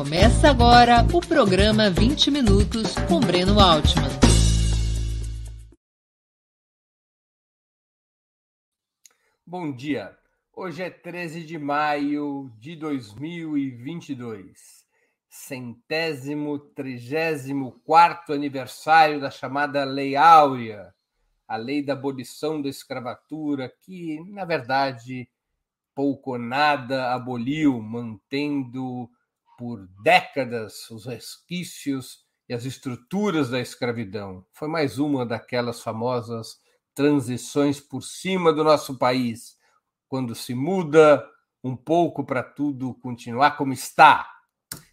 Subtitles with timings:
[0.00, 4.08] Começa agora o programa 20 Minutos com Breno Altman.
[9.46, 10.16] Bom dia.
[10.56, 14.86] Hoje é 13 de maio de 2022,
[15.28, 20.94] centésimo, trigésimo quarto aniversário da chamada Lei Áurea,
[21.46, 25.28] a lei da abolição da escravatura, que, na verdade,
[25.94, 29.10] pouco ou nada aboliu, mantendo
[29.60, 34.42] por décadas os resquícios e as estruturas da escravidão.
[34.54, 36.56] Foi mais uma daquelas famosas
[36.94, 39.58] transições por cima do nosso país,
[40.08, 41.22] quando se muda
[41.62, 44.26] um pouco para tudo continuar como está.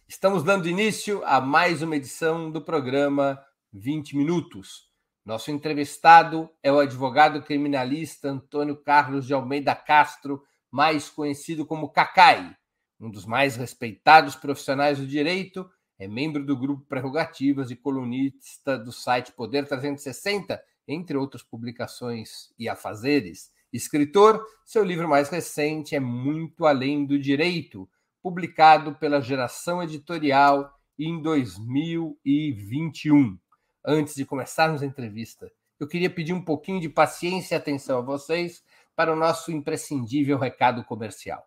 [0.06, 4.90] Estamos dando início a mais uma edição do programa 20 Minutos.
[5.24, 12.54] Nosso entrevistado é o advogado criminalista Antônio Carlos de Almeida Castro, mais conhecido como Cacai
[13.00, 15.68] um dos mais respeitados profissionais do direito,
[15.98, 22.68] é membro do grupo Prerrogativas e colunista do site Poder 360, entre outras publicações e
[22.68, 23.50] afazeres.
[23.72, 27.88] Escritor, seu livro mais recente é Muito Além do Direito,
[28.22, 33.38] publicado pela Geração Editorial em 2021.
[33.84, 38.02] Antes de começarmos a entrevista, eu queria pedir um pouquinho de paciência e atenção a
[38.02, 38.64] vocês
[38.96, 41.46] para o nosso imprescindível recado comercial.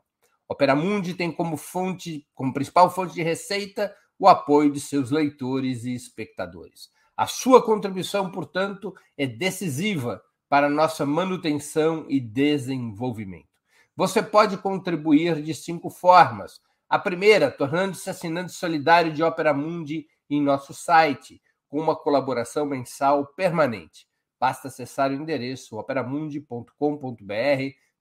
[0.52, 5.86] Opera Mundi tem como fonte, como principal fonte de receita, o apoio de seus leitores
[5.86, 6.90] e espectadores.
[7.16, 13.48] A sua contribuição, portanto, é decisiva para nossa manutenção e desenvolvimento.
[13.96, 16.60] Você pode contribuir de cinco formas.
[16.90, 23.26] A primeira, tornando-se assinante solidário de Opera Mundi em nosso site, com uma colaboração mensal
[23.26, 24.06] permanente.
[24.38, 26.74] Basta acessar o endereço operamundi.com.br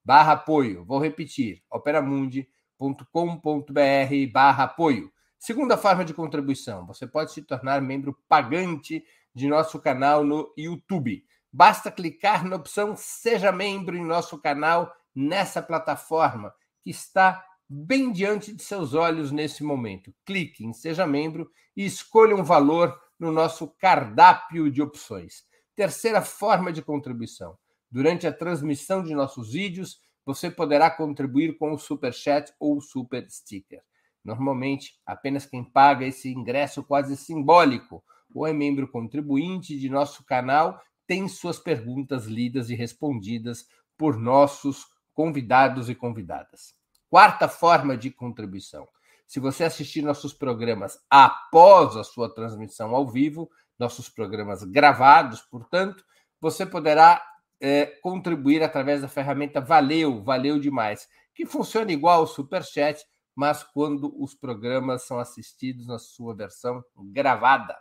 [0.05, 0.85] barra apoio.
[0.85, 5.13] Vou repetir, operamundi.com.br barra apoio.
[5.39, 9.03] Segunda forma de contribuição, você pode se tornar membro pagante
[9.35, 11.25] de nosso canal no YouTube.
[11.53, 18.55] Basta clicar na opção Seja Membro em nosso canal nessa plataforma que está bem diante
[18.55, 20.15] de seus olhos nesse momento.
[20.25, 25.45] Clique em Seja Membro e escolha um valor no nosso cardápio de opções.
[25.75, 27.57] Terceira forma de contribuição
[27.91, 32.81] Durante a transmissão de nossos vídeos, você poderá contribuir com o Super Chat ou o
[32.81, 33.83] Super Sticker.
[34.25, 40.81] Normalmente, apenas quem paga esse ingresso quase simbólico ou é membro contribuinte de nosso canal
[41.07, 43.67] tem suas perguntas lidas e respondidas
[43.99, 46.75] por nossos convidados e convidadas.
[47.09, 48.87] Quarta forma de contribuição.
[49.27, 56.05] Se você assistir nossos programas após a sua transmissão ao vivo, nossos programas gravados, portanto,
[56.41, 57.23] você poderá
[57.61, 63.05] é, contribuir através da ferramenta Valeu, valeu demais, que funciona igual ao Superchat,
[63.35, 66.83] mas quando os programas são assistidos na sua versão
[67.13, 67.77] gravada.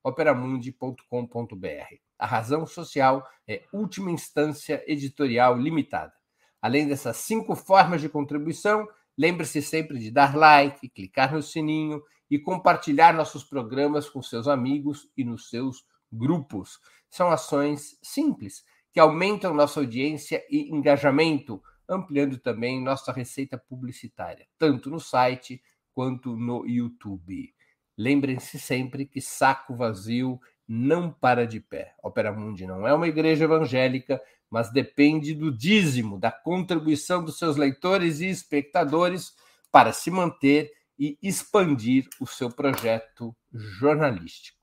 [0.04, 1.96] apoie.operamundi.com.br.
[2.18, 6.12] A razão social é última instância editorial limitada.
[6.60, 8.86] Além dessas cinco formas de contribuição,
[9.16, 15.08] lembre-se sempre de dar like, clicar no sininho e compartilhar nossos programas com seus amigos
[15.16, 16.78] e nos seus grupos.
[17.10, 24.90] São ações simples que aumentam nossa audiência e engajamento, ampliando também nossa receita publicitária, tanto
[24.90, 27.54] no site quanto no YouTube.
[27.96, 31.94] Lembrem-se sempre que saco vazio não para de pé.
[32.02, 37.56] Opera Mundi não é uma igreja evangélica, mas depende do dízimo, da contribuição dos seus
[37.56, 39.34] leitores e espectadores
[39.70, 44.58] para se manter e expandir o seu projeto jornalístico.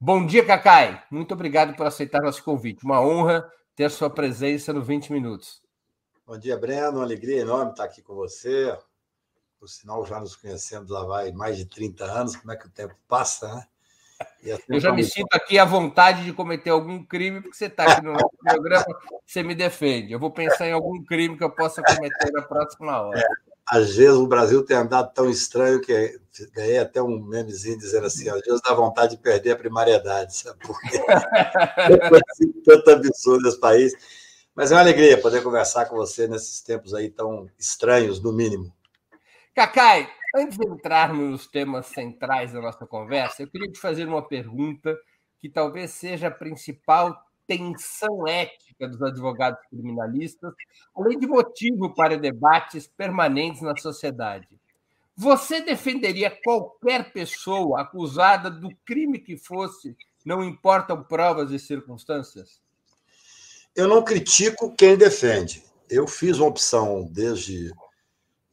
[0.00, 1.02] Bom dia, Cacai.
[1.10, 2.84] Muito obrigado por aceitar nosso convite.
[2.84, 5.60] Uma honra ter sua presença no 20 Minutos.
[6.26, 6.98] Bom dia, Breno.
[6.98, 8.76] Uma alegria enorme estar aqui com você.
[9.58, 12.36] Por sinal, já nos conhecemos lá vai mais de 30 anos.
[12.36, 13.66] Como é que o tempo passa, né?
[14.52, 17.84] Assim eu já me sinto aqui à vontade de cometer algum crime, porque você está
[17.84, 18.86] aqui no nosso programa,
[19.24, 20.12] você me defende.
[20.12, 23.18] Eu vou pensar em algum crime que eu possa cometer na próxima hora.
[23.18, 23.24] É,
[23.66, 26.20] às vezes o Brasil tem andado tão estranho que
[26.52, 30.58] ganhei até um memezinho dizendo assim: às vezes dá vontade de perder a primariedade, sabe
[30.66, 31.00] por quê?
[32.30, 33.92] assim, tanto absurdo esse país.
[34.54, 38.72] Mas é uma alegria poder conversar com você nesses tempos aí tão estranhos, no mínimo.
[39.58, 44.22] Cacai, Antes de entrarmos nos temas centrais da nossa conversa, eu queria te fazer uma
[44.22, 44.96] pergunta
[45.40, 50.54] que talvez seja a principal tensão ética dos advogados criminalistas,
[50.94, 54.46] além de motivo para debates permanentes na sociedade.
[55.16, 62.60] Você defenderia qualquer pessoa acusada do crime que fosse, não importam provas e circunstâncias?
[63.74, 65.64] Eu não critico quem defende.
[65.90, 67.72] Eu fiz uma opção desde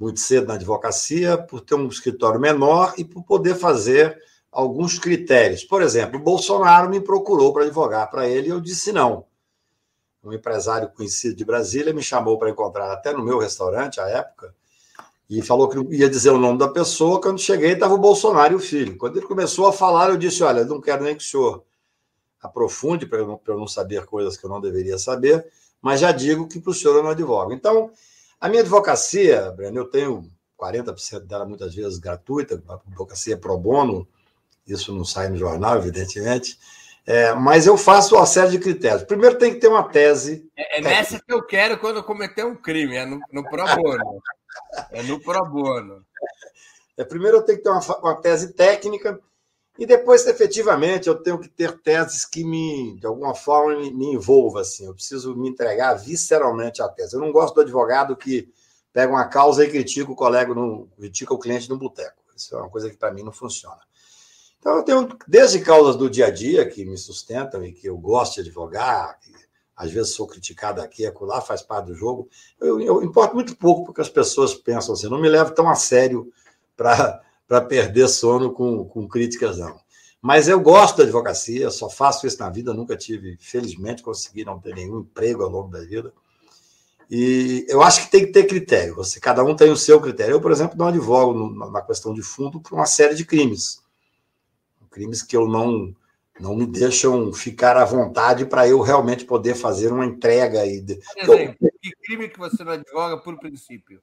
[0.06, 4.22] muito cedo na advocacia por ter um escritório menor e por poder fazer
[4.52, 5.64] alguns critérios.
[5.64, 9.26] Por exemplo, o Bolsonaro me procurou para advogar para ele e eu disse não.
[10.24, 14.54] Um empresário conhecido de Brasília me chamou para encontrar até no meu restaurante à época
[15.28, 17.20] e falou que ia dizer o nome da pessoa.
[17.20, 19.00] Quando cheguei, estava o Bolsonaro e o filho.
[19.00, 21.64] Quando ele começou a falar, eu disse: Olha, não quero nem que o senhor
[22.40, 25.48] aprofunde para eu, não saber coisas que eu não deveria saber,
[25.82, 27.52] mas já digo que para o senhor eu não advogo.
[27.52, 27.92] Então,
[28.40, 34.08] a minha advocacia, Breno, eu tenho 40% dela muitas vezes gratuita, a advocacia pro bono,
[34.68, 36.58] isso não sai no jornal, evidentemente.
[37.08, 39.04] É, mas eu faço uma série de critérios.
[39.04, 40.50] Primeiro tem que ter uma tese.
[40.58, 43.64] É, é nessa que eu quero quando eu cometer um crime, é no, no pro
[43.76, 44.22] bono.
[44.90, 46.04] É no pro bono.
[46.98, 49.20] É, primeiro eu tenho que ter uma, uma tese técnica
[49.78, 54.14] e depois, efetivamente, eu tenho que ter teses que me, de alguma forma, me, me
[54.14, 54.62] envolva.
[54.62, 54.86] Assim.
[54.86, 57.16] Eu preciso me entregar visceralmente à tese.
[57.16, 58.50] Eu não gosto do advogado que
[58.94, 62.24] pega uma causa e critica o colega, no, critica o cliente no boteco.
[62.36, 63.80] Isso é uma coisa que para mim não funciona.
[64.60, 67.98] Então, eu tenho desde causas do dia a dia que me sustentam e que eu
[67.98, 69.32] gosto de advogar, que
[69.76, 72.30] às vezes sou criticado aqui, acolá, faz parte do jogo.
[72.60, 75.76] Eu, eu importo muito pouco porque as pessoas pensam assim, não me levo tão a
[75.76, 76.32] sério
[76.78, 79.80] para perder sono com, com críticas, não.
[80.22, 84.60] Mas eu gosto da advocacia, só faço isso na vida, nunca tive, felizmente, consegui não
[84.60, 86.12] ter nenhum emprego ao longo da vida.
[87.10, 88.96] E eu acho que tem que ter critério.
[88.96, 90.34] Você, cada um tem o seu critério.
[90.34, 93.84] Eu, por exemplo, não advogo na questão de fundo por uma série de crimes.
[94.90, 95.96] Crimes que eu não
[96.40, 100.66] não me deixam ficar à vontade para eu realmente poder fazer uma entrega.
[100.66, 100.84] E...
[101.18, 104.02] Exemplo, que crime que você não advoga por princípio?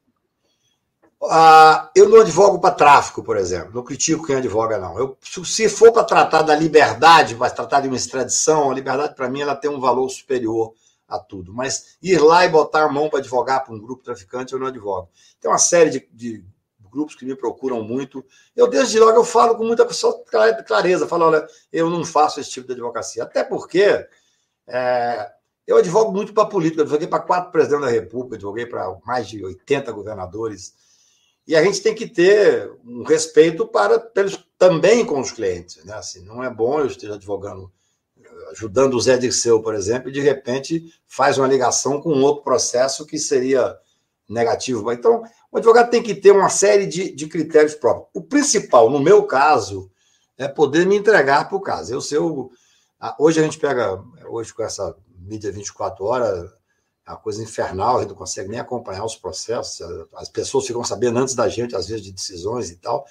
[1.25, 3.73] Ah, eu não advogo para tráfico, por exemplo.
[3.75, 4.99] Não critico quem advoga, não.
[4.99, 9.29] Eu, se for para tratar da liberdade, para tratar de uma extradição, a liberdade, para
[9.29, 10.75] mim, ela tem um valor superior
[11.09, 11.53] a tudo.
[11.55, 14.67] Mas ir lá e botar a mão para advogar para um grupo traficante, eu não
[14.67, 15.09] advogo.
[15.41, 16.45] Tem uma série de, de
[16.91, 18.25] grupos que me procuram muito.
[18.57, 19.87] Eu, desde logo, eu falo com muita
[20.67, 23.23] clareza, falo, olha, eu não faço esse tipo de advocacia.
[23.23, 24.07] Até porque
[24.67, 25.31] é,
[25.67, 29.29] eu advogo muito para política, eu advoguei para quatro presidentes da República, advoguei para mais
[29.29, 30.75] de 80 governadores.
[31.47, 35.85] E a gente tem que ter um respeito para pelos, também com os clientes.
[35.85, 35.95] Né?
[35.95, 37.71] Assim, não é bom eu esteja advogando,
[38.53, 42.45] ajudando o Zé Dirceu, por exemplo, e de repente faz uma ligação com um outro
[42.45, 43.77] processo que seria
[44.29, 44.91] negativo.
[44.93, 48.09] Então, o advogado tem que ter uma série de, de critérios próprios.
[48.15, 49.91] O principal, no meu caso,
[50.39, 51.93] é poder me entregar para o caso.
[51.93, 52.51] Eu, se eu,
[53.19, 56.51] hoje a gente pega, hoje com essa mídia 24 horas,
[57.07, 59.81] é uma coisa infernal, a gente não consegue nem acompanhar os processos,
[60.15, 63.05] as pessoas ficam sabendo antes da gente, às vezes, de decisões e tal.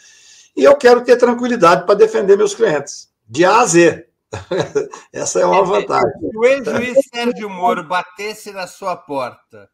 [0.55, 4.07] E eu quero ter tranquilidade para defender meus clientes, de A a Z.
[5.11, 6.11] Essa é uma vantagem.
[6.19, 9.69] Se o ex-juiz Sérgio Moro batesse na sua porta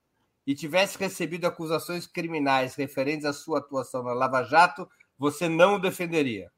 [0.45, 4.87] e tivesse recebido acusações criminais referentes à sua atuação na Lava Jato,
[5.17, 6.51] você não o defenderia?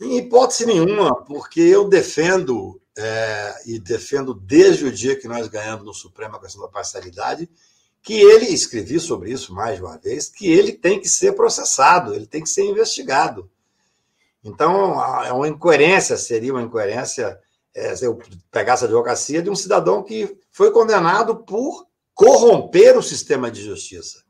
[0.00, 5.84] Em hipótese nenhuma, porque eu defendo, é, e defendo desde o dia que nós ganhamos
[5.84, 7.48] no Supremo a questão da parcialidade,
[8.02, 12.14] que ele, escrevi sobre isso mais de uma vez, que ele tem que ser processado,
[12.14, 13.50] ele tem que ser investigado.
[14.44, 17.40] Então, é uma incoerência, seria uma incoerência
[17.74, 18.18] é, se eu
[18.50, 24.22] pegasse a advocacia de um cidadão que foi condenado por corromper o sistema de justiça.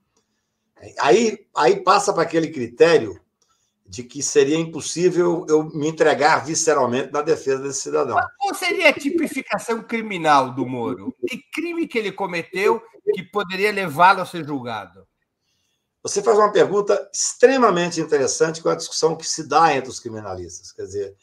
[0.98, 3.20] Aí, aí passa para aquele critério
[3.86, 8.16] de que seria impossível eu me entregar visceralmente na defesa desse cidadão.
[8.38, 11.14] qual seria a tipificação criminal do Moro?
[11.26, 15.06] Que crime que ele cometeu que poderia levá-lo a ser julgado?
[16.02, 20.72] Você faz uma pergunta extremamente interessante com a discussão que se dá entre os criminalistas.
[20.72, 21.16] Quer dizer,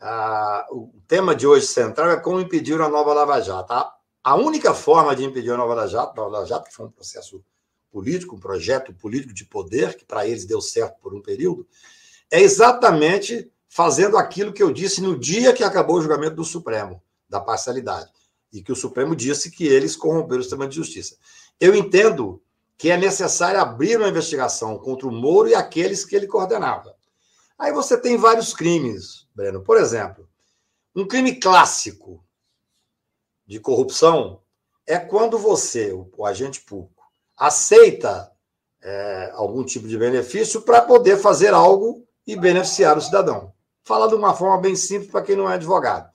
[0.00, 3.72] a, o tema de hoje central é como impedir a nova Lava Jato.
[3.72, 6.86] A, a única forma de impedir a Nova Lava Jato, Nova Lava Jato, que foi
[6.86, 7.42] um processo
[7.90, 11.66] político, um projeto político de poder, que para eles deu certo por um período,
[12.30, 17.02] é exatamente fazendo aquilo que eu disse no dia que acabou o julgamento do Supremo,
[17.28, 18.10] da parcialidade,
[18.52, 21.16] e que o Supremo disse que eles corromperam o sistema de justiça.
[21.58, 22.42] Eu entendo
[22.76, 26.94] que é necessário abrir uma investigação contra o Moro e aqueles que ele coordenava.
[27.58, 29.62] Aí você tem vários crimes, Breno.
[29.62, 30.26] Por exemplo,
[30.96, 32.24] um crime clássico
[33.46, 34.40] de corrupção
[34.86, 37.04] é quando você, o, agente público,
[37.36, 38.32] aceita
[38.82, 43.52] é, algum tipo de benefício para poder fazer algo e beneficiar o cidadão.
[43.82, 46.10] Fala de uma forma bem simples para quem não é advogado.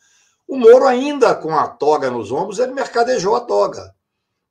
[0.47, 3.93] O Moro, ainda com a toga nos ombros, ele mercadejou a toga.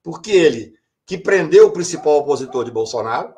[0.03, 0.73] Porque ele,
[1.05, 3.33] que prendeu o principal opositor de Bolsonaro,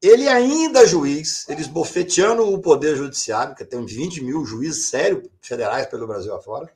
[0.00, 5.28] ele ainda é juiz, ele esbofeteando o Poder Judiciário, que tem 20 mil juízes sérios
[5.40, 6.68] federais pelo Brasil afora,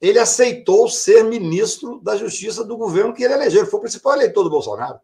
[0.00, 3.60] ele aceitou ser ministro da Justiça do governo que ele elegeu.
[3.60, 4.98] Ele foi o principal eleitor do Bolsonaro.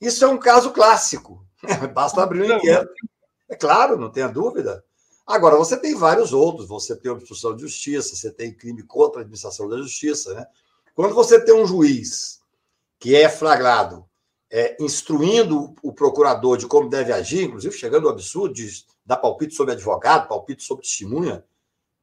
[0.00, 1.46] Isso é um caso clássico.
[1.94, 2.92] Basta abrir um inquérito.
[3.50, 4.84] É claro, não tenha dúvida.
[5.26, 6.68] Agora, você tem vários outros.
[6.68, 10.32] Você tem obstrução de justiça, você tem crime contra a administração da justiça.
[10.32, 10.46] Né?
[10.94, 12.40] Quando você tem um juiz
[12.98, 14.04] que é flagrado
[14.48, 19.54] é, instruindo o procurador de como deve agir, inclusive chegando ao absurdo de dar palpite
[19.54, 21.44] sobre advogado, palpite sobre testemunha,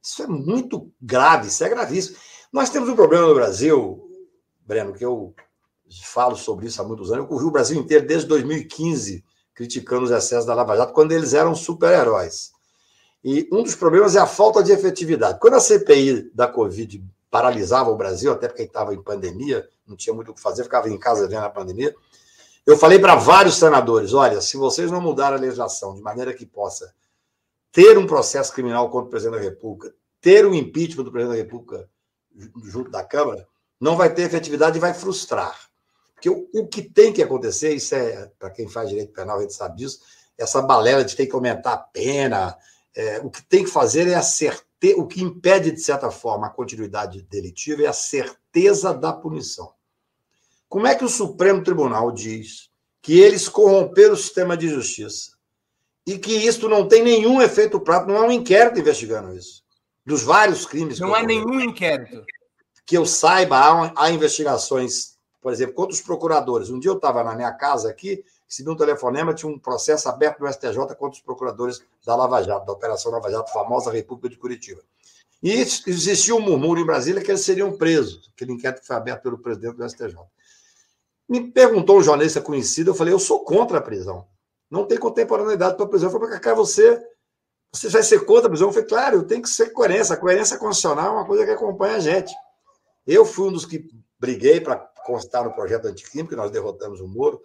[0.02, 2.18] isso é muito grave, isso é gravíssimo.
[2.52, 4.10] Nós temos um problema no Brasil,
[4.66, 5.34] Breno, que eu
[6.04, 7.24] falo sobre isso há muitos anos.
[7.24, 9.24] Eu corri o Brasil inteiro desde 2015
[9.58, 12.52] criticando os excessos da Lava Jato, quando eles eram super-heróis.
[13.24, 15.40] E um dos problemas é a falta de efetividade.
[15.40, 20.14] Quando a CPI da Covid paralisava o Brasil, até porque estava em pandemia, não tinha
[20.14, 21.94] muito o que fazer, ficava em casa vendo a pandemia,
[22.68, 26.46] eu falei para vários senadores: olha, se vocês não mudarem a legislação de maneira que
[26.46, 26.94] possa
[27.72, 31.44] ter um processo criminal contra o presidente da República, ter um impeachment do presidente da
[31.44, 31.90] República
[32.64, 33.48] junto da Câmara,
[33.82, 35.67] não vai ter efetividade e vai frustrar.
[36.18, 39.42] Porque o, o que tem que acontecer, isso é, para quem faz direito penal, a
[39.42, 40.00] gente sabe disso,
[40.36, 42.58] essa balela de ter que aumentar a pena,
[42.96, 44.66] é, o que tem que fazer é a certeza,
[44.98, 49.72] o que impede, de certa forma, a continuidade delitiva é a certeza da punição.
[50.68, 52.70] Como é que o Supremo Tribunal diz
[53.00, 55.38] que eles corromperam o sistema de justiça
[56.06, 59.64] e que isso não tem nenhum efeito prático, não há um inquérito investigando isso?
[60.04, 61.00] Dos vários crimes.
[61.00, 62.26] Não há nenhum inquérito.
[62.86, 65.17] Que eu saiba, há, há investigações,
[65.48, 66.70] por exemplo, contra os procuradores.
[66.70, 70.42] Um dia eu estava na minha casa aqui, recebi um telefonema, tinha um processo aberto
[70.42, 74.36] no STJ contra os procuradores da Lava Jato, da Operação Lava Jato, famosa República de
[74.36, 74.82] Curitiba.
[75.42, 79.24] E existia um murmúrio em Brasília que eles seriam presos, aquele inquérito que foi aberto
[79.24, 80.18] pelo presidente do STJ.
[81.30, 84.28] Me perguntou um jornalista conhecido, eu falei, eu sou contra a prisão.
[84.70, 86.12] Não tem contemporaneidade para a prisão.
[86.12, 87.02] Eu falei, cara, você,
[87.74, 88.68] você vai ser contra a prisão?
[88.68, 90.14] Eu falei, claro, tenho que ser coerência.
[90.14, 92.36] A coerência constitucional é uma coisa que acompanha a gente.
[93.08, 93.88] Eu fui um dos que
[94.20, 94.76] briguei para
[95.08, 97.42] constar no projeto anticrime, que nós derrotamos o Moro,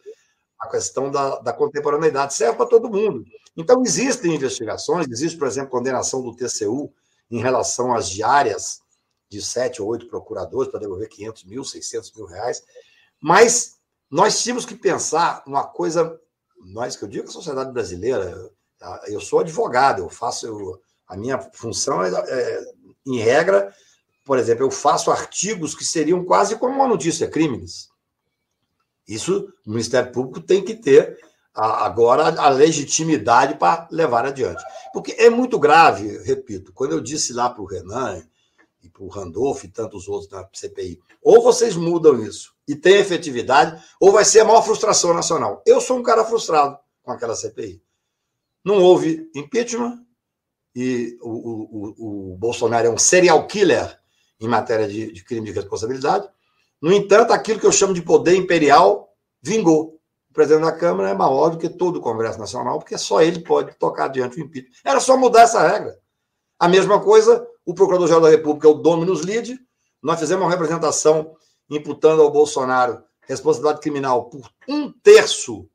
[0.59, 2.35] a questão da, da contemporaneidade.
[2.35, 3.25] Serve para todo mundo.
[3.57, 6.93] Então, existem investigações, existe, por exemplo, condenação do TCU
[7.31, 8.83] em relação às diárias
[9.31, 12.63] de sete ou oito procuradores para devolver 500 mil, 600 mil reais.
[13.21, 13.79] Mas
[14.11, 16.21] nós tínhamos que pensar uma coisa,
[16.67, 18.51] nós que eu digo a sociedade brasileira,
[19.07, 22.65] eu sou advogado, eu faço, eu, a minha função é, é,
[23.07, 23.75] em regra,
[24.25, 27.89] por exemplo, eu faço artigos que seriam quase como uma notícia, crimes.
[29.07, 31.19] Isso o Ministério Público tem que ter
[31.55, 34.63] agora a legitimidade para levar adiante.
[34.93, 38.23] Porque é muito grave, repito, quando eu disse lá para o Renan
[38.83, 42.97] e para o Randolph e tantos outros na CPI, ou vocês mudam isso e tem
[42.97, 45.63] efetividade, ou vai ser a maior frustração nacional.
[45.67, 47.83] Eu sou um cara frustrado com aquela CPI.
[48.65, 50.05] Não houve impeachment
[50.75, 54.01] e o, o, o Bolsonaro é um serial killer
[54.43, 56.29] em matéria de, de crime de responsabilidade.
[56.81, 60.01] No entanto, aquilo que eu chamo de poder imperial vingou.
[60.31, 63.41] O presidente da Câmara é maior do que todo o Congresso Nacional, porque só ele
[63.41, 64.73] pode tocar adiante o impeachment.
[64.85, 65.97] Era só mudar essa regra.
[66.59, 69.59] A mesma coisa, o Procurador-Geral da República o Dominus Lide,
[70.03, 71.37] nós fizemos uma representação
[71.71, 75.69] imputando ao Bolsonaro responsabilidade criminal por um terço,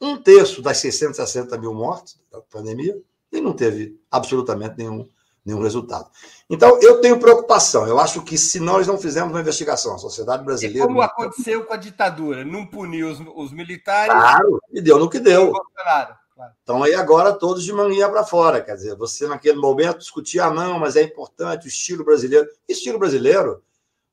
[0.00, 2.96] um terço das 660 mil mortes da pandemia,
[3.32, 5.08] e não teve absolutamente nenhum,
[5.44, 6.08] nenhum resultado.
[6.48, 7.86] Então, eu tenho preocupação.
[7.86, 10.84] Eu acho que se nós não fizermos uma investigação, a sociedade brasileira.
[10.84, 12.44] E como aconteceu com a ditadura?
[12.44, 14.12] Não puniu os, os militares.
[14.12, 15.52] Claro, e deu no que deu.
[15.52, 16.14] Bolsonaro.
[16.62, 18.60] Então, aí agora todos de manguinha para fora.
[18.60, 22.48] Quer dizer, você naquele momento discutia, ah, não, mas é importante o estilo brasileiro.
[22.68, 23.62] Estilo brasileiro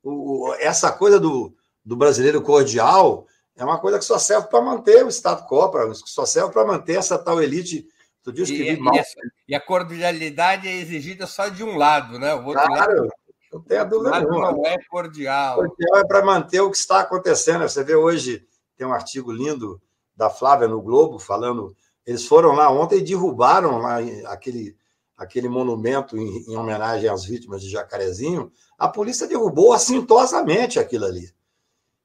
[0.04, 5.04] o, essa coisa do, do brasileiro cordial é uma coisa que só serve para manter
[5.04, 7.88] o Estado Copra, que só serve para manter essa tal elite.
[8.32, 8.94] Tu diz que e, mal.
[9.48, 12.34] E a cordialidade é exigida só de um lado, né?
[12.34, 13.14] O outro claro, lado,
[13.52, 14.52] não tem a dúvida nenhuma.
[14.52, 15.56] Não é cordial.
[15.58, 17.68] Cordial é para manter o que está acontecendo.
[17.68, 18.46] Você vê hoje,
[18.78, 19.82] tem um artigo lindo
[20.16, 21.76] da Flávia no Globo falando.
[22.06, 24.78] Eles foram lá ontem e derrubaram lá aquele
[25.20, 31.30] aquele monumento em, em, homenagem às vítimas de Jacarezinho, a polícia derrubou assintosamente aquilo ali.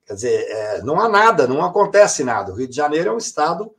[0.05, 2.53] Quer dizer, é, não há nada, não acontece nada.
[2.53, 3.73] O Rio de Janeiro é um estado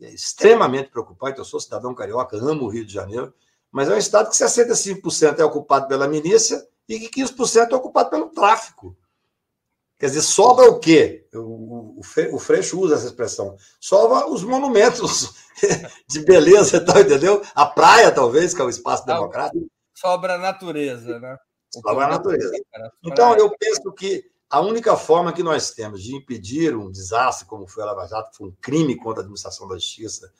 [0.00, 1.38] extremamente preocupante.
[1.38, 3.32] Eu sou cidadão carioca, amo o Rio de Janeiro,
[3.70, 8.10] mas é um estado que 65% é ocupado pela milícia e que 15% é ocupado
[8.10, 8.96] pelo tráfico.
[9.98, 11.28] Quer dizer, sobra o quê?
[11.34, 12.00] O, o,
[12.32, 13.56] o Freixo usa essa expressão.
[13.78, 15.34] Sobra os monumentos
[16.08, 17.42] de beleza e tal, entendeu?
[17.54, 19.66] A praia, talvez, que é o espaço democrático.
[19.94, 21.36] Sobra a natureza, né?
[21.70, 22.50] Sobra a natureza.
[23.04, 27.68] Então, eu penso que a única forma que nós temos de impedir um desastre como
[27.68, 30.32] foi a Lava Jato, que foi um crime contra a administração da justiça,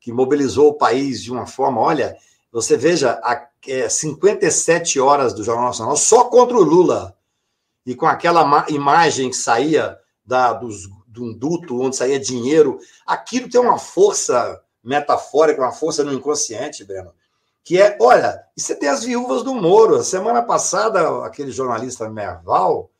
[0.00, 2.16] que mobilizou o país de uma forma, olha,
[2.50, 7.16] você veja, a, é, 57 horas do Jornal Nacional só contra o Lula,
[7.86, 13.48] e com aquela imagem que saía da, dos, de um duto onde saía dinheiro, aquilo
[13.48, 17.12] tem uma força metafórica, uma força no inconsciente, Breno,
[17.64, 19.96] que é, olha, e você tem as viúvas do Moro.
[19.96, 22.90] A semana passada, aquele jornalista Merval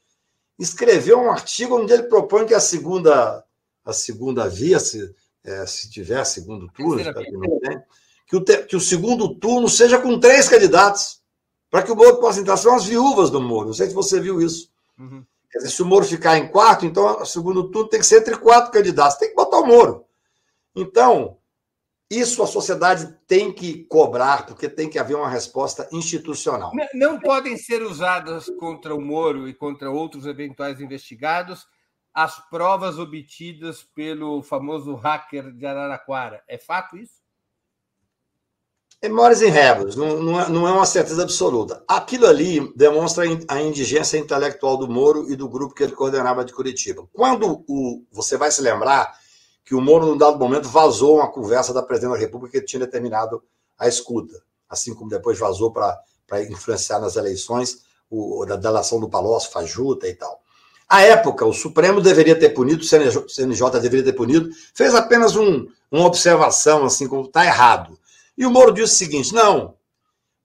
[0.59, 3.45] escreveu um artigo onde ele propõe que a segunda,
[3.85, 7.03] a segunda via, se, é, se tiver segundo turno,
[8.27, 11.21] que o, te, que o segundo turno seja com três candidatos,
[11.71, 12.57] para que o Moro possa entrar.
[12.57, 13.69] São as viúvas do Moro.
[13.69, 14.71] Não sei se você viu isso.
[14.99, 15.25] Uhum.
[15.51, 18.21] Quer dizer, se o Moro ficar em quarto, então o segundo turno tem que ser
[18.21, 19.19] entre quatro candidatos.
[19.19, 20.05] Tem que botar o Moro.
[20.75, 21.39] Então,
[22.13, 26.73] isso a sociedade tem que cobrar, porque tem que haver uma resposta institucional.
[26.75, 31.67] Não, não podem ser usadas contra o Moro e contra outros eventuais investigados
[32.15, 36.43] as provas obtidas pelo famoso hacker de Araraquara.
[36.47, 37.23] É fato isso?
[39.01, 39.51] É mores em
[39.97, 41.83] não, não, é, não é uma certeza absoluta.
[41.89, 46.53] Aquilo ali demonstra a indigência intelectual do Moro e do grupo que ele coordenava de
[46.53, 47.09] Curitiba.
[47.13, 49.13] Quando o, você vai se lembrar
[49.65, 52.81] que o Moro, num dado momento, vazou uma conversa da presidente da República que tinha
[52.81, 53.43] determinado
[53.79, 56.03] a escuta, assim como depois vazou para
[56.49, 60.43] influenciar nas eleições o, da delação do Palocci, Fajuta e tal.
[60.89, 65.35] À época, o Supremo deveria ter punido, o CNJ, CNJ deveria ter punido, fez apenas
[65.37, 67.99] um, uma observação, assim, como está errado.
[68.37, 69.75] E o Moro disse o seguinte: não,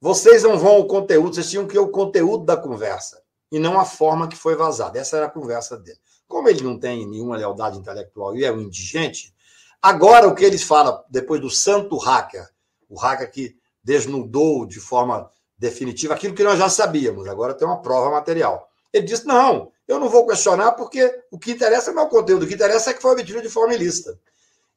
[0.00, 3.20] vocês não vão ao conteúdo, vocês tinham que ir ao conteúdo da conversa,
[3.52, 4.98] e não a forma que foi vazada.
[4.98, 5.98] Essa era a conversa dele.
[6.28, 9.34] Como ele não tem nenhuma lealdade intelectual e é um indigente,
[9.82, 12.46] agora o que eles falam, depois do santo hacker,
[12.88, 17.80] o hacker que desnudou de forma definitiva aquilo que nós já sabíamos, agora tem uma
[17.80, 18.68] prova material.
[18.92, 22.44] Ele disse: não, eu não vou questionar porque o que interessa não é o conteúdo,
[22.44, 24.18] o que interessa é que foi obtido de forma ilícita.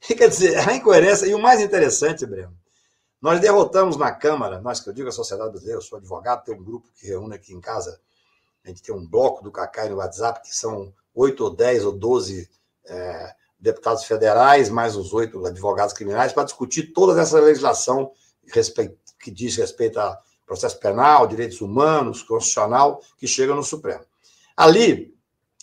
[0.00, 2.56] Quer dizer, a incoerência, e o mais interessante, Breno,
[3.20, 6.54] nós derrotamos na Câmara, nós que eu digo a sociedade brasileira, eu sou advogado, tem
[6.54, 8.00] um grupo que reúne aqui em casa,
[8.64, 11.92] a gente tem um bloco do Cacai no WhatsApp, que são oito ou dez ou
[11.92, 12.48] doze
[12.86, 18.10] é, deputados federais, mais os oito advogados criminais, para discutir toda essa legislação
[19.20, 24.04] que diz respeito a processo penal, direitos humanos, constitucional, que chega no Supremo.
[24.56, 25.14] Ali,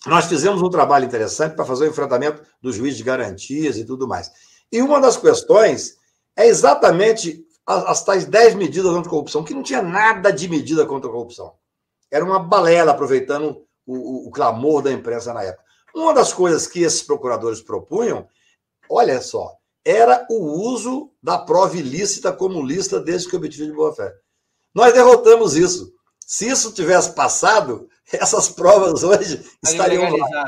[0.06, 4.08] nós fizemos um trabalho interessante para fazer o enfrentamento dos juízes de garantias e tudo
[4.08, 4.32] mais.
[4.72, 5.98] E uma das questões
[6.36, 11.10] é exatamente as, as tais 10 medidas contra-corrupção, que não tinha nada de medida contra
[11.10, 11.54] a corrupção.
[12.10, 15.64] Era uma balela, aproveitando o, o, clamor da imprensa na época.
[15.94, 18.28] Uma das coisas que esses procuradores propunham,
[18.90, 24.14] olha só, era o uso da prova ilícita como lista desde que obtido de boa-fé.
[24.74, 25.92] Nós derrotamos isso.
[26.20, 30.46] Se isso tivesse passado, essas provas hoje estariam lá.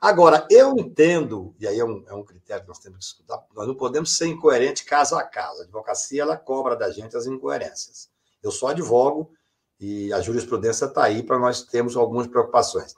[0.00, 3.44] Agora, eu entendo, e aí é um, é um critério que nós temos que escutar,
[3.52, 5.60] nós não podemos ser incoerentes caso a caso.
[5.60, 8.08] A advocacia, ela cobra da gente as incoerências.
[8.40, 9.32] Eu só advogo
[9.80, 12.94] e a jurisprudência está aí para nós termos algumas preocupações.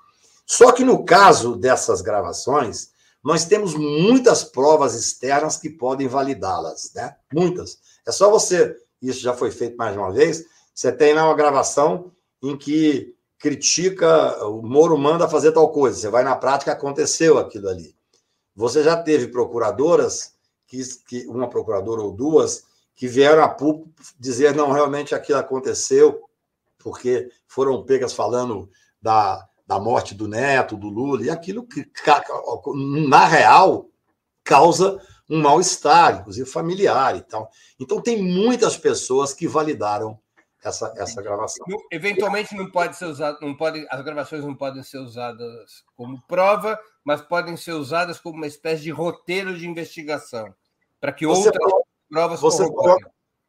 [0.46, 2.90] Só que no caso dessas gravações,
[3.22, 7.16] nós temos muitas provas externas que podem validá-las, né?
[7.32, 7.78] Muitas.
[8.06, 12.10] É só você, isso já foi feito mais uma vez, você tem lá uma gravação
[12.42, 17.68] em que critica, o Moro manda fazer tal coisa, você vai na prática, aconteceu aquilo
[17.68, 17.94] ali.
[18.54, 20.34] Você já teve procuradoras,
[20.66, 22.64] que, que uma procuradora ou duas,
[22.94, 26.22] que vieram a público dizer, não, realmente aquilo aconteceu,
[26.82, 31.86] porque foram pegas falando da, da morte do neto, do Lula, e aquilo que,
[33.08, 33.88] na real,
[34.42, 37.48] causa um mal-estar, inclusive familiar e tal.
[37.78, 40.18] Então, tem muitas pessoas que validaram
[40.62, 41.64] essa, essa gravação.
[41.90, 46.78] Eventualmente não pode ser usado, não pode, as gravações não podem ser usadas como prova,
[47.04, 50.52] mas podem ser usadas como uma espécie de roteiro de investigação,
[51.00, 52.64] para que você outras falou, provas você.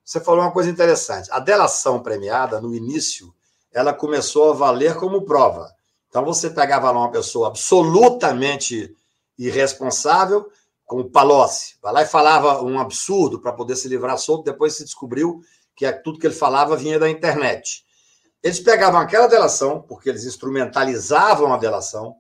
[0.04, 1.30] Você falou uma coisa interessante.
[1.32, 3.34] A delação premiada, no início,
[3.72, 5.72] ela começou a valer como prova.
[6.10, 8.96] Então, você pegava lá uma pessoa absolutamente
[9.38, 10.52] irresponsável,
[10.86, 14.84] como Palocci, vai lá e falava um absurdo para poder se livrar solto, depois se
[14.84, 15.42] descobriu
[15.74, 17.86] que é tudo que ele falava vinha da internet.
[18.44, 22.18] Eles pegavam aquela delação, porque eles instrumentalizavam a delação.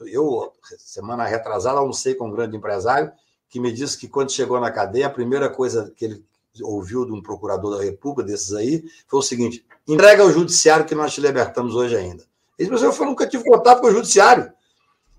[0.00, 3.12] Eu, semana retrasada, almocei com um grande empresário
[3.48, 6.26] que me disse que quando chegou na cadeia, a primeira coisa que ele
[6.62, 10.94] ouviu de um procurador da República, desses aí, foi o seguinte: entrega ao judiciário que
[10.94, 12.24] nós te libertamos hoje ainda.
[12.58, 14.52] Ele disse, eu nunca tive contato com o judiciário.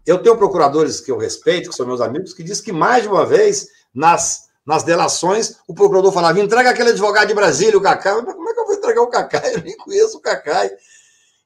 [0.06, 3.10] Eu tenho procuradores que eu respeito, que são meus amigos, que dizem que mais de
[3.10, 8.22] uma vez, nas, nas delações, o procurador falava: entrega aquele advogado de Brasília, o Cacai.
[8.22, 9.56] Mas como é que eu vou entregar o Cacai?
[9.56, 10.72] Eu nem conheço o Cacai.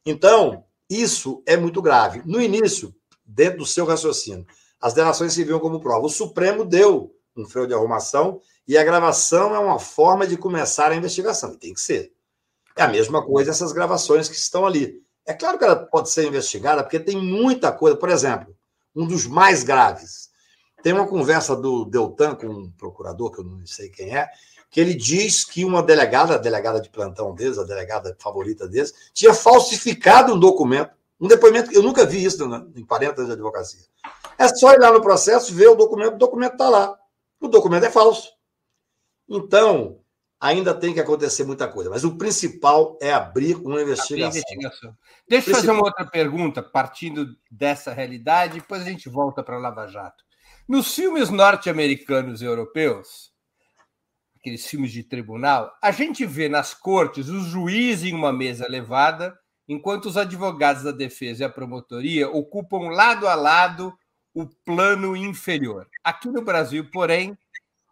[0.06, 2.22] Então, isso é muito grave.
[2.26, 2.94] No início,
[3.26, 4.46] dentro do seu raciocínio,
[4.82, 6.06] as delações se viam como prova.
[6.06, 10.92] O Supremo deu um freio de arrumação E a gravação é uma forma de começar
[10.92, 12.14] a investigação, e tem que ser.
[12.76, 15.02] É a mesma coisa essas gravações que estão ali.
[15.26, 17.96] É claro que ela pode ser investigada, porque tem muita coisa.
[17.96, 18.56] Por exemplo,
[18.96, 20.30] um dos mais graves.
[20.82, 24.30] Tem uma conversa do Deltan com um procurador, que eu não sei quem é,
[24.70, 28.94] que ele diz que uma delegada, a delegada de plantão deles, a delegada favorita deles,
[29.14, 31.72] tinha falsificado um documento, um depoimento.
[31.72, 32.44] Eu nunca vi isso
[32.76, 33.86] em 40 anos de advocacia.
[34.38, 36.98] É só ir lá no processo, ver o documento, o documento está lá.
[37.40, 38.30] O documento é falso.
[39.36, 40.00] Então,
[40.40, 44.28] ainda tem que acontecer muita coisa, mas o principal é abrir uma investigação.
[44.28, 44.98] Abrir investigação.
[45.28, 49.88] Deixa eu fazer uma outra pergunta, partindo dessa realidade, depois a gente volta para Lava
[49.88, 50.24] Jato.
[50.68, 53.32] Nos filmes norte-americanos e europeus,
[54.38, 59.38] aqueles filmes de tribunal, a gente vê nas cortes os juízes em uma mesa elevada,
[59.68, 63.94] enquanto os advogados da defesa e a promotoria ocupam lado a lado
[64.34, 65.88] o plano inferior.
[66.04, 67.38] Aqui no Brasil, porém,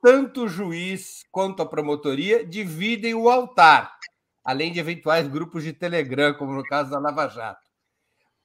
[0.01, 3.95] tanto o juiz quanto a promotoria dividem o altar,
[4.43, 7.69] além de eventuais grupos de Telegram, como no caso da Lava Jato.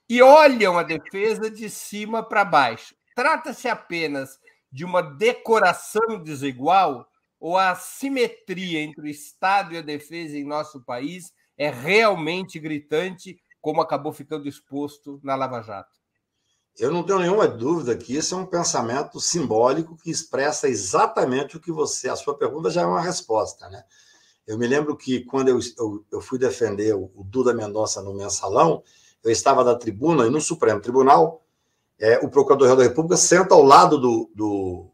[0.09, 2.95] E olham a defesa de cima para baixo.
[3.15, 4.39] Trata-se apenas
[4.71, 7.09] de uma decoração desigual
[7.41, 13.41] ou a simetria entre o Estado e a defesa em nosso país é realmente gritante,
[13.61, 15.96] como acabou ficando exposto na Lava Jato?
[16.79, 21.61] Eu não tenho nenhuma dúvida que isso é um pensamento simbólico que expressa exatamente o
[21.61, 22.09] que você.
[22.09, 23.83] A sua pergunta já é uma resposta, né?
[24.47, 28.83] Eu me lembro que quando eu, eu, eu fui defender o, Duda Mendonça no mensalão,
[29.25, 31.43] eu estava na tribuna e no Supremo Tribunal,
[31.99, 34.87] é, o Procurador-Geral da República senta ao lado do, do,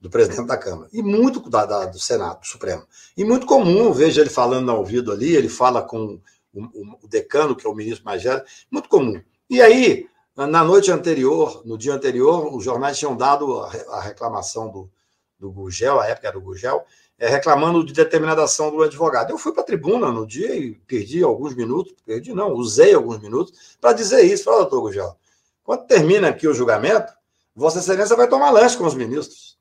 [0.00, 2.86] do presidente da Câmara, e muito da, da, do Senado, do Supremo.
[3.16, 6.18] E muito comum, veja ele falando no ouvido ali, ele fala com
[6.54, 9.20] o, o, o decano, que é o ministro Magela, muito comum.
[9.50, 14.90] E aí, na noite anterior, no dia anterior, os jornais tinham dado a reclamação do,
[15.38, 16.84] do Gugel, a época era do Gugel,
[17.18, 19.30] é, reclamando de determinada ação do advogado.
[19.30, 23.18] Eu fui para a tribuna no dia e perdi alguns minutos, perdi não, usei alguns
[23.18, 24.44] minutos para dizer isso.
[24.44, 25.16] Fala, doutor Gugel,
[25.64, 27.12] quando termina aqui o julgamento,
[27.54, 29.56] Vossa Excelência vai tomar lanche com os ministros.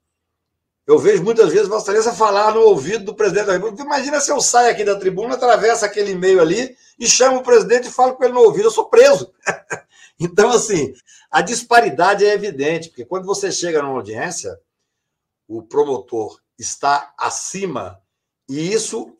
[0.85, 3.81] Eu vejo muitas vezes Vossa Excelência falar no ouvido do presidente da República.
[3.81, 7.87] Imagina se eu saio aqui da tribuna, atravesso aquele e-mail ali e chamo o presidente
[7.87, 8.65] e falo com ele no ouvido.
[8.65, 9.33] Eu sou preso.
[10.19, 10.93] Então, assim,
[11.29, 14.57] a disparidade é evidente, porque quando você chega numa audiência,
[15.47, 18.01] o promotor está acima,
[18.47, 19.15] e isso,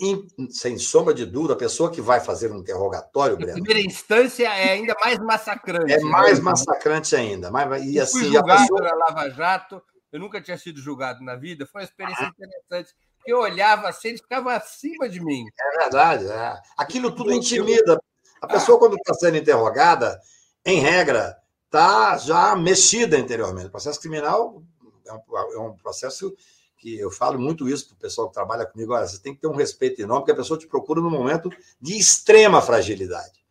[0.52, 3.58] sem sombra de dúvida, a pessoa que vai fazer um interrogatório, Breno.
[3.58, 5.92] Em primeira instância, é ainda mais massacrante.
[5.92, 6.04] É né?
[6.04, 6.46] mais né?
[6.46, 7.50] massacrante ainda.
[7.50, 8.82] Mas, e, assim, fui julgado pessoa...
[8.82, 9.82] pela Lava Jato,
[10.12, 12.30] eu nunca tinha sido julgado na vida, foi uma experiência ah.
[12.30, 12.96] interessante.
[13.18, 15.46] Porque eu olhava assim, eles ficavam acima de mim.
[15.60, 16.28] É verdade.
[16.28, 16.62] É.
[16.78, 18.00] Aquilo tudo intimida.
[18.40, 20.20] A pessoa, quando está sendo interrogada,
[20.66, 23.68] em regra, está já mexida interiormente.
[23.68, 24.64] O processo criminal
[25.06, 26.36] é um, é um, processo
[26.78, 28.94] que eu falo muito isso para o pessoal que trabalha comigo.
[28.94, 31.50] Olha, você tem que ter um respeito enorme, porque a pessoa te procura num momento
[31.80, 33.46] de extrema fragilidade.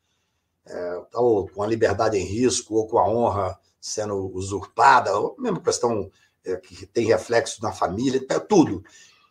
[0.67, 5.61] É, ou com a liberdade em risco, ou com a honra sendo usurpada, ou mesmo
[5.61, 6.11] questão
[6.45, 8.83] é, que tem reflexo na família, é tudo.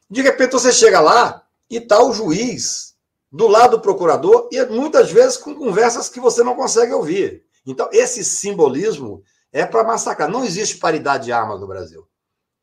[0.10, 2.96] De repente você chega lá e está o juiz
[3.32, 7.44] do lado do procurador, e muitas vezes com conversas que você não consegue ouvir.
[7.66, 10.30] Então, esse simbolismo é para massacrar.
[10.30, 12.08] Não existe paridade de armas no Brasil.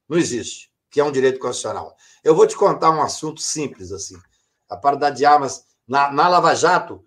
[0.09, 1.95] Não existe, que é um direito constitucional.
[2.23, 4.17] Eu vou te contar um assunto simples assim.
[4.69, 7.03] A paridade de armas na, na Lava Jato,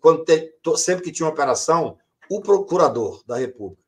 [0.00, 1.98] quando te, sempre que tinha uma operação,
[2.30, 3.82] o procurador da República,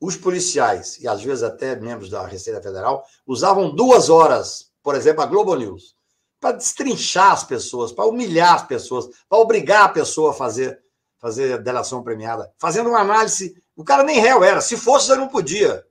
[0.00, 5.22] os policiais e às vezes até membros da Receita Federal usavam duas horas, por exemplo,
[5.22, 5.94] a Globo News,
[6.40, 10.82] para destrinchar as pessoas, para humilhar as pessoas, para obrigar a pessoa a fazer
[11.20, 13.54] fazer delação premiada, fazendo uma análise.
[13.76, 14.60] O cara nem réu era.
[14.60, 15.84] Se fosse, já não podia.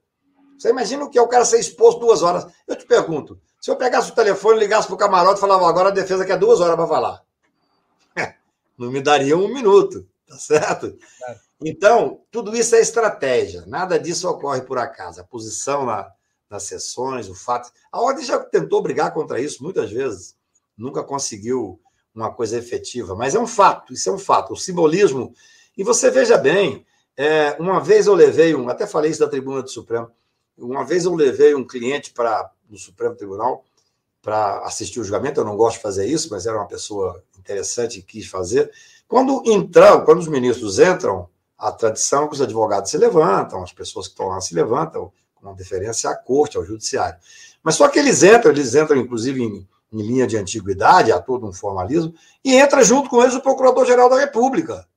[0.58, 2.46] Você imagina o que é o cara ser exposto duas horas.
[2.68, 5.90] Eu te pergunto: se eu pegasse o telefone, ligasse para o camarote e falava, agora
[5.90, 7.24] a defesa quer duas horas para falar.
[8.78, 10.98] Não me daria um minuto, tá certo?
[11.64, 13.66] Então, tudo isso é estratégia.
[13.68, 15.22] Nada disso ocorre por acaso.
[15.22, 16.10] A posição na,
[16.50, 17.72] nas sessões, o fato.
[17.92, 20.36] A ordem já tentou brigar contra isso muitas vezes.
[20.78, 21.80] Nunca conseguiu
[22.14, 24.54] uma coisa efetiva, mas é um fato, isso é um fato.
[24.54, 25.34] O simbolismo.
[25.78, 29.62] E você veja bem, é, uma vez eu levei um, até falei isso da tribuna
[29.62, 30.10] do Supremo,
[30.58, 33.64] uma vez eu levei um cliente para o Supremo Tribunal
[34.22, 38.00] para assistir o julgamento, eu não gosto de fazer isso, mas era uma pessoa interessante
[38.00, 38.70] e quis fazer.
[39.08, 43.72] Quando entram, quando os ministros entram, a tradição é que os advogados se levantam, as
[43.72, 47.18] pessoas que estão lá se levantam, com deferência à corte, ao judiciário.
[47.64, 51.48] Mas só que eles entram, eles entram inclusive em em linha de antiguidade, há todo
[51.48, 54.88] um formalismo, e entra junto com eles o Procurador-Geral da República,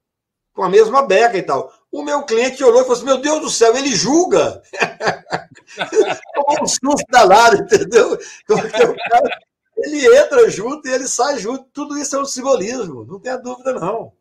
[0.52, 1.72] com a mesma beca e tal.
[1.90, 4.62] O meu cliente olhou e falou assim: Meu Deus do céu, ele julga!
[6.34, 8.18] Tomou um susto danado, entendeu?
[8.46, 9.40] Porque o cara,
[9.78, 11.64] ele entra junto e ele sai junto.
[11.72, 14.12] Tudo isso é um simbolismo, não tenha dúvida, não.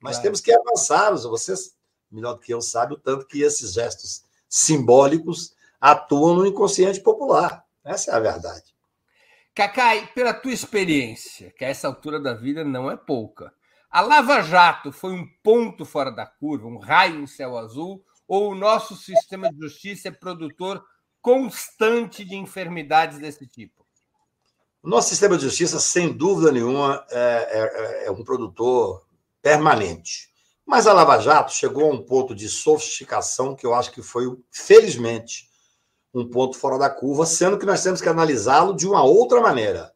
[0.00, 0.22] Mas claro.
[0.22, 1.12] temos que avançar.
[1.16, 1.74] Vocês,
[2.10, 7.64] melhor do que eu, sabem o tanto que esses gestos simbólicos atuam no inconsciente popular.
[7.84, 8.75] Essa é a verdade.
[9.56, 13.50] Cacai, pela tua experiência, que a essa altura da vida não é pouca,
[13.90, 18.50] a Lava Jato foi um ponto fora da curva, um raio em céu azul, ou
[18.50, 20.84] o nosso sistema de justiça é produtor
[21.22, 23.82] constante de enfermidades desse tipo?
[24.82, 29.06] O nosso sistema de justiça, sem dúvida nenhuma, é, é, é um produtor
[29.40, 30.28] permanente.
[30.66, 34.26] Mas a Lava Jato chegou a um ponto de sofisticação que eu acho que foi,
[34.50, 35.48] felizmente,
[36.14, 39.92] um ponto fora da curva, sendo que nós temos que analisá-lo de uma outra maneira.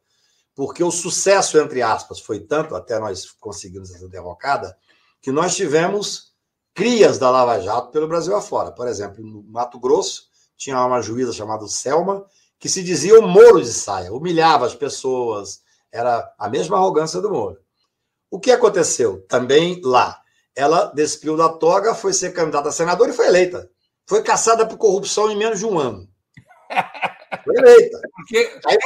[0.54, 4.76] Porque o sucesso, entre aspas, foi tanto, até nós conseguimos essa derrocada,
[5.22, 6.34] que nós tivemos
[6.74, 8.72] crias da Lava Jato pelo Brasil afora.
[8.72, 10.24] Por exemplo, no Mato Grosso,
[10.56, 12.24] tinha uma juíza chamada Selma,
[12.58, 17.30] que se dizia o Moro de saia, humilhava as pessoas, era a mesma arrogância do
[17.30, 17.58] Moro.
[18.30, 19.22] O que aconteceu?
[19.26, 20.20] Também lá.
[20.54, 23.70] Ela despiu da toga, foi ser candidata a senadora e foi eleita.
[24.10, 26.08] Foi caçada por corrupção em menos de um ano.
[27.44, 28.00] Foi eleita.
[28.16, 28.60] Porque...
[28.66, 28.76] Aí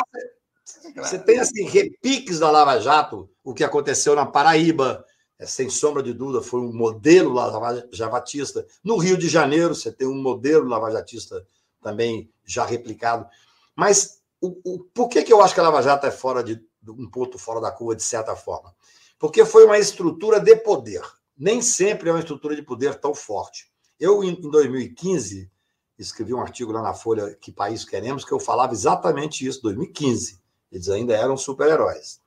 [0.97, 5.03] você, tem assim, repiques da Lava Jato, o que aconteceu na Paraíba,
[5.39, 8.67] é, sem sombra de dúvida, foi um modelo lava-jatista.
[8.85, 11.47] No Rio de Janeiro, você tem um modelo lava-jatista
[11.81, 13.27] também já replicado.
[13.75, 16.63] Mas o, o, por que, que eu acho que a Lava Jato é fora de
[16.87, 18.77] um ponto fora da curva, de certa forma?
[19.19, 21.01] Porque foi uma estrutura de poder.
[21.35, 23.73] Nem sempre é uma estrutura de poder tão forte.
[24.05, 25.51] Eu, em 2015,
[25.99, 30.39] escrevi um artigo lá na Folha Que País Queremos, que eu falava exatamente isso, 2015.
[30.71, 32.21] Eles ainda eram super-heróis.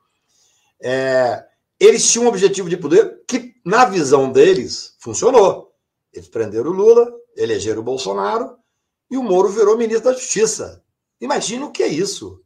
[0.81, 1.45] É,
[1.79, 5.71] eles tinham um objetivo de poder que, na visão deles, funcionou.
[6.11, 8.57] Eles prenderam o Lula, elegeram o Bolsonaro
[9.11, 10.83] e o Moro virou ministro da Justiça.
[11.21, 12.41] Imagina o que é isso.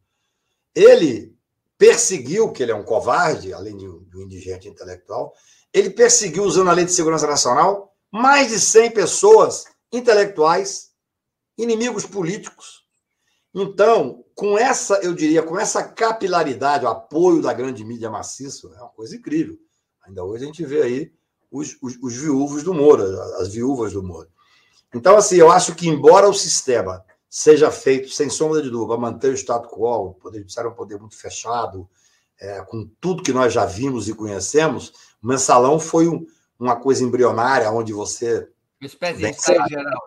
[0.76, 1.34] Ele
[1.78, 5.34] perseguiu, que ele é um covarde, além de um indigente intelectual,
[5.74, 10.92] ele perseguiu, usando a Lei de Segurança Nacional, mais de 100 pessoas intelectuais,
[11.58, 12.82] inimigos políticos.
[13.54, 18.82] Então, com essa, eu diria, com essa capilaridade, o apoio da grande mídia maciça, é
[18.82, 19.58] uma coisa incrível.
[20.06, 21.12] Ainda hoje a gente vê aí
[21.52, 23.04] os, os, os viúvos do Moro,
[23.40, 24.30] as viúvas do Moro.
[24.94, 29.32] Então, assim, eu acho que, embora o sistema seja feito, sem sombra de dúvida, manter
[29.32, 31.90] o status quo, o poder judiciário é um poder muito fechado,
[32.40, 34.92] é, com tudo que nós já vimos e conhecemos,
[35.24, 36.26] o mensalão foi um,
[36.62, 38.48] uma coisa embrionária, onde você.
[38.80, 40.02] Uma espécie de ensaio geral.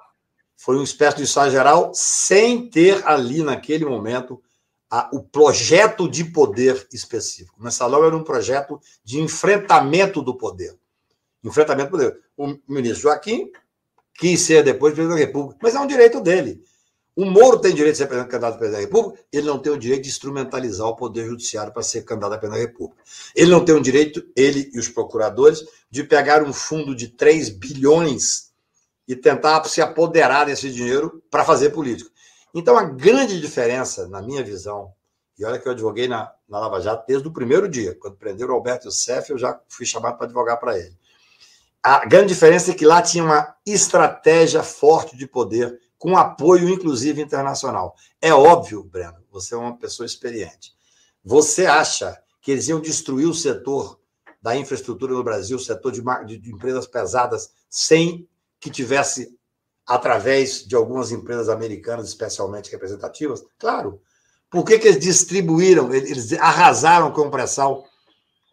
[0.56, 4.40] Foi uma espécie de ensaio geral, sem ter ali, naquele momento,
[4.88, 7.60] a, o projeto de poder específico.
[7.62, 10.78] Mensalão era um projeto de enfrentamento do poder.
[11.42, 12.20] Enfrentamento do poder.
[12.36, 13.50] O ministro Joaquim
[14.14, 16.62] quis ser depois presidente da República, mas é um direito dele.
[17.16, 19.78] O Moro tem direito de ser candidato a presidente da República, ele não tem o
[19.78, 23.02] direito de instrumentalizar o Poder Judiciário para ser candidato a presidente da República.
[23.36, 27.50] Ele não tem o direito, ele e os procuradores, de pegar um fundo de 3
[27.50, 28.52] bilhões
[29.06, 32.10] e tentar se apoderar desse dinheiro para fazer política.
[32.52, 34.92] Então, a grande diferença, na minha visão,
[35.38, 38.52] e olha que eu advoguei na, na Lava Jato desde o primeiro dia, quando prenderam
[38.54, 40.96] o Alberto Youssef, eu já fui chamado para advogar para ele.
[41.82, 47.22] A grande diferença é que lá tinha uma estratégia forte de poder com apoio, inclusive,
[47.22, 47.96] internacional.
[48.20, 50.74] É óbvio, Breno, você é uma pessoa experiente.
[51.24, 53.98] Você acha que eles iam destruir o setor
[54.42, 56.02] da infraestrutura no Brasil, o setor de,
[56.38, 58.28] de, empresas pesadas, sem
[58.60, 59.34] que tivesse,
[59.86, 63.42] através de algumas empresas americanas, especialmente representativas?
[63.58, 63.98] Claro.
[64.50, 67.82] Por que, que eles distribuíram, eles arrasaram com o pré-sal?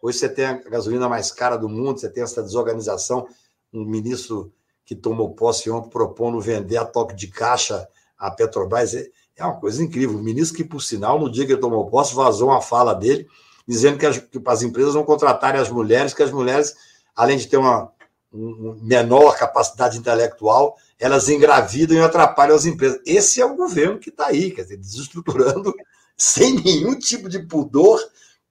[0.00, 3.28] Hoje você tem a gasolina mais cara do mundo, você tem essa desorganização,
[3.70, 8.94] um ministro que tomou posse ontem propondo vender a toque de caixa à Petrobras.
[8.94, 10.18] É, é uma coisa incrível.
[10.18, 13.26] O ministro que, por sinal, no dia que ele tomou posse, vazou uma fala dele,
[13.66, 16.74] dizendo que as, que as empresas não contratarem as mulheres, que as mulheres,
[17.14, 17.92] além de ter uma,
[18.32, 23.00] menor capacidade intelectual, elas engravidam e atrapalham as empresas.
[23.04, 25.74] Esse é o governo que está aí, quer dizer, desestruturando
[26.16, 28.00] sem nenhum tipo de pudor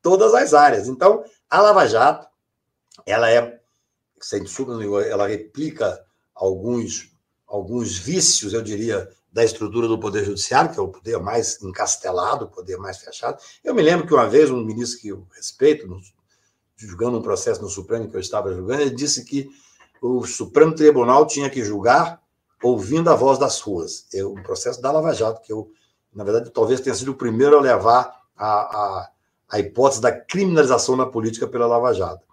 [0.01, 0.87] todas as áreas.
[0.87, 2.27] Então, a Lava Jato,
[3.05, 3.59] ela é,
[4.19, 5.99] sem nenhuma, ela replica
[6.35, 7.11] alguns,
[7.47, 12.45] alguns vícios, eu diria, da estrutura do Poder Judiciário, que é o poder mais encastelado,
[12.45, 13.41] o poder mais fechado.
[13.63, 15.87] Eu me lembro que uma vez um ministro que eu respeito,
[16.75, 19.49] julgando um processo no Supremo que eu estava julgando, ele disse que
[20.01, 22.21] o Supremo Tribunal tinha que julgar
[22.61, 24.05] ouvindo a voz das ruas.
[24.15, 25.71] Um processo da Lava Jato, que eu,
[26.13, 29.11] na verdade, talvez tenha sido o primeiro a levar a, a,
[29.49, 32.27] a hipótese da criminalização da política pela Lava Jato.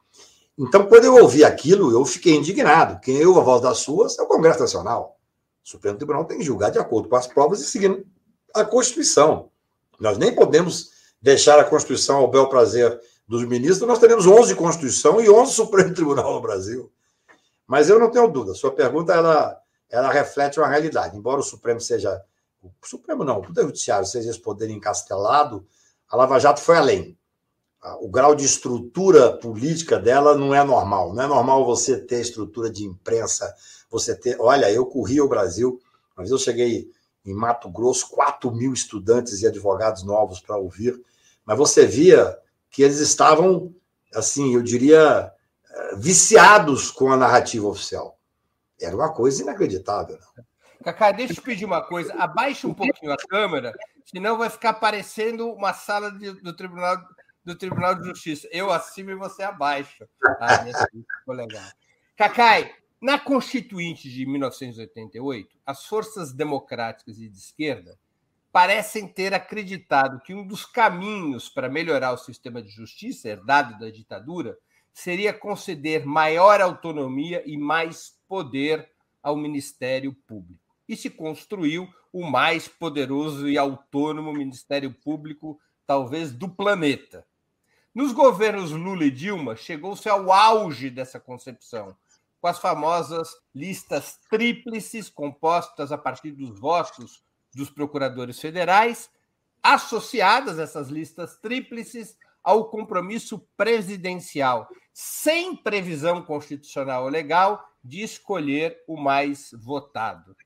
[0.58, 3.00] Então, quando eu ouvi aquilo, eu fiquei indignado.
[3.00, 5.16] Quem ouve a voz das suas é o Congresso Nacional.
[5.64, 8.04] O Supremo Tribunal tem que julgar de acordo com as provas e seguindo
[8.52, 9.50] a Constituição.
[10.00, 10.90] Nós nem podemos
[11.22, 13.86] deixar a Constituição ao bel prazer dos ministros.
[13.86, 16.90] Nós teremos 11 Constituição e 11 Supremo Tribunal no Brasil.
[17.66, 18.54] Mas eu não tenho dúvida.
[18.54, 21.16] Sua pergunta ela, ela reflete uma realidade.
[21.16, 22.20] Embora o Supremo seja.
[22.62, 25.64] O Supremo não, o Poder Judiciário seja esse poder encastelado,
[26.08, 27.17] a Lava Jato foi além.
[28.00, 31.14] O grau de estrutura política dela não é normal.
[31.14, 33.54] Não é normal você ter estrutura de imprensa,
[33.90, 34.36] você ter.
[34.40, 35.80] Olha, eu corri o Brasil,
[36.16, 36.90] vez eu cheguei
[37.24, 41.00] em Mato Grosso, 4 mil estudantes e advogados novos para ouvir,
[41.44, 42.36] mas você via
[42.70, 43.74] que eles estavam,
[44.14, 45.32] assim, eu diria,
[45.70, 48.18] eh, viciados com a narrativa oficial.
[48.80, 50.16] Era uma coisa inacreditável.
[50.36, 50.44] Né?
[50.84, 52.14] Cacá, deixa eu te pedir uma coisa.
[52.14, 53.72] Abaixa um pouquinho a câmera,
[54.04, 56.96] senão vai ficar parecendo uma sala de, do, tribunal,
[57.48, 58.46] do Tribunal de Justiça.
[58.52, 60.06] Eu acima e você abaixo.
[60.38, 60.64] Ah,
[61.18, 61.64] ficou legal.
[62.14, 67.98] Cacai, na Constituinte de 1988, as forças democráticas e de esquerda
[68.52, 73.90] parecem ter acreditado que um dos caminhos para melhorar o sistema de justiça herdado da
[73.90, 74.58] ditadura
[74.92, 78.90] seria conceder maior autonomia e mais poder
[79.22, 80.60] ao Ministério Público.
[80.88, 87.24] E se construiu o mais poderoso e autônomo Ministério Público, talvez, do planeta.
[87.98, 91.96] Nos governos Lula e Dilma, chegou-se ao auge dessa concepção,
[92.40, 99.10] com as famosas listas tríplices, compostas a partir dos votos dos procuradores federais,
[99.60, 108.96] associadas essas listas tríplices ao compromisso presidencial, sem previsão constitucional ou legal, de escolher o
[108.96, 110.36] mais votado.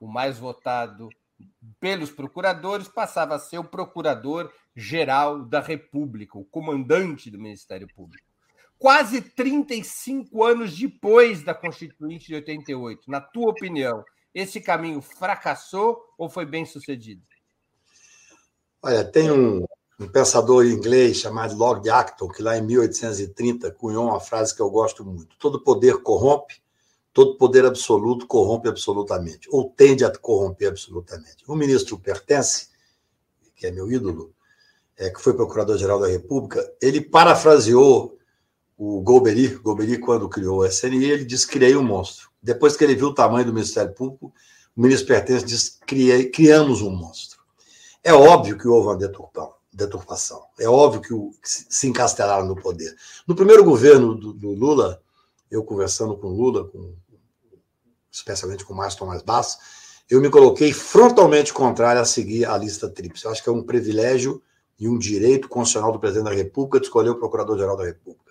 [0.00, 1.08] O mais votado
[1.80, 8.26] pelos procuradores passava a ser o procurador-geral da República, o comandante do Ministério Público.
[8.78, 14.04] Quase 35 anos depois da Constituinte de 88, na tua opinião,
[14.34, 17.22] esse caminho fracassou ou foi bem sucedido?
[18.82, 19.64] Olha, tem um,
[19.98, 24.70] um pensador inglês chamado Lord Acton, que lá em 1830 cunhou uma frase que eu
[24.70, 26.62] gosto muito: todo poder corrompe,
[27.16, 31.42] todo poder absoluto corrompe absolutamente, ou tende a corromper absolutamente.
[31.48, 32.68] O ministro Pertence,
[33.54, 34.34] que é meu ídolo,
[34.98, 38.18] é, que foi procurador-geral da República, ele parafraseou
[38.76, 42.28] o Golbery, Golbery, quando criou o SNI, ele disse: criei um monstro.
[42.42, 44.30] Depois que ele viu o tamanho do Ministério Público,
[44.76, 47.40] o ministro Pertence disse: criei, criamos um monstro.
[48.04, 50.42] É óbvio que houve uma deturpação.
[50.60, 52.94] É óbvio que, o, se encastelaram no poder.
[53.26, 55.00] No primeiro governo do, do, Lula,
[55.50, 56.94] eu conversando com Lula, com,
[58.16, 59.58] especialmente com o Márcio Tomás Basso,
[60.08, 63.24] eu me coloquei frontalmente contrário a seguir a lista tríplice.
[63.24, 64.42] Eu acho que é um privilégio
[64.78, 68.26] e um direito constitucional do presidente da República de escolher o procurador-geral da República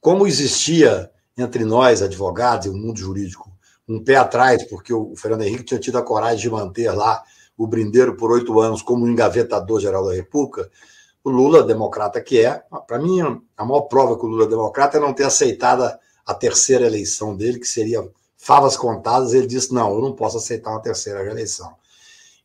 [0.00, 3.50] como existia entre nós, advogados e o mundo jurídico,
[3.88, 7.22] um pé atrás, porque o Fernando Henrique tinha tido a coragem de manter lá
[7.56, 10.70] o Brindeiro por oito anos como engavetador geral da República,
[11.24, 13.20] o Lula, democrata que é, para mim,
[13.56, 15.90] a maior prova que o Lula é democrata é não ter aceitado
[16.24, 19.34] a terceira eleição dele, que seria favas contadas.
[19.34, 21.74] Ele disse: não, eu não posso aceitar uma terceira eleição.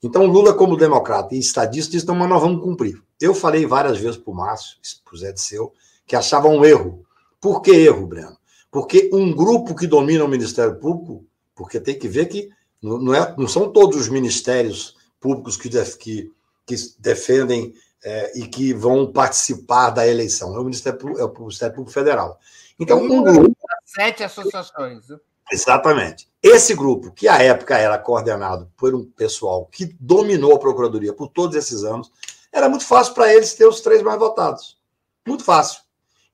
[0.04, 3.02] Então, Lula, como democrata e estadista, disse: não, mas nós vamos cumprir.
[3.22, 5.72] Eu falei várias vezes para o Márcio, para o Zé de Seu,
[6.06, 7.06] que achava um erro
[7.44, 8.38] por que erro, Breno?
[8.72, 12.50] Porque um grupo que domina o Ministério Público, porque tem que ver que
[12.82, 16.32] não, é, não são todos os ministérios públicos que, def, que,
[16.66, 20.56] que defendem é, e que vão participar da eleição.
[20.56, 22.40] É o Ministério Público, é o Ministério Público Federal.
[22.80, 23.58] Então, um grupo.
[23.84, 25.04] Sete associações.
[25.52, 26.28] Exatamente.
[26.42, 31.30] Esse grupo, que à época era coordenado por um pessoal que dominou a Procuradoria por
[31.30, 32.12] todos esses anos,
[32.52, 34.78] era muito fácil para eles ter os três mais votados.
[35.26, 35.82] Muito fácil.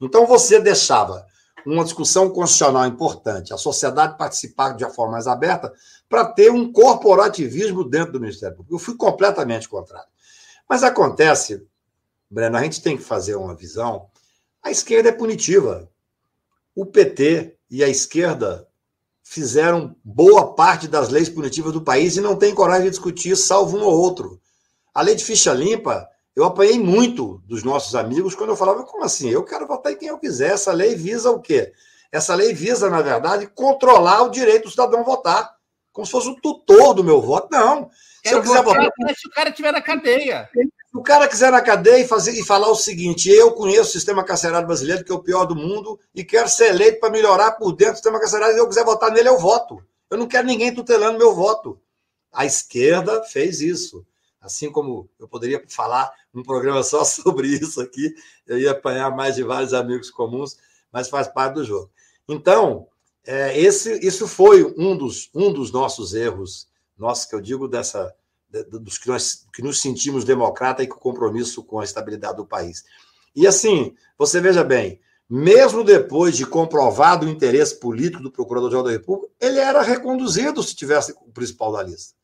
[0.02, 1.26] Então você deixava
[1.66, 5.72] uma discussão constitucional importante, a sociedade participar de uma forma mais aberta,
[6.08, 8.76] para ter um corporativismo dentro do Ministério Público.
[8.76, 10.08] Eu fui completamente contrário.
[10.68, 11.66] Mas acontece,
[12.30, 14.08] Breno, a gente tem que fazer uma visão.
[14.64, 15.90] A esquerda é punitiva.
[16.76, 18.68] O PT e a esquerda
[19.30, 23.78] fizeram boa parte das leis punitivas do país e não tem coragem de discutir, salvo
[23.78, 24.42] um ou outro.
[24.92, 29.04] A lei de ficha limpa eu apanhei muito dos nossos amigos quando eu falava, como
[29.04, 29.30] assim?
[29.30, 30.54] Eu quero votar em quem eu quiser.
[30.54, 31.74] Essa lei visa o quê?
[32.12, 35.54] Essa lei visa, na verdade, controlar o direito do cidadão votar.
[35.92, 37.50] Como se fosse o tutor do meu voto.
[37.52, 37.90] Não.
[38.26, 38.90] Se eu, quiser votar.
[39.16, 40.50] Se o cara estiver na cadeia.
[40.92, 43.94] Se o cara quiser na cadeia e, fazer, e falar o seguinte: eu conheço o
[43.94, 47.52] sistema carcerário brasileiro, que é o pior do mundo, e quero ser eleito para melhorar
[47.54, 49.84] por dentro do sistema carcerário, e eu quiser votar nele, eu voto.
[50.10, 51.80] Eu não quero ninguém tutelando meu voto.
[52.32, 54.06] A esquerda fez isso.
[54.42, 58.16] Assim como eu poderia falar um programa só sobre isso aqui,
[58.48, 60.58] eu ia apanhar mais de vários amigos comuns,
[60.92, 61.92] mas faz parte do jogo.
[62.28, 62.88] Então,
[63.26, 66.68] é, esse, isso foi um dos, um dos nossos erros
[66.98, 68.14] nós que eu digo dessa
[68.50, 72.84] dos que nós que nos sentimos democrata e com compromisso com a estabilidade do país.
[73.36, 78.92] E assim, você veja bem, mesmo depois de comprovado o interesse político do Procurador-Geral da
[78.92, 82.16] República, ele era reconduzido se tivesse o principal da lista.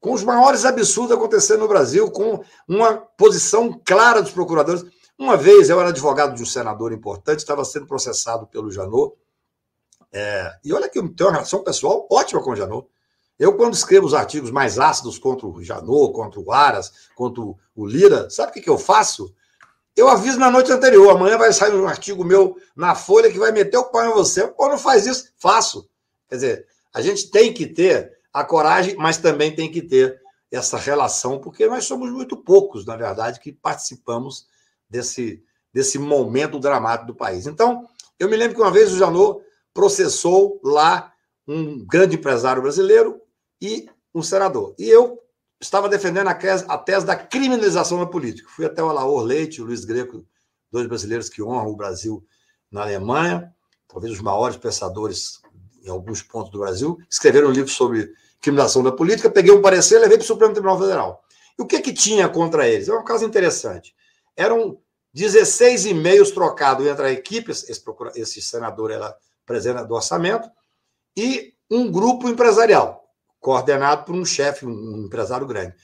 [0.00, 4.84] Com os maiores absurdos acontecendo no Brasil, com uma posição clara dos procuradores.
[5.18, 9.14] Uma vez eu era advogado de um senador importante, estava sendo processado pelo Janot.
[10.10, 12.88] É, e olha que eu tenho uma relação pessoal ótima com o Janot.
[13.38, 17.86] Eu, quando escrevo os artigos mais ácidos contra o Janot, contra o Aras, contra o
[17.86, 19.34] Lira, sabe o que, que eu faço?
[19.96, 23.52] Eu aviso na noite anterior, amanhã vai sair um artigo meu na Folha que vai
[23.52, 24.46] meter o pau em você.
[24.46, 25.32] Pô, não faz isso?
[25.36, 25.88] Faço.
[26.28, 30.20] Quer dizer, a gente tem que ter a coragem, mas também tem que ter
[30.50, 34.46] essa relação, porque nós somos muito poucos, na verdade, que participamos
[34.88, 37.46] desse, desse momento dramático do país.
[37.46, 37.86] Então,
[38.18, 39.40] eu me lembro que uma vez o Janot
[39.72, 41.12] processou lá
[41.46, 43.20] um grande empresário brasileiro
[43.60, 44.74] e um senador.
[44.78, 45.18] E eu
[45.60, 48.48] estava defendendo a tese, da criminalização da política.
[48.54, 50.24] Fui até o Alaor Leite, o Luiz Greco,
[50.70, 52.24] dois brasileiros que honram o Brasil
[52.70, 53.52] na Alemanha,
[53.88, 55.40] talvez os maiores pensadores
[55.84, 59.96] em alguns pontos do Brasil, escreveram um livro sobre criminalização da política, peguei um parecer
[59.96, 61.24] e levei para o Supremo Tribunal Federal.
[61.58, 62.88] E o que, que tinha contra eles?
[62.88, 63.94] É um caso interessante.
[64.36, 64.78] Eram
[65.12, 70.50] 16 e-mails trocados entre a equipe, esse, procura, esse senador era presidente do orçamento,
[71.16, 73.03] e um grupo empresarial,
[73.44, 75.74] coordenado por um chefe, um empresário grande.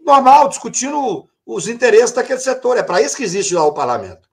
[0.00, 2.76] Normal, discutindo os interesses daquele setor.
[2.76, 4.28] É para isso que existe lá o parlamento.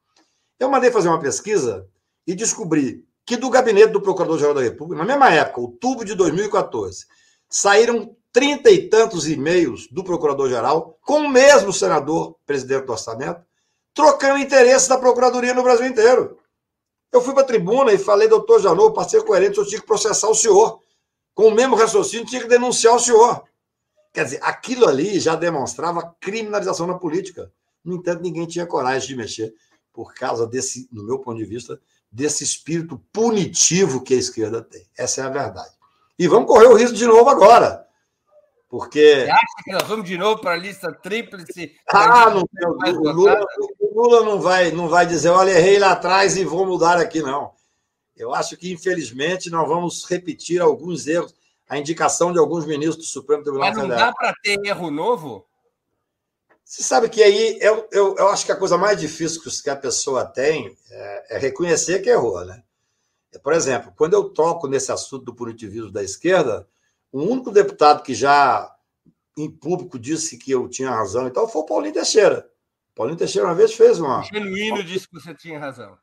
[0.59, 1.87] Eu mandei fazer uma pesquisa
[2.27, 7.07] e descobri que do gabinete do Procurador-Geral da República, na mesma época, outubro de 2014,
[7.49, 13.41] saíram trinta e tantos e-mails do Procurador-Geral com o mesmo senador, presidente do orçamento,
[13.91, 16.37] trocando interesses da Procuradoria no Brasil inteiro.
[17.11, 20.29] Eu fui para a tribuna e falei, doutor Janot, passei coerente, eu tinha que processar
[20.29, 20.79] o senhor.
[21.37, 23.43] Com o mesmo raciocínio, tinha que denunciar o senhor.
[24.11, 27.51] Quer dizer, aquilo ali já demonstrava criminalização na política.
[27.85, 29.53] No entanto, ninguém tinha coragem de mexer
[29.93, 31.79] por causa desse, no meu ponto de vista,
[32.11, 34.83] desse espírito punitivo que a esquerda tem.
[34.97, 35.69] Essa é a verdade.
[36.17, 37.85] E vamos correr o risco de novo agora.
[38.67, 39.25] Porque.
[39.25, 41.75] Você acha que nós vamos de novo para a lista tríplice?
[41.87, 43.45] Ah, não, o, Lula,
[43.79, 47.21] o Lula não vai, não vai dizer, olha, errei lá atrás e vou mudar aqui,
[47.21, 47.55] não.
[48.17, 51.33] Eu acho que, infelizmente, nós vamos repetir alguns erros,
[51.69, 53.87] a indicação de alguns ministros do Supremo Tribunal Federal.
[53.87, 55.45] Mas não dá para ter erro novo?
[56.63, 59.75] Você sabe que aí eu, eu, eu acho que a coisa mais difícil que a
[59.75, 62.61] pessoa tem é, é reconhecer que errou, né?
[63.41, 66.67] Por exemplo, quando eu toco nesse assunto do punitivismo da esquerda,
[67.11, 68.73] o único deputado que já
[69.37, 72.49] em público disse que eu tinha razão e tal foi o Paulinho Teixeira.
[72.95, 74.19] Paulinho Teixeira uma vez fez uma.
[74.19, 75.97] O genuíno disse que você tinha razão.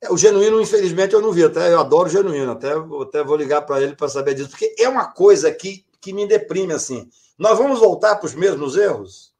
[0.00, 1.44] É, o genuíno, infelizmente, eu não vi.
[1.44, 2.52] Até eu adoro o genuíno.
[2.52, 2.72] Até,
[3.02, 6.26] até vou ligar para ele para saber disso, porque é uma coisa que, que me
[6.26, 7.08] deprime assim.
[7.36, 9.32] Nós vamos voltar para os mesmos erros?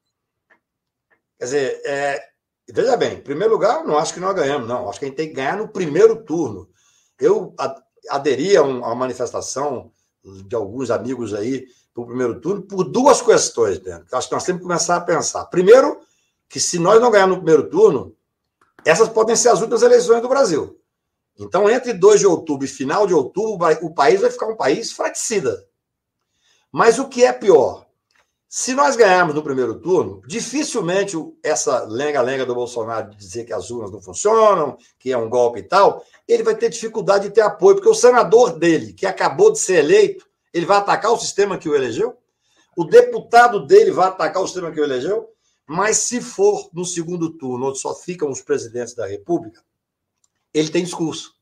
[1.39, 2.29] Quer dizer, é,
[2.69, 4.89] veja bem, em primeiro lugar, não acho que nós ganhamos, não.
[4.89, 6.69] Acho que a gente tem que ganhar no primeiro turno.
[7.21, 7.55] Eu
[8.11, 9.91] aderi a uma manifestação
[10.25, 14.03] de alguns amigos aí para o primeiro turno por duas questões, né?
[14.13, 15.45] Acho que nós temos que começar a pensar.
[15.47, 16.01] Primeiro,
[16.49, 18.17] que se nós não ganharmos no primeiro turno,
[18.89, 20.81] essas podem ser as últimas eleições do Brasil.
[21.39, 24.91] Então, entre 2 de outubro e final de outubro, o país vai ficar um país
[24.91, 25.65] fraticida.
[26.73, 27.87] Mas o que é pior?
[28.49, 33.71] Se nós ganharmos no primeiro turno, dificilmente essa lenga-lenga do Bolsonaro de dizer que as
[33.71, 37.43] urnas não funcionam, que é um golpe e tal, ele vai ter dificuldade de ter
[37.43, 41.59] apoio, porque o senador dele, que acabou de ser eleito, ele vai atacar o sistema
[41.59, 42.17] que o elegeu,
[42.75, 45.29] o deputado dele vai atacar o sistema que o elegeu,
[45.69, 49.63] mas se for no segundo turno, onde só ficam os presidentes da República,
[50.55, 51.37] ele tem discurso.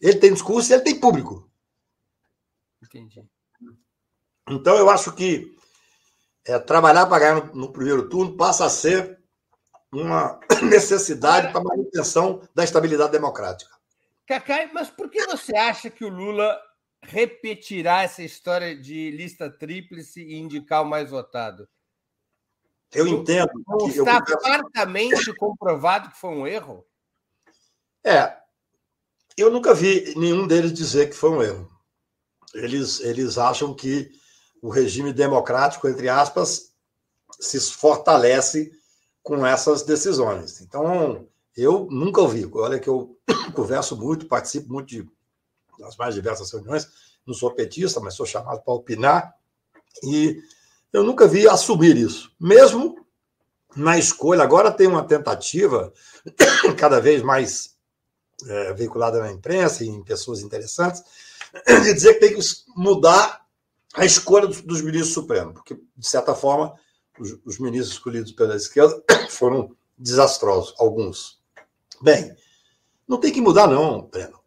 [0.00, 1.50] Ele tem discurso e ele tem público.
[2.80, 3.28] Entendi.
[4.48, 5.56] Então, eu acho que
[6.46, 9.18] é, trabalhar para ganhar no, no, primeiro turno passa a ser
[9.90, 13.76] uma necessidade para a manutenção da estabilidade democrática.
[14.24, 16.56] Cacai, mas por que você acha que o Lula
[17.02, 21.68] repetirá essa história de lista tríplice e indicar o mais votado?
[22.92, 23.50] Eu entendo.
[23.66, 24.40] Não está eu...
[24.40, 26.84] fartamente comprovado que foi um erro?
[28.04, 28.36] É.
[29.36, 31.70] Eu nunca vi nenhum deles dizer que foi um erro.
[32.54, 34.10] Eles, eles acham que
[34.62, 36.72] o regime democrático, entre aspas,
[37.38, 38.72] se fortalece
[39.22, 40.60] com essas decisões.
[40.60, 42.48] Então, eu nunca ouvi.
[42.54, 43.16] Olha que eu
[43.54, 45.08] converso muito, participo muito de,
[45.78, 46.88] das mais diversas reuniões.
[47.26, 49.34] Não sou petista, mas sou chamado para opinar.
[50.02, 50.40] E
[50.92, 52.32] eu nunca vi assumir isso.
[52.40, 53.06] Mesmo
[53.76, 55.92] na escolha, agora tem uma tentativa
[56.76, 57.76] cada vez mais
[58.46, 61.02] é, veiculada na imprensa e em pessoas interessantes,
[61.66, 62.42] de dizer que tem que
[62.76, 63.46] mudar
[63.94, 66.74] a escolha dos, ministros supremos, porque, de certa forma,
[67.18, 71.40] os, os ministros escolhidos pela esquerda foram desastrosos, alguns.
[72.00, 72.36] Bem,
[73.06, 74.38] não tem que mudar, não, Breno.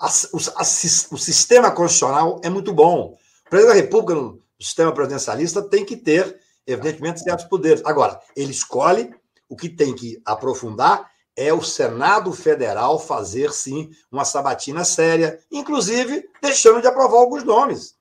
[0.00, 3.18] O, a, o, sistema constitucional é muito bom.
[3.46, 7.82] O presidente da República, no sistema presidencialista, tem que ter, evidentemente, certos poderes.
[7.84, 9.10] Agora, ele escolhe
[9.48, 16.28] o que tem que aprofundar é o Senado Federal fazer, sim, uma sabatina séria, inclusive
[16.42, 17.94] deixando de aprovar alguns nomes.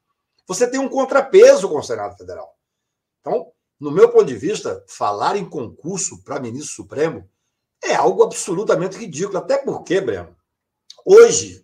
[0.46, 2.54] Você tem um contrapeso com o Senado Federal.
[3.22, 3.48] Então,
[3.80, 7.30] no meu ponto de vista, falar em concurso para ministro supremo
[7.82, 9.38] é algo absolutamente ridículo.
[9.38, 10.36] Até porque, Breno,
[11.06, 11.64] hoje,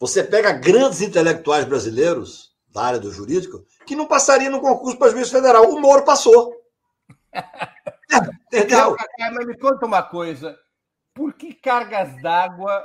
[0.00, 2.47] você pega grandes intelectuais brasileiros
[2.78, 5.68] da área do jurídico que não passariam no concurso para juiz federal.
[5.68, 6.54] O Moro passou.
[8.46, 8.96] Entendeu?
[9.18, 10.56] Mas me conta uma coisa.
[11.12, 12.84] Por que cargas d'água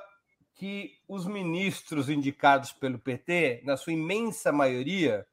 [0.56, 5.28] que os ministros indicados pelo PT, na sua imensa maioria,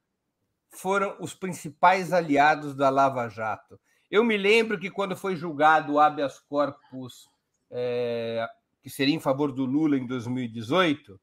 [0.69, 3.81] foram os principais aliados da Lava Jato?
[4.11, 7.31] Eu me lembro que quando foi julgado o habeas corpus,
[7.71, 8.47] é,
[8.83, 11.19] que seria em favor do Lula em 2018,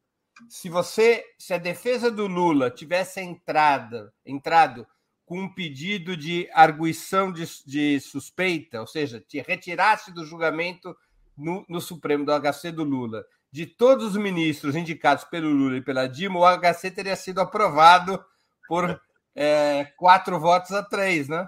[0.49, 4.87] se você, se a defesa do Lula tivesse entrada, entrado
[5.25, 10.95] com um pedido de arguição de, de suspeita, ou seja, te retirasse do julgamento
[11.35, 15.81] no, no, Supremo do HC do Lula, de todos os ministros indicados pelo Lula e
[15.81, 18.23] pela Dilma, o HC teria sido aprovado
[18.67, 19.01] por
[19.35, 21.47] é, quatro votos a três, né?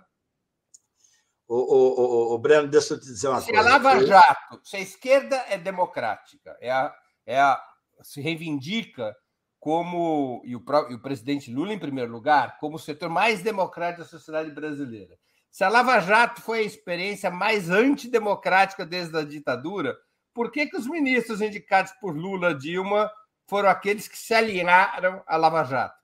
[1.47, 3.63] O, o, o, o Breno, deixa eu te dizer uma se coisa.
[3.63, 6.93] Se a Lava Jato, se a esquerda é democrática, é a,
[7.25, 7.59] é a,
[8.03, 9.15] se reivindica
[9.59, 14.03] como, e o, e o presidente Lula em primeiro lugar, como o setor mais democrático
[14.03, 15.17] da sociedade brasileira.
[15.51, 19.97] Se a Lava Jato foi a experiência mais antidemocrática desde a ditadura,
[20.33, 23.11] por que, que os ministros indicados por Lula Dilma
[23.47, 25.99] foram aqueles que se alinharam à Lava Jato?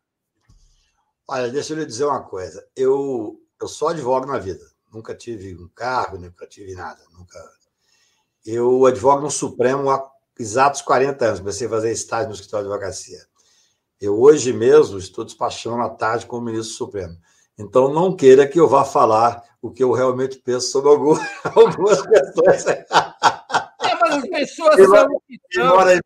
[1.28, 2.68] Olha, deixa eu lhe dizer uma coisa.
[2.76, 4.66] Eu, eu só advogo na vida.
[4.92, 7.02] Nunca tive um cargo, nunca tive nada.
[7.12, 7.40] Nunca.
[8.46, 10.00] Eu advogo no Supremo há
[10.40, 11.40] exatos 40 anos.
[11.40, 13.20] Comecei a fazer estágio no escritório de advocacia.
[14.00, 17.18] Eu hoje mesmo estou despachando à tarde com o ministro Supremo.
[17.58, 21.20] Então, não queira que eu vá falar o que eu realmente penso sobre algumas,
[21.56, 22.66] algumas questões.
[22.68, 22.86] É,
[24.02, 25.08] mas as pessoas quem são
[25.50, 26.02] quem mora em,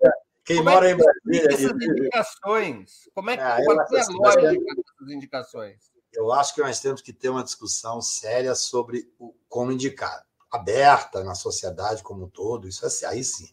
[0.45, 1.53] quem Como mora é em Brasília.
[1.53, 3.09] Essas indicações?
[3.13, 5.77] Como é que ah, pode ser a lógica dessas indicações?
[6.13, 11.23] Eu acho que nós temos que ter uma discussão séria sobre o, como indicar, aberta
[11.23, 13.49] na sociedade como um todo, isso é, aí sim.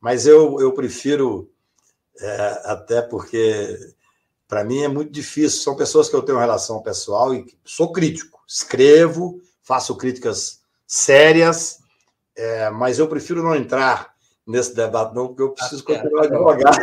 [0.00, 1.50] Mas eu, eu prefiro
[2.20, 3.76] é, até porque
[4.46, 5.60] para mim é muito difícil.
[5.60, 11.80] São pessoas que eu tenho relação pessoal e sou crítico, escrevo, faço críticas sérias,
[12.36, 14.14] é, mas eu prefiro não entrar
[14.46, 16.74] nesse debate, não, porque eu preciso tá continuar a advogar.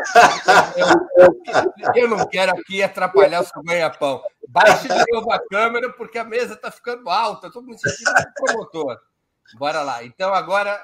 [1.95, 4.21] Eu, eu, não quero aqui atrapalhar o seu ganha-pão.
[4.47, 7.47] Baixe de novo a câmera, porque a mesa está ficando alta.
[7.47, 8.99] Estou me sentindo promotor.
[9.57, 10.03] Bora lá.
[10.03, 10.79] Então, agora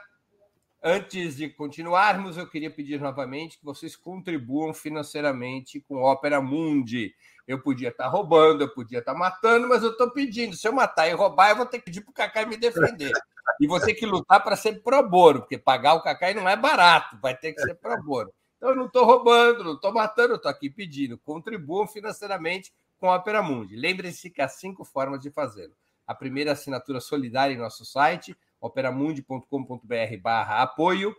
[0.83, 7.13] Antes de continuarmos, eu queria pedir novamente que vocês contribuam financeiramente com Ópera Mundi.
[7.47, 10.55] Eu podia estar roubando, eu podia estar matando, mas eu estou pedindo.
[10.55, 13.11] Se eu matar e roubar, eu vou ter que pedir para o Cacai me defender.
[13.59, 17.15] E ter que lutar para ser pro bono, porque pagar o Cacai não é barato,
[17.21, 18.33] vai ter que ser pro bono.
[18.57, 21.15] Então, eu não estou roubando, não estou matando, estou aqui pedindo.
[21.19, 23.75] Contribuam financeiramente com a Opera Mundi.
[23.75, 25.73] Lembre-se que há cinco formas de fazê-lo.
[26.07, 31.15] A primeira é assinatura solidária em nosso site, operamundi.com.br barra apoio.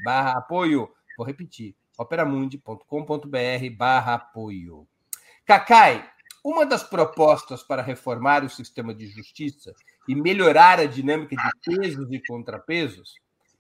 [0.04, 0.88] barra apoio.
[1.18, 4.88] Vou repetir, operamundi.com.br barra apoio.
[5.44, 6.08] Cacai,
[6.44, 9.74] uma das propostas para reformar o sistema de justiça
[10.08, 13.16] e melhorar a dinâmica de pesos e contrapesos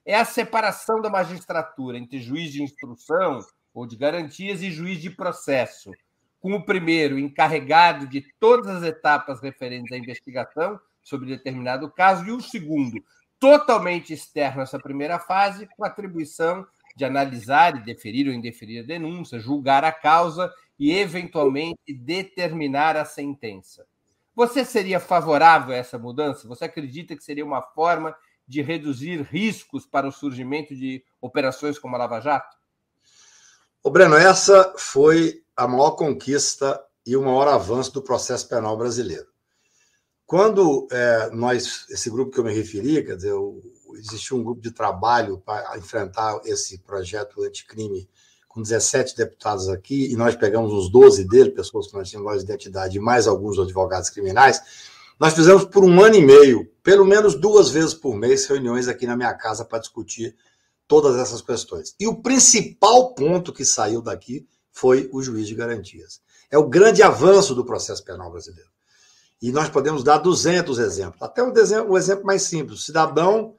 [0.06, 3.39] é a separação da magistratura entre juiz de instrução
[3.74, 5.91] ou de garantias e juiz de processo,
[6.39, 12.32] com o primeiro encarregado de todas as etapas referentes à investigação sobre determinado caso e
[12.32, 13.04] o segundo
[13.39, 16.66] totalmente externo a essa primeira fase, com atribuição
[16.96, 23.04] de analisar e deferir ou indeferir a denúncia, julgar a causa e, eventualmente, determinar a
[23.04, 23.86] sentença.
[24.36, 26.48] Você seria favorável a essa mudança?
[26.48, 28.16] Você acredita que seria uma forma
[28.48, 32.56] de reduzir riscos para o surgimento de operações como a Lava Jato?
[33.82, 39.28] Ô Breno, essa foi a maior conquista e o maior avanço do processo penal brasileiro.
[40.26, 43.34] Quando é, nós, esse grupo que eu me referi, quer dizer,
[43.94, 48.10] existiu um grupo de trabalho para enfrentar esse projeto anticrime
[48.56, 52.45] com 17 deputados aqui, e nós pegamos os 12 dele, pessoas que nós tínhamos de
[52.45, 54.62] identidade, e mais alguns advogados criminais,
[55.20, 59.06] nós fizemos por um ano e meio, pelo menos duas vezes por mês, reuniões aqui
[59.06, 60.34] na minha casa para discutir
[60.88, 61.93] todas essas questões.
[61.99, 66.22] E o principal ponto que saiu daqui foi o juiz de garantias.
[66.49, 68.70] É o grande avanço do processo penal brasileiro.
[69.41, 71.22] E nós podemos dar 200 exemplos.
[71.22, 72.86] Até o, exemplo, mais simples.
[72.86, 73.56] Cidadão,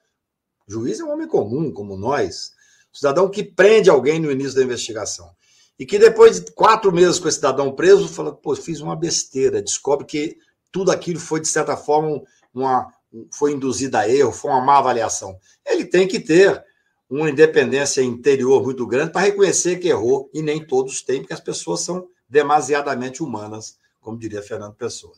[0.66, 2.55] juiz é um homem comum, como nós.
[2.96, 5.30] Cidadão que prende alguém no início da investigação.
[5.78, 9.60] E que depois de quatro meses com esse cidadão preso, fala, pô, fiz uma besteira.
[9.60, 10.38] Descobre que
[10.72, 12.22] tudo aquilo foi, de certa forma,
[12.54, 12.90] uma,
[13.34, 15.38] foi induzido a erro, foi uma má avaliação.
[15.64, 16.64] Ele tem que ter
[17.08, 21.40] uma independência interior muito grande para reconhecer que errou, e nem todos têm, porque as
[21.40, 25.12] pessoas são demasiadamente humanas, como diria Fernando Pessoa.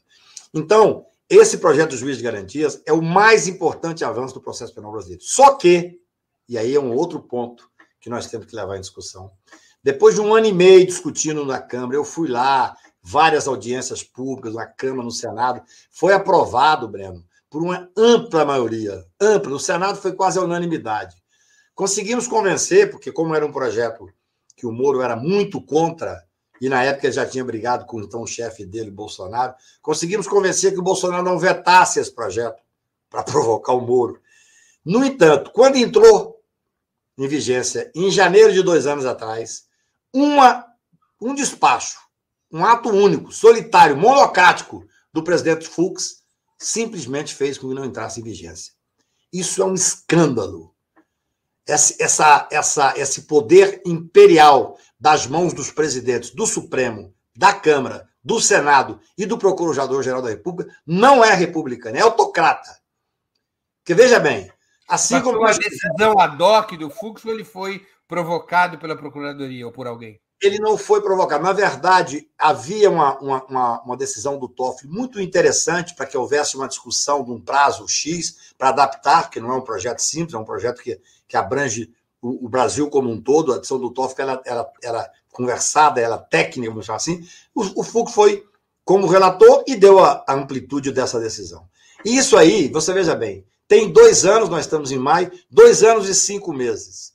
[0.52, 4.90] Então, esse projeto do juiz de garantias é o mais importante avanço do processo penal
[4.90, 5.22] brasileiro.
[5.22, 6.00] Só que,
[6.48, 7.67] e aí é um outro ponto
[8.00, 9.30] que nós temos que levar em discussão,
[9.82, 14.54] depois de um ano e meio discutindo na Câmara, eu fui lá, várias audiências públicas,
[14.54, 20.12] na Câmara, no Senado, foi aprovado, Breno, por uma ampla maioria, ampla, no Senado foi
[20.12, 21.16] quase a unanimidade.
[21.74, 24.06] Conseguimos convencer, porque como era um projeto
[24.56, 26.22] que o Moro era muito contra,
[26.60, 30.80] e na época já tinha brigado com então, o chefe dele, Bolsonaro, conseguimos convencer que
[30.80, 32.60] o Bolsonaro não vetasse esse projeto
[33.08, 34.20] para provocar o Moro.
[34.84, 36.37] No entanto, quando entrou
[37.18, 39.64] em vigência, em janeiro de dois anos atrás,
[40.14, 40.64] uma,
[41.20, 41.98] um despacho,
[42.50, 46.22] um ato único, solitário, monocrático do presidente Fux,
[46.56, 48.72] simplesmente fez com que não entrasse em vigência.
[49.32, 50.74] Isso é um escândalo
[51.68, 59.00] essa, essa, esse poder imperial das mãos dos presidentes do Supremo, da Câmara, do Senado
[59.16, 62.78] e do Procurador-Geral da República não é republicano, é autocrata.
[63.78, 64.50] Porque veja bem,
[64.88, 65.38] assim como.
[65.38, 70.20] Uma decisão ad hoc do Fux ou ele foi provocado pela Procuradoria ou por alguém?
[70.40, 71.42] Ele não foi provocado.
[71.42, 76.68] Na verdade, havia uma, uma, uma decisão do TOF muito interessante para que houvesse uma
[76.68, 80.44] discussão de um prazo X para adaptar, porque não é um projeto simples, é um
[80.44, 84.42] projeto que que abrange o, o, Brasil como um todo, a adição do TOEFL ela,
[84.44, 87.24] ela, ela conversada, ela técnica, vamos chamar assim,
[87.54, 88.44] o, o Fux foi
[88.84, 91.68] como relator e deu a, a amplitude dessa decisão.
[92.04, 96.08] E isso aí, você veja bem, tem dois anos, nós estamos em maio, dois anos
[96.08, 97.12] e cinco meses.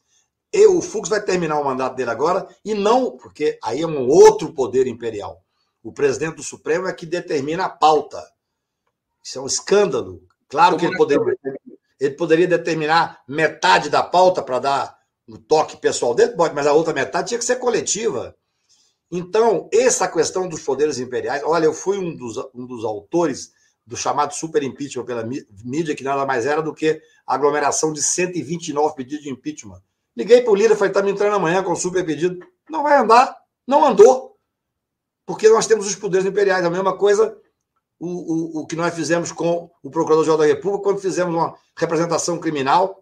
[0.54, 4.08] E o Fux vai terminar o mandato dele agora, e não, porque aí é um
[4.08, 5.44] outro poder imperial.
[5.82, 8.24] O presidente do Supremo é que determina a pauta.
[9.22, 10.22] Isso é um escândalo.
[10.48, 11.36] Claro que ele poderia,
[12.00, 14.98] ele poderia determinar metade da pauta para dar
[15.28, 18.36] o toque pessoal dele, pode, mas a outra metade tinha que ser coletiva.
[19.12, 23.53] Então, essa questão dos poderes imperiais, olha, eu fui um dos, um dos autores
[23.86, 25.24] do chamado super impeachment pela
[25.64, 29.82] mídia, que nada mais era do que a aglomeração de 129 pedidos de impeachment.
[30.16, 32.46] Liguei para o líder e falei: está me entrando amanhã com o super pedido.
[32.70, 33.36] Não vai andar.
[33.68, 34.38] Não andou.
[35.26, 36.66] Porque nós temos os poderes imperiais.
[36.66, 37.38] A mesma coisa
[38.00, 42.38] o, o, o que nós fizemos com o Procurador-Geral da República quando fizemos uma representação
[42.38, 43.02] criminal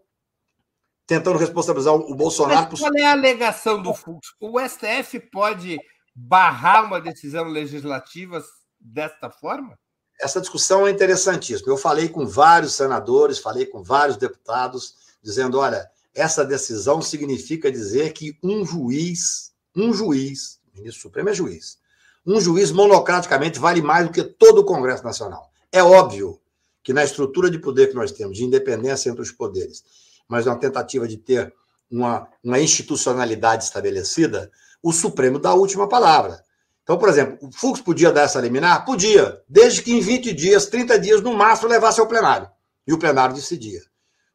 [1.07, 2.69] tentando responsabilizar o Bolsonaro.
[2.71, 4.29] Mas qual é a alegação do Fux?
[4.39, 5.77] O STF pode
[6.15, 8.41] barrar uma decisão legislativa
[8.79, 9.77] desta forma?
[10.21, 11.71] Essa discussão é interessantíssima.
[11.71, 18.13] Eu falei com vários senadores, falei com vários deputados, dizendo: olha, essa decisão significa dizer
[18.13, 21.79] que um juiz, um juiz, o ministro Supremo é juiz,
[22.25, 25.49] um juiz monocraticamente vale mais do que todo o Congresso Nacional.
[25.71, 26.39] É óbvio
[26.83, 29.83] que na estrutura de poder que nós temos, de independência entre os poderes,
[30.27, 31.53] mas uma tentativa de ter
[31.89, 34.51] uma, uma institucionalidade estabelecida,
[34.81, 36.43] o Supremo dá a última palavra.
[36.83, 38.85] Então, por exemplo, o Fux podia dar essa liminar?
[38.85, 42.49] Podia, desde que em 20 dias, 30 dias no máximo, levasse ao plenário.
[42.85, 43.81] E o plenário decidia.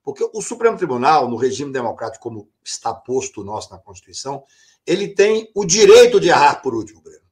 [0.02, 4.44] Porque o Supremo Tribunal, no regime democrático como está posto nosso na Constituição,
[4.86, 7.26] ele tem o direito de errar por último, Breno.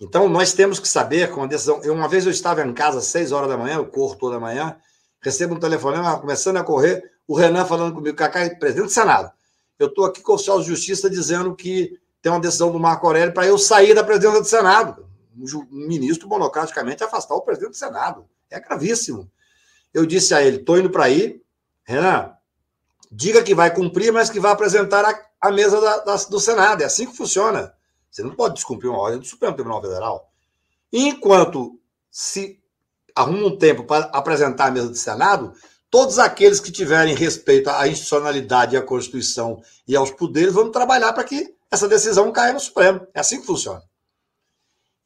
[0.00, 1.82] Então, nós temos que saber com a decisão.
[1.84, 4.40] Eu, uma vez eu estava em casa às seis horas da manhã, eu corro toda
[4.40, 4.80] manhã,
[5.20, 9.30] recebo um telefonema, começando a correr, o Renan falando comigo, Cacá, presidente do Senado,
[9.78, 13.32] eu estou aqui com o de justiça dizendo que tem uma decisão do Marco Aurélio
[13.32, 15.06] para eu sair da presidência do Senado.
[15.36, 18.26] Um ministro monocraticamente afastar o presidente do Senado.
[18.50, 19.30] É gravíssimo.
[19.92, 21.40] Eu disse a ele: estou indo para aí,
[21.84, 22.32] Renan,
[23.10, 26.82] diga que vai cumprir, mas que vai apresentar a, a mesa da, da, do Senado.
[26.82, 27.72] É assim que funciona.
[28.10, 30.30] Você não pode descumprir uma ordem do Supremo Tribunal Federal.
[30.92, 31.78] enquanto
[32.10, 32.58] se
[33.14, 35.52] arruma um tempo para apresentar a mesa do Senado,
[35.88, 41.24] todos aqueles que tiverem respeito à institucionalidade, à Constituição e aos poderes vão trabalhar para
[41.24, 43.06] que essa decisão caia no Supremo.
[43.14, 43.82] É assim que funciona.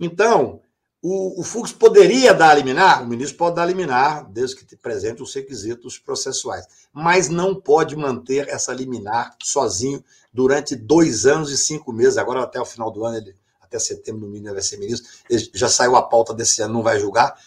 [0.00, 0.60] Então,
[1.02, 3.02] o, o Fux poderia dar liminar?
[3.02, 6.66] O ministro pode dar liminar, desde que presente os requisitos processuais.
[6.92, 10.02] Mas não pode manter essa liminar sozinho
[10.32, 12.16] durante dois anos e cinco meses.
[12.16, 15.06] Agora, até o final do ano, ele, até setembro, no mínimo, ele vai ser ministro.
[15.28, 17.38] Ele já saiu a pauta desse ano, não vai julgar.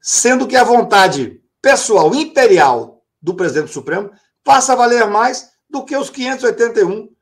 [0.00, 4.10] Sendo que a vontade pessoal, imperial do presidente do Supremo
[4.42, 7.14] passa a valer mais do que os 581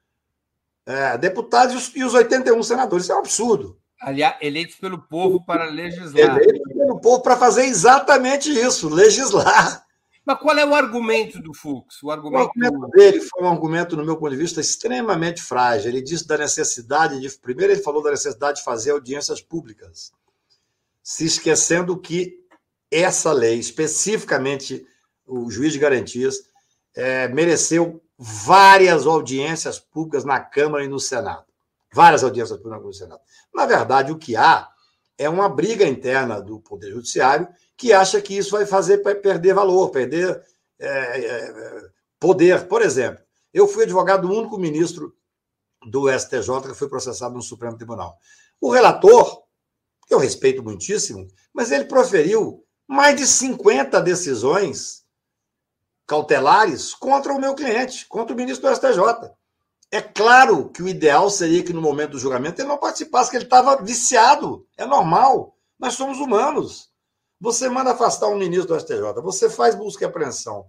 [0.86, 3.04] é, deputados e os, e os 81 senadores.
[3.04, 3.78] Isso é um absurdo.
[4.00, 6.36] Aliás, eleitos pelo povo para legislar.
[6.36, 9.84] Eleitos pelo povo para fazer exatamente isso, legislar.
[10.24, 12.02] Mas qual é o argumento do Fux?
[12.02, 12.50] O argumento...
[12.56, 15.88] o argumento, dele foi um argumento, no meu ponto de vista, extremamente frágil.
[15.88, 17.38] Ele disse da necessidade de.
[17.38, 20.12] Primeiro, ele falou da necessidade de fazer audiências públicas,
[21.02, 22.44] se esquecendo que
[22.90, 24.84] essa lei, especificamente
[25.24, 26.42] o juiz de garantias,
[26.94, 31.44] é, mereceu várias audiências públicas na Câmara e no Senado.
[31.92, 33.20] Várias audiências públicas no Senado.
[33.54, 34.68] Na verdade, o que há
[35.18, 39.90] é uma briga interna do Poder Judiciário que acha que isso vai fazer perder valor,
[39.90, 40.42] perder
[40.78, 41.80] é, é,
[42.18, 42.66] poder.
[42.66, 45.14] Por exemplo, eu fui advogado do único ministro
[45.86, 48.16] do STJ que foi processado no Supremo Tribunal.
[48.60, 49.42] O relator,
[50.10, 55.04] eu respeito muitíssimo, mas ele proferiu mais de 50 decisões
[56.06, 59.32] cautelares contra o meu cliente, contra o ministro do STJ.
[59.90, 63.36] É claro que o ideal seria que no momento do julgamento ele não participasse, que
[63.36, 64.66] ele estava viciado.
[64.76, 65.56] É normal.
[65.78, 66.90] Nós somos humanos.
[67.40, 70.66] Você manda afastar um ministro do STJ, você faz busca e apreensão.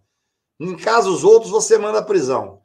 [0.59, 2.61] Em casos outros, você manda prisão.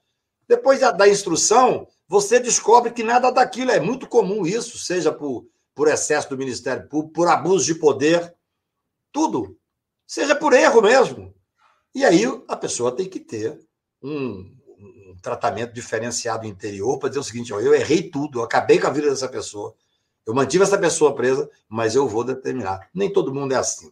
[0.49, 5.47] Depois da, da instrução, você descobre que nada daquilo é muito comum isso, seja por,
[5.75, 8.35] por excesso do Ministério Público, por abuso de poder,
[9.13, 9.57] tudo.
[10.07, 11.33] Seja por erro mesmo.
[11.95, 13.59] E aí a pessoa tem que ter
[14.03, 14.51] um,
[15.21, 18.91] tratamento diferenciado interior para dizer o seguinte: ó, eu errei tudo, eu acabei com a
[18.91, 19.75] vida dessa pessoa,
[20.27, 22.89] eu mantive essa pessoa presa, mas eu vou determinar.
[22.93, 23.91] Nem todo mundo é assim,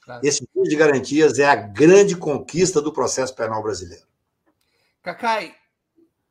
[0.00, 0.26] Claro.
[0.26, 4.04] Esse tipo de garantias é a grande conquista do processo penal brasileiro.
[5.02, 5.54] Cacai,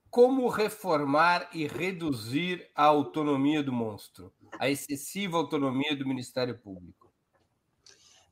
[0.09, 6.98] como reformar e reduzir a autonomia do monstro, a excessiva autonomia do Ministério Público?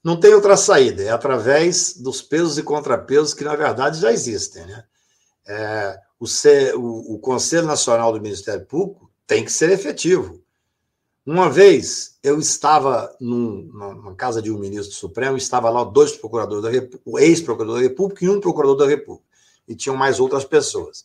[0.07, 4.65] Não tem outra saída, é através dos pesos e contrapesos que, na verdade, já existem.
[4.65, 4.85] Né?
[5.45, 10.41] É, o, C, o, o Conselho Nacional do Ministério Público tem que ser efetivo.
[11.25, 16.63] Uma vez eu estava num, numa casa de um ministro Supremo, estava lá dois procuradores
[16.63, 19.27] da República, o ex-procurador da República e um procurador da República,
[19.67, 21.03] e tinham mais outras pessoas.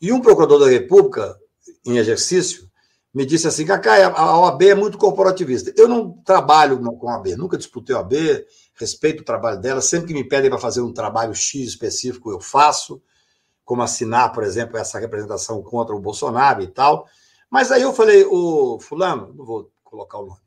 [0.00, 1.38] E um procurador da República,
[1.86, 2.68] em exercício,
[3.12, 5.72] me disse assim: Cacá, a OAB é muito corporativista.
[5.76, 8.14] Eu não trabalho com a OAB, nunca disputei a OAB,
[8.74, 12.40] respeito o trabalho dela, sempre que me pedem para fazer um trabalho X específico, eu
[12.40, 13.02] faço
[13.64, 17.06] como assinar, por exemplo, essa representação contra o Bolsonaro e tal.
[17.48, 20.40] Mas aí eu falei, o fulano, não vou colocar o nome,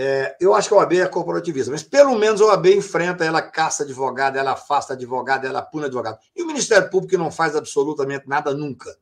[0.00, 3.42] é, eu acho que a OAB é corporativista, mas pelo menos a OAB enfrenta, ela
[3.42, 6.18] caça advogado, ela afasta advogado, ela pune advogado.
[6.36, 8.96] E o Ministério Público não faz absolutamente nada nunca.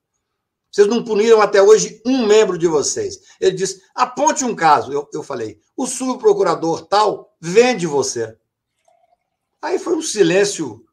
[0.76, 3.18] Vocês não puniram até hoje um membro de vocês.
[3.40, 4.92] Ele disse: aponte um caso.
[4.92, 8.36] Eu, eu falei: o subprocurador tal vende você.
[9.62, 10.84] Aí foi um silêncio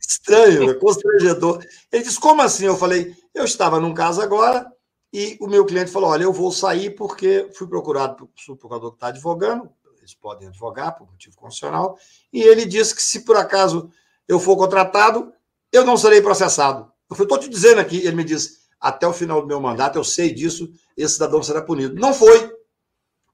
[0.00, 0.74] estranho, né?
[0.74, 1.64] constrangedor.
[1.92, 2.64] Ele disse: Como assim?
[2.64, 4.66] Eu falei: Eu estava num caso agora
[5.12, 8.96] e o meu cliente falou: Olha, eu vou sair porque fui procurado pelo subprocurador que
[8.96, 9.70] está advogando.
[10.00, 11.96] Eles podem advogar por motivo constitucional.
[12.32, 13.92] E ele disse que se por acaso
[14.26, 15.32] eu for contratado,
[15.70, 16.95] eu não serei processado.
[17.10, 17.98] Eu estou te dizendo aqui.
[17.98, 21.62] Ele me disse: Até o final do meu mandato, eu sei disso, esse cidadão será
[21.62, 21.94] punido.
[21.94, 22.54] Não foi.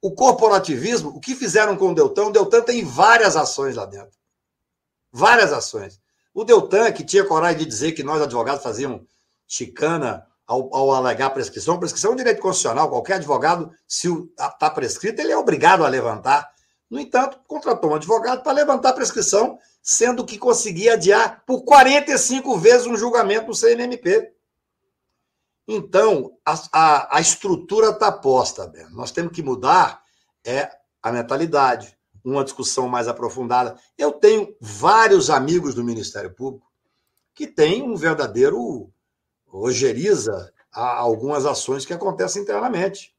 [0.00, 2.26] O corporativismo, o que fizeram com o Deltan?
[2.26, 4.16] O Deltan tem várias ações lá dentro.
[5.12, 6.00] Várias ações.
[6.34, 9.02] O Deltan, que tinha coragem de dizer que nós, advogados, fazíamos
[9.46, 15.20] chicana ao, ao alegar prescrição, prescrição é um direito constitucional, qualquer advogado, se está prescrito,
[15.20, 16.50] ele é obrigado a levantar.
[16.90, 22.56] No entanto, contratou um advogado para levantar a prescrição, sendo que conseguia adiar por 45
[22.58, 24.32] vezes um julgamento do CNMP.
[25.66, 28.88] Então, a, a, a estrutura está posta, Ben.
[28.90, 30.02] Nós temos que mudar
[30.44, 30.70] é
[31.02, 33.76] a mentalidade, uma discussão mais aprofundada.
[33.98, 36.70] Eu tenho vários amigos do Ministério Público
[37.34, 38.92] que têm um verdadeiro
[39.52, 43.14] ojeriza a algumas ações que acontecem internamente.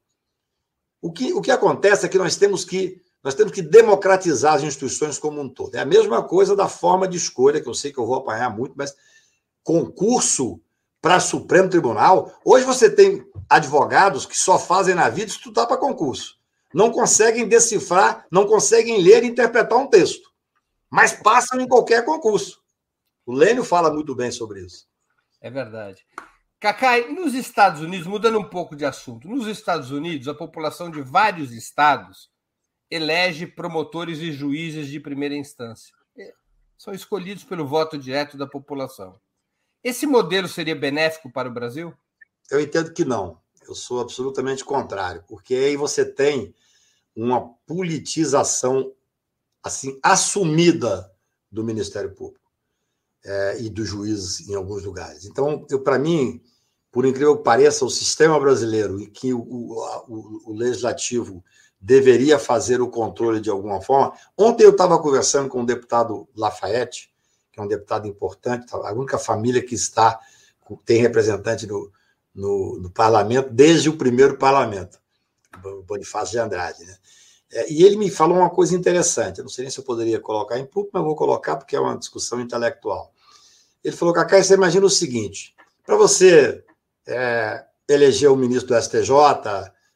[1.00, 4.62] O que, o que acontece é que nós temos que nós temos que democratizar as
[4.62, 5.74] instituições como um todo.
[5.74, 8.54] É a mesma coisa da forma de escolha, que eu sei que eu vou apanhar
[8.54, 8.94] muito, mas
[9.62, 10.60] concurso
[11.00, 12.38] para Supremo Tribunal.
[12.44, 16.38] Hoje você tem advogados que só fazem na vida estudar para concurso.
[16.74, 20.30] Não conseguem decifrar, não conseguem ler e interpretar um texto,
[20.90, 22.60] mas passam em qualquer concurso.
[23.24, 24.86] O Lênio fala muito bem sobre isso.
[25.40, 26.04] É verdade.
[26.60, 31.00] Cacai, nos Estados Unidos, mudando um pouco de assunto, nos Estados Unidos, a população de
[31.00, 32.33] vários estados
[32.94, 35.92] elege promotores e juízes de primeira instância.
[36.78, 39.18] São escolhidos pelo voto direto da população.
[39.82, 41.92] Esse modelo seria benéfico para o Brasil?
[42.50, 43.40] Eu entendo que não.
[43.66, 46.54] Eu sou absolutamente contrário, porque aí você tem
[47.16, 48.92] uma politização
[49.62, 51.10] assim assumida
[51.50, 52.50] do Ministério Público
[53.24, 55.24] é, e dos juízes em alguns lugares.
[55.24, 56.42] Então, para mim,
[56.92, 61.42] por incrível que pareça, o sistema brasileiro e que o, o, o legislativo
[61.84, 64.14] deveria fazer o controle de alguma forma.
[64.38, 67.12] Ontem eu estava conversando com o deputado Lafayette,
[67.52, 70.18] que é um deputado importante, a única família que está,
[70.86, 71.92] tem representante no,
[72.34, 74.98] no, no parlamento, desde o primeiro parlamento,
[75.86, 76.86] Bonifácio de Andrade.
[76.86, 76.96] Né?
[77.52, 80.18] É, e ele me falou uma coisa interessante, eu não sei nem se eu poderia
[80.18, 83.12] colocar em público, mas vou colocar porque é uma discussão intelectual.
[83.84, 85.54] Ele falou, Cacá, você imagina o seguinte,
[85.84, 86.64] para você
[87.06, 89.12] é, eleger o ministro do STJ,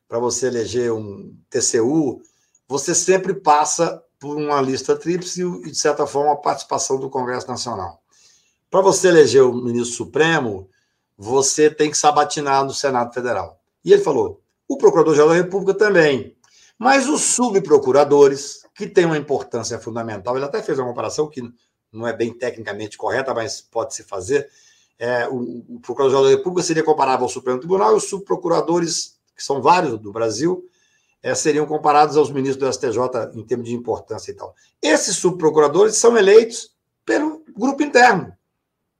[0.08, 2.22] para você eleger um TCU,
[2.66, 7.46] você sempre passa por uma lista tríplice e, de certa forma, a participação do Congresso
[7.46, 8.02] Nacional.
[8.70, 10.68] Para você eleger o ministro Supremo,
[11.16, 13.60] você tem que sabatinar no Senado Federal.
[13.84, 16.36] E ele falou: o Procurador-Geral da República também.
[16.78, 21.42] Mas os subprocuradores, que têm uma importância fundamental, ele até fez uma comparação que
[21.92, 24.48] não é bem tecnicamente correta, mas pode se fazer.
[24.98, 29.44] É, o, o Procurador-Geral da República seria comparável ao Supremo Tribunal e os subprocuradores que
[29.44, 30.68] são vários do Brasil,
[31.22, 33.00] é, seriam comparados aos ministros do STJ
[33.34, 34.54] em termos de importância e tal.
[34.82, 36.74] Esses subprocuradores são eleitos
[37.06, 38.32] pelo grupo interno.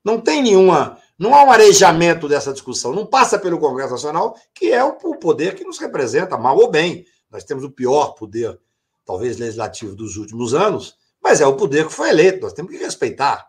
[0.04, 0.98] Não tem nenhuma.
[1.18, 2.94] Não há um arejamento dessa discussão.
[2.94, 7.04] Não passa pelo Congresso Nacional, que é o poder que nos representa, mal ou bem.
[7.30, 8.58] Nós temos o pior poder,
[9.04, 12.42] talvez legislativo, dos últimos anos, mas é o poder que foi eleito.
[12.42, 13.48] Nós temos que respeitar.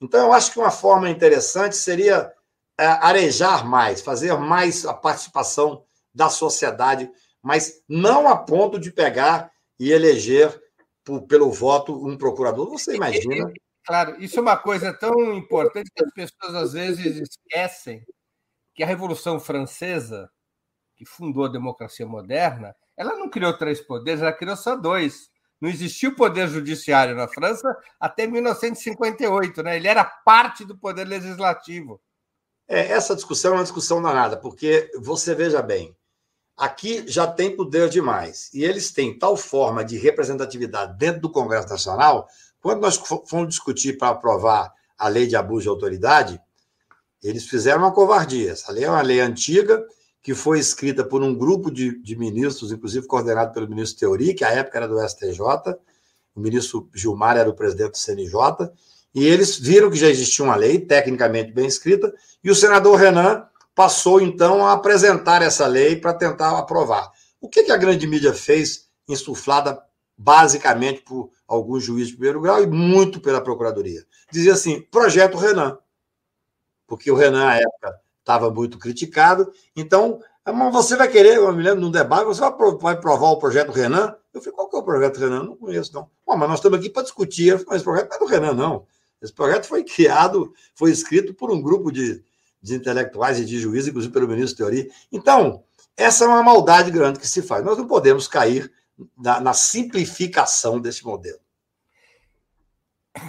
[0.00, 2.30] Então, eu acho que uma forma interessante seria
[2.78, 5.82] é, arejar mais, fazer mais a participação
[6.14, 7.10] da sociedade,
[7.42, 10.58] mas não a ponto de pegar e eleger
[11.04, 12.70] por, pelo voto um procurador.
[12.70, 13.52] Você imagina?
[13.84, 18.04] Claro, isso é uma coisa tão importante que as pessoas às vezes esquecem
[18.74, 20.30] que a Revolução Francesa,
[20.96, 25.30] que fundou a democracia moderna, ela não criou três poderes, ela criou só dois.
[25.60, 29.76] Não existia o poder judiciário na França até 1958, né?
[29.76, 32.00] Ele era parte do poder legislativo.
[32.66, 35.94] É, essa discussão é uma discussão danada, porque você veja bem,
[36.56, 38.48] Aqui já tem poder demais.
[38.54, 42.28] E eles têm tal forma de representatividade dentro do Congresso Nacional,
[42.60, 46.40] quando nós fomos discutir para aprovar a lei de abuso de autoridade,
[47.22, 48.52] eles fizeram uma covardia.
[48.52, 49.84] Essa lei é uma lei antiga,
[50.22, 54.44] que foi escrita por um grupo de, de ministros, inclusive coordenado pelo ministro Teori, que
[54.44, 55.40] à época era do STJ,
[56.34, 58.70] o ministro Gilmar era o presidente do CNJ,
[59.14, 63.46] e eles viram que já existia uma lei tecnicamente bem escrita, e o senador Renan
[63.74, 67.10] passou então a apresentar essa lei para tentar aprovar.
[67.40, 69.82] O que, que a grande mídia fez, insuflada
[70.16, 74.04] basicamente por alguns juízes de primeiro grau e muito pela Procuradoria?
[74.30, 75.78] Dizia assim: projeto Renan.
[76.86, 79.52] Porque o Renan, à época, estava muito criticado.
[79.74, 80.20] Então,
[80.72, 82.40] você vai querer, eu me lembro num debate, você
[82.80, 84.14] vai provar o projeto Renan?
[84.32, 85.44] Eu falei, qual que é o projeto Renan?
[85.44, 86.10] Não conheço, não.
[86.26, 87.54] Mas nós estamos aqui para discutir.
[87.66, 88.86] Mas esse projeto não é do Renan, não.
[89.22, 92.22] Esse projeto foi criado, foi escrito por um grupo de,
[92.64, 94.90] de intelectuais e de juízes, inclusive pelo ministro Teori.
[95.12, 95.62] Então,
[95.94, 97.62] essa é uma maldade grande que se faz.
[97.62, 98.72] Nós não podemos cair
[99.18, 101.38] na, na simplificação desse modelo.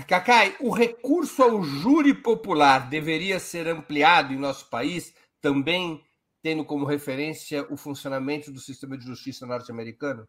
[0.07, 6.01] Cacai, o recurso ao júri popular deveria ser ampliado em nosso país, também
[6.41, 10.25] tendo como referência o funcionamento do sistema de justiça norte-americano?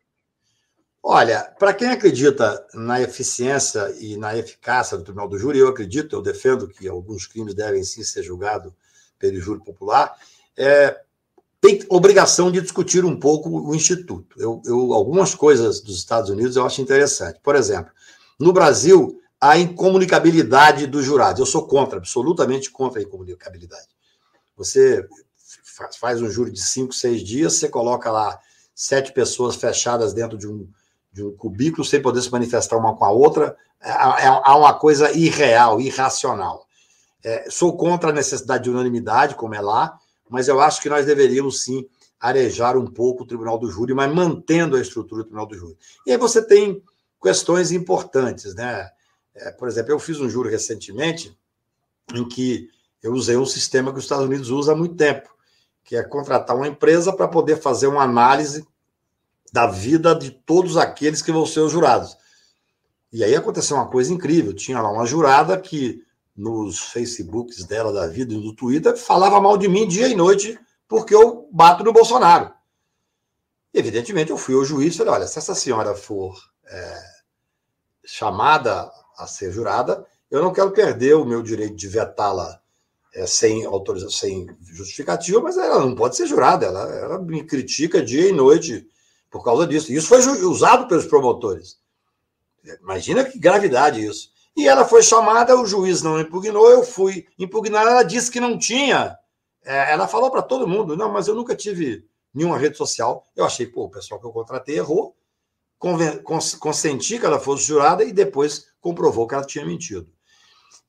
[1.00, 6.16] Olha, para quem acredita na eficiência e na eficácia do Tribunal do Júri, eu acredito,
[6.16, 8.72] eu defendo que alguns crimes devem sim ser julgados
[9.18, 10.16] pelo júri popular,
[10.56, 11.00] é,
[11.60, 14.38] tem obrigação de discutir um pouco o Instituto.
[14.38, 17.40] Eu, eu, algumas coisas dos Estados Unidos eu acho interessante.
[17.42, 17.90] Por exemplo,
[18.38, 21.40] no Brasil, a incomunicabilidade dos jurados.
[21.40, 23.88] Eu sou contra, absolutamente contra a incomunicabilidade.
[24.56, 25.06] Você
[25.98, 28.38] faz um júri de cinco, seis dias, você coloca lá
[28.74, 30.68] sete pessoas fechadas dentro de um,
[31.12, 33.56] de um cubículo sem poder se manifestar uma com a outra.
[33.80, 36.65] É, é, há uma coisa irreal, irracional.
[37.24, 39.98] É, sou contra a necessidade de unanimidade, como é lá,
[40.28, 41.88] mas eu acho que nós deveríamos sim
[42.20, 45.76] arejar um pouco o Tribunal do Júri, mas mantendo a estrutura do Tribunal do Júri.
[46.06, 46.82] E aí você tem
[47.22, 48.90] questões importantes, né?
[49.34, 51.36] É, por exemplo, eu fiz um júri recentemente
[52.14, 52.70] em que
[53.02, 55.28] eu usei um sistema que os Estados Unidos usa há muito tempo,
[55.84, 58.66] que é contratar uma empresa para poder fazer uma análise
[59.52, 62.16] da vida de todos aqueles que vão ser os jurados.
[63.12, 64.52] E aí aconteceu uma coisa incrível.
[64.52, 66.02] Tinha lá uma jurada que
[66.36, 70.58] nos Facebooks dela da vida e no Twitter falava mal de mim dia e noite
[70.86, 72.52] porque eu bato no Bolsonaro.
[73.72, 76.34] Evidentemente, eu fui ao juiz e falei: olha, se essa senhora for
[76.64, 77.02] é,
[78.04, 82.60] chamada a ser jurada, eu não quero perder o meu direito de vetá-la
[83.14, 86.66] é, sem autorização, sem justificativa, mas ela não pode ser jurada.
[86.66, 88.86] Ela, ela me critica dia e noite
[89.30, 89.92] por causa disso.
[89.92, 91.78] Isso foi usado pelos promotores.
[92.80, 94.30] Imagina que gravidade isso.
[94.56, 98.58] E ela foi chamada, o juiz não impugnou, eu fui impugnar, ela disse que não
[98.58, 99.16] tinha.
[99.64, 103.26] É, ela falou para todo mundo: não, mas eu nunca tive nenhuma rede social.
[103.36, 105.14] Eu achei, pô, o pessoal que eu contratei errou,
[106.58, 110.10] consenti que ela fosse jurada e depois comprovou que ela tinha mentido.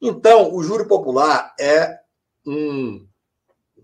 [0.01, 1.99] Então, o júri popular é
[2.45, 3.05] um,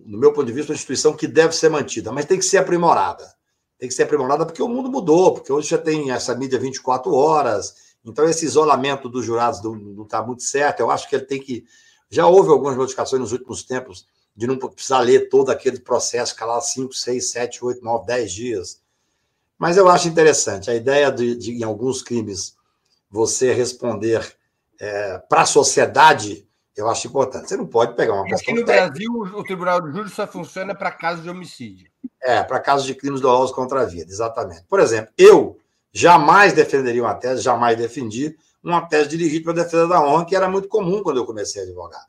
[0.05, 2.57] no meu ponto de vista, uma instituição que deve ser mantida, mas tem que ser
[2.57, 3.33] aprimorada.
[3.77, 7.13] Tem que ser aprimorada porque o mundo mudou, porque hoje já tem essa mídia 24
[7.13, 10.81] horas, então, esse isolamento dos jurados não está muito certo.
[10.81, 11.65] Eu acho que ele tem que.
[12.09, 16.61] Já houve algumas modificações nos últimos tempos de não precisar ler todo aquele processo, calar
[16.61, 18.81] 5, 6, 7, 8, 9, 10 dias.
[19.57, 22.55] Mas eu acho interessante a ideia de, de em alguns crimes,
[23.09, 24.35] você responder
[24.79, 27.47] é, para a sociedade, eu acho importante.
[27.47, 28.53] Você não pode pegar uma questão.
[28.53, 28.87] Aqui no técnica.
[28.87, 31.89] Brasil, o Tribunal de Júri só funciona para casos de homicídio.
[32.21, 34.63] É, para casos de crimes dolosos contra a vida, exatamente.
[34.67, 35.57] Por exemplo, eu
[35.93, 40.35] Jamais defenderia uma tese, jamais defendi uma tese dirigida para a defesa da honra, que
[40.35, 42.03] era muito comum quando eu comecei a advogar.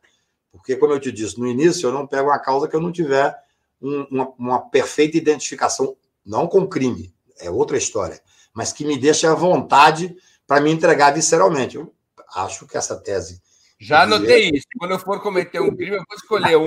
[0.51, 2.91] Porque, como eu te disse no início, eu não pego uma causa que eu não
[2.91, 3.37] tiver
[3.83, 8.19] um, uma, uma, perfeita identificação, não com crime, é outra história,
[8.55, 10.17] mas que me deixe à vontade
[10.47, 11.77] para me entregar visceralmente.
[11.77, 11.93] Eu
[12.37, 13.43] acho que essa tese.
[13.79, 14.67] Já anotei isso.
[14.79, 16.67] Quando eu for cometer um crime, eu vou escolher um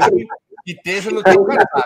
[0.64, 1.86] que esteja no teu cartaz.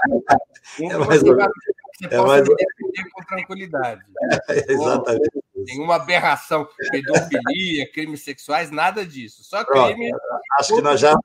[0.80, 1.54] Um é mais ou menos
[2.02, 2.44] você é possa mais...
[2.44, 4.02] defender com tranquilidade.
[4.50, 5.44] É, exatamente.
[5.56, 9.44] Nenhuma aberração, pedofilia, crimes sexuais, nada disso.
[9.44, 10.10] Só crime.
[10.10, 10.24] Pronto,
[10.60, 11.16] acho que nós já,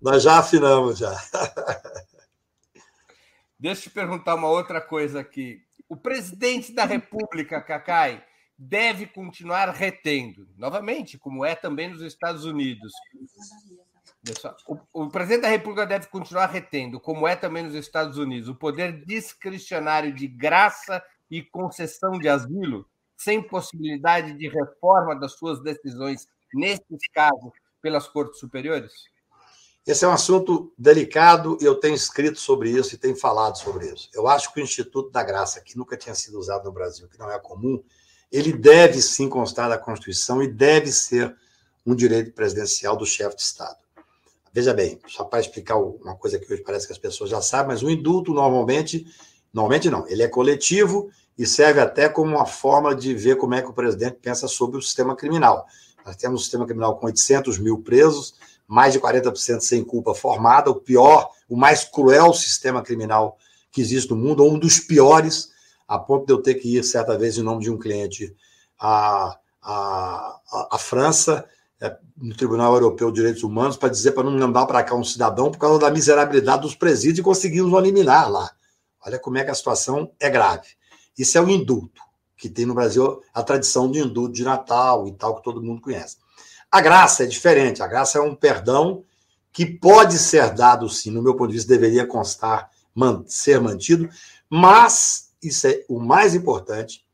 [0.00, 1.12] nós já afinamos já.
[3.58, 5.62] Deixa eu te perguntar uma outra coisa aqui.
[5.88, 8.22] O presidente da República, Cacai,
[8.58, 12.92] deve continuar retendo, novamente, como é também nos Estados Unidos,
[14.66, 18.54] o, o, presidente da República deve continuar retendo, como é também nos Estados Unidos, o
[18.54, 26.26] poder discricionário de graça e concessão de asilo, sem possibilidade de reforma das suas decisões,
[26.54, 28.92] nesses casos, pelas cortes superiores?
[29.86, 33.86] Esse é um assunto delicado e eu tenho escrito sobre isso e tenho falado sobre
[33.86, 34.10] isso.
[34.12, 37.18] Eu acho que o Instituto da Graça, que nunca tinha sido usado no Brasil, que
[37.18, 37.82] não é comum,
[38.32, 41.36] ele deve sim constar da Constituição e deve ser
[41.86, 43.85] um direito presidencial do chefe de Estado.
[44.56, 47.74] Veja bem, só para explicar uma coisa que hoje parece que as pessoas já sabem,
[47.74, 49.06] mas o indulto normalmente,
[49.52, 53.60] normalmente não, ele é coletivo e serve até como uma forma de ver como é
[53.60, 55.66] que o presidente pensa sobre o sistema criminal.
[56.06, 58.32] Nós temos um sistema criminal com 800 mil presos,
[58.66, 63.36] mais de 40% sem culpa formada, o pior, o mais cruel sistema criminal
[63.70, 65.50] que existe no mundo, ou um dos piores,
[65.86, 68.34] a ponto de eu ter que ir certa vez em nome de um cliente
[68.80, 70.40] à, à,
[70.70, 71.55] à França é,
[72.16, 75.50] no Tribunal Europeu de Direitos Humanos para dizer para não mandar para cá um cidadão
[75.50, 78.50] por causa da miserabilidade dos presídios e conseguimos eliminar lá.
[79.04, 80.68] Olha como é que a situação é grave.
[81.18, 82.00] Isso é o indulto,
[82.36, 85.80] que tem no Brasil a tradição do indulto de Natal e tal, que todo mundo
[85.80, 86.16] conhece.
[86.70, 87.82] A graça é diferente.
[87.82, 89.04] A graça é um perdão
[89.52, 94.08] que pode ser dado, sim, no meu ponto de vista, deveria constar, man, ser mantido,
[94.50, 97.06] mas, isso é o mais importante,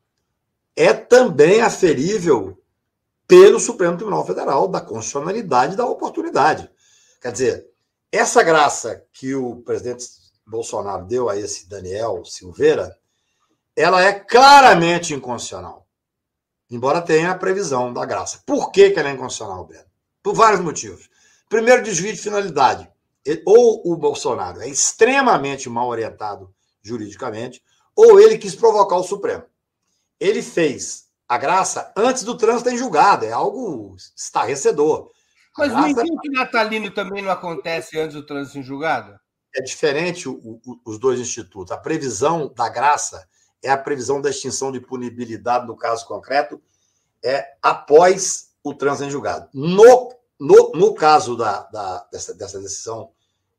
[0.74, 2.58] é também aferível
[3.32, 6.70] pelo Supremo Tribunal Federal da constitucionalidade da oportunidade.
[7.18, 7.66] Quer dizer,
[8.12, 10.04] essa graça que o presidente
[10.46, 12.94] Bolsonaro deu a esse Daniel Silveira,
[13.74, 15.86] ela é claramente inconstitucional.
[16.70, 18.42] Embora tenha a previsão da graça.
[18.44, 19.86] Por que, que ela é inconstitucional, Breno?
[20.22, 21.08] Por vários motivos.
[21.48, 22.86] Primeiro, desvio de finalidade.
[23.46, 27.62] Ou o Bolsonaro é extremamente mal orientado juridicamente,
[27.96, 29.44] ou ele quis provocar o Supremo.
[30.20, 33.24] Ele fez a graça antes do trânsito em julgado.
[33.24, 35.10] É algo estarrecedor.
[35.56, 35.86] Mas graça...
[35.86, 39.18] o indulto natalino também não acontece antes do trânsito em julgado?
[39.56, 41.72] É diferente o, o, os dois institutos.
[41.72, 43.26] A previsão da graça
[43.62, 46.60] é a previsão da extinção de punibilidade no caso concreto,
[47.24, 49.48] é após o trânsito em julgado.
[49.54, 53.10] No, no, no caso da, da, dessa, dessa decisão,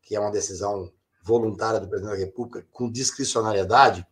[0.04, 0.92] que é uma decisão
[1.24, 4.06] voluntária do presidente da República, com discricionariedade,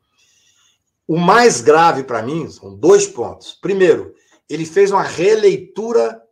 [1.11, 3.51] o mais grave para mim são dois pontos.
[3.61, 4.15] Primeiro,
[4.49, 6.23] ele fez uma releitura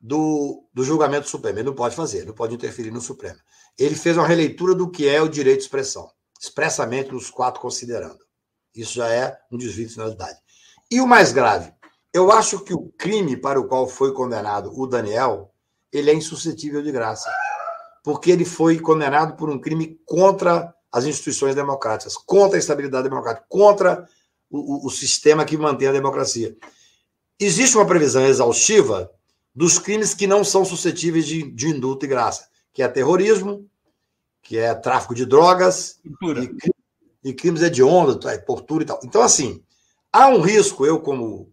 [0.00, 1.58] do, do julgamento Supremo.
[1.58, 3.40] Ele não pode fazer, não pode interferir no Supremo.
[3.76, 6.08] Ele fez uma releitura do que é o direito de expressão,
[6.40, 8.20] expressamente nos quatro considerando.
[8.72, 10.38] Isso já é um desvio de finalidade.
[10.88, 11.74] E o mais grave,
[12.14, 15.52] eu acho que o crime para o qual foi condenado o Daniel,
[15.92, 17.28] ele é insuscetível de graça.
[18.04, 23.44] Porque ele foi condenado por um crime contra as instituições democráticas, contra a estabilidade democrática,
[23.50, 24.08] contra
[24.50, 26.56] o, o, sistema que mantém a democracia.
[27.38, 29.12] Existe uma previsão exaustiva
[29.54, 33.68] dos crimes que não são suscetíveis de, de indulto e graça, que é terrorismo,
[34.42, 38.98] que é tráfico de drogas e, e, crimes hediondos, é, tortura e tal.
[39.04, 39.62] Então, assim,
[40.10, 41.52] há um risco, eu como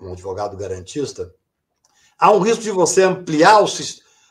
[0.00, 1.34] um advogado garantista,
[2.16, 3.66] há um risco de você ampliar o,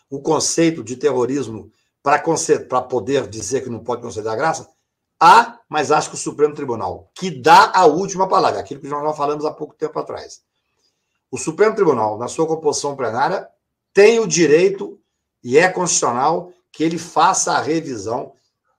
[0.09, 1.69] o conceito de terrorismo
[2.05, 4.69] para poder dizer que não pode conceder a graça?
[5.19, 9.17] Há, mas acho que o Supremo Tribunal, que dá a última palavra, aquilo que nós
[9.17, 10.43] falamos há pouco tempo atrás.
[11.31, 13.47] O Supremo Tribunal, na sua composição plenária,
[13.91, 14.99] tem o direito,
[15.43, 18.33] e é constitucional, que ele faça a revisão,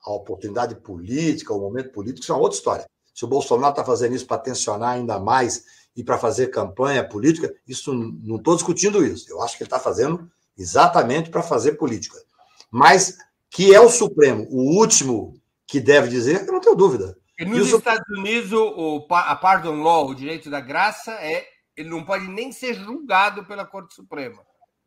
[0.05, 2.87] a oportunidade política, o momento político, isso é uma outra história.
[3.13, 5.65] Se o Bolsonaro está fazendo isso para tensionar ainda mais
[5.97, 9.29] e para fazer campanha política, isso não estou discutindo isso.
[9.29, 12.25] Eu acho que ele está fazendo exatamente para fazer política
[12.71, 13.17] mas
[13.51, 15.35] que é o Supremo, o último
[15.67, 17.17] que deve dizer, eu não tenho dúvida.
[17.39, 21.47] E nos e Estados Unidos, o, a pardon law, o direito da graça, é
[21.77, 24.43] ele não pode nem ser julgado pela Corte Suprema.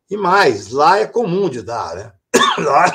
[0.09, 2.13] E mais, lá é comum de dar, né?
[2.57, 2.91] Lá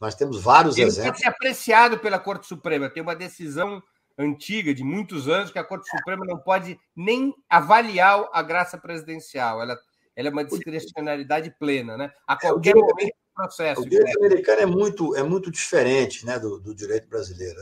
[0.00, 1.12] nós temos vários ele exemplos.
[1.12, 2.88] Pode ser apreciado pela Corte Suprema.
[2.88, 3.82] Tem uma decisão
[4.16, 9.60] antiga, de muitos anos, que a Corte Suprema não pode nem avaliar a graça presidencial.
[9.60, 9.76] Ela,
[10.14, 12.12] ela é uma discrecionalidade plena, né?
[12.26, 13.80] A qualquer momento processo.
[13.80, 17.58] O direito americano é muito, é muito diferente né, do, do direito brasileiro.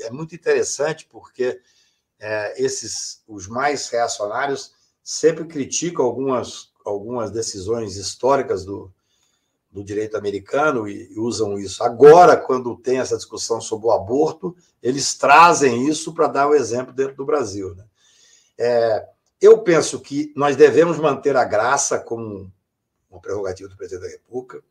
[0.00, 1.60] É muito interessante porque
[2.18, 8.92] é, esses os mais reacionários sempre criticam algumas, algumas decisões históricas do,
[9.70, 11.84] do direito americano e, e usam isso.
[11.84, 16.54] Agora, quando tem essa discussão sobre o aborto, eles trazem isso para dar o um
[16.54, 17.74] exemplo dentro do Brasil.
[17.74, 17.84] Né?
[18.58, 19.08] É,
[19.40, 22.50] eu penso que nós devemos manter a graça como
[23.10, 24.62] uma prerrogativa do presidente da República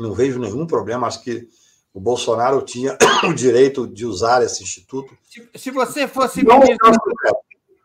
[0.00, 1.06] não vejo nenhum problema.
[1.06, 1.48] Acho que
[1.92, 2.96] o Bolsonaro tinha
[3.28, 5.16] o direito de usar esse instituto.
[5.22, 6.92] Se, se você fosse não ministro.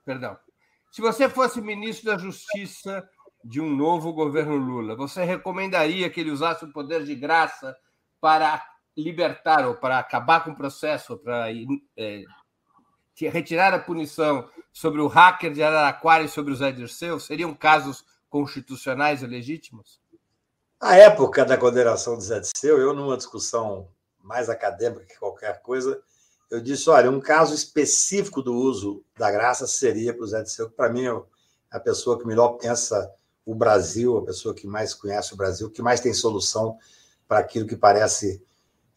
[0.05, 0.38] Perdão.
[0.91, 3.07] Se você fosse ministro da Justiça
[3.43, 7.76] de um novo governo Lula, você recomendaria que ele usasse o poder de graça
[8.22, 8.63] para
[8.97, 11.47] libertar ou para acabar com o processo, para
[11.97, 12.24] é,
[13.20, 17.20] retirar a punição sobre o hacker de Araraquara e sobre o Zé Dirceu?
[17.20, 19.99] Seriam casos constitucionais e legítimos?
[20.88, 23.88] A época da condenação de Zé Disseu, eu, numa discussão
[24.21, 25.99] mais acadêmica que qualquer coisa,
[26.51, 30.69] eu disse: olha, um caso específico do uso da graça seria para o Zé Disseu,
[30.69, 31.21] que para mim é
[31.71, 33.11] a pessoa que melhor pensa
[33.43, 36.77] o Brasil, a pessoa que mais conhece o Brasil, que mais tem solução
[37.27, 38.45] para aquilo que parece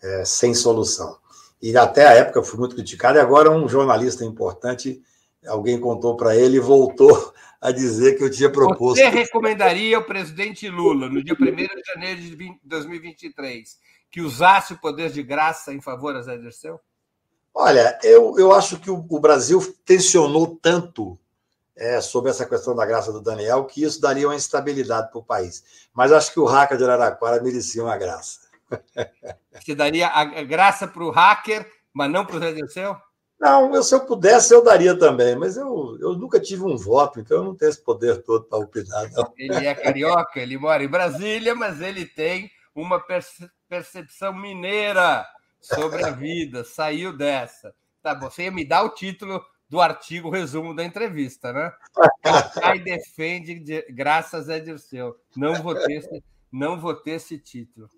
[0.03, 1.17] é, sem solução.
[1.63, 5.03] E até a época fui muito criticado, e agora um jornalista importante,
[5.47, 8.99] alguém contou para ele e voltou a dizer que eu tinha proposto.
[8.99, 13.79] Você recomendaria ao presidente Lula, no dia 1 de janeiro de 2023,
[14.11, 16.81] que usasse o poder de graça em favor a Zé Dirceu?
[17.53, 21.19] Olha, eu, eu acho que o, o Brasil tensionou tanto
[21.77, 25.25] é, sobre essa questão da graça do Daniel que isso daria uma instabilidade para o
[25.25, 25.89] país.
[25.93, 28.41] Mas acho que o hacker de Araraquara merecia uma graça.
[29.53, 32.97] Você daria a graça para o hacker, mas não para o Zé Dirceu?
[33.41, 37.21] Não, eu, se eu pudesse, eu daria também, mas eu, eu nunca tive um voto,
[37.21, 39.11] então eu não tenho esse poder todo para opinar.
[39.13, 39.33] Não.
[39.37, 43.01] Ele é carioca, ele mora em Brasília, mas ele tem uma
[43.69, 45.25] percepção mineira
[45.61, 47.73] sobre a vida, saiu dessa.
[48.03, 51.73] Tá bom, você ia me dar o título do artigo resumo da entrevista, né?
[52.23, 54.55] Cacai defende de, graças a.
[55.37, 57.89] Não vou ter esse, não vou ter esse título.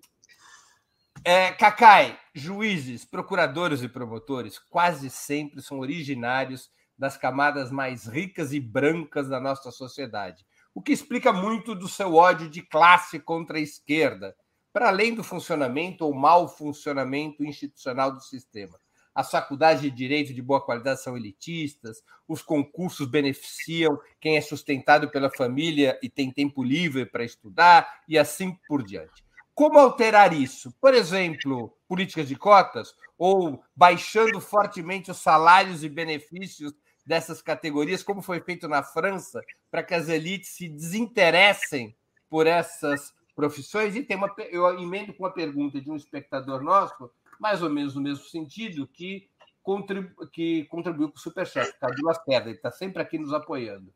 [1.23, 8.59] É, Cacai, juízes, procuradores e promotores quase sempre são originários das camadas mais ricas e
[8.59, 10.43] brancas da nossa sociedade,
[10.73, 14.35] o que explica muito do seu ódio de classe contra a esquerda,
[14.73, 18.79] para além do funcionamento ou mau funcionamento institucional do sistema.
[19.13, 25.11] As faculdades de direito de boa qualidade são elitistas, os concursos beneficiam quem é sustentado
[25.11, 29.23] pela família e tem tempo livre para estudar, e assim por diante.
[29.61, 30.73] Como alterar isso?
[30.81, 36.73] Por exemplo, políticas de cotas ou baixando fortemente os salários e benefícios
[37.05, 39.39] dessas categorias, como foi feito na França,
[39.69, 41.95] para que as elites se desinteressem
[42.27, 43.95] por essas profissões.
[43.95, 47.93] E tem uma, eu emendo com uma pergunta de um espectador nosso, mais ou menos
[47.93, 49.29] no mesmo sentido, que,
[49.61, 53.93] contribu, que contribuiu com o Superchat, Cadu Lacerda, ele está sempre aqui nos apoiando.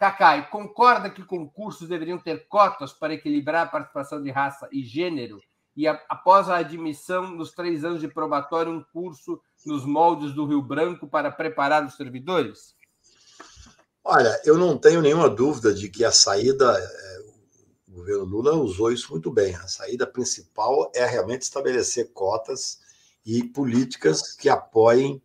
[0.00, 5.42] Cacai, concorda que concursos deveriam ter cotas para equilibrar a participação de raça e gênero?
[5.76, 10.46] E a, após a admissão, nos três anos de probatório, um curso nos moldes do
[10.46, 12.74] Rio Branco para preparar os servidores?
[14.02, 17.18] Olha, eu não tenho nenhuma dúvida de que a saída, é,
[17.88, 19.54] o governo Lula usou isso muito bem.
[19.56, 22.80] A saída principal é realmente estabelecer cotas
[23.22, 25.20] e políticas que apoiem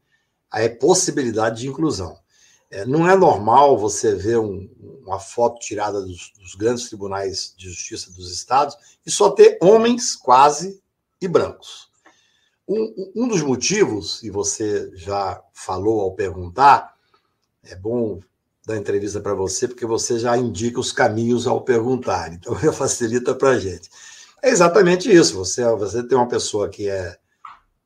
[0.52, 2.24] a possibilidade de inclusão.
[2.72, 4.70] É, não é normal você ver um,
[5.06, 8.76] uma foto tirada dos, dos, grandes tribunais de justiça dos estados
[9.06, 10.82] e só ter homens quase
[11.22, 11.90] e brancos.
[12.68, 16.96] Um, um dos motivos, e você já falou ao perguntar,
[17.64, 18.20] é bom
[18.66, 23.50] dar entrevista para você, porque você já indica os caminhos ao perguntar, então facilita para
[23.50, 23.90] a gente.
[24.42, 25.36] É exatamente isso.
[25.36, 27.18] Você, você tem uma pessoa que é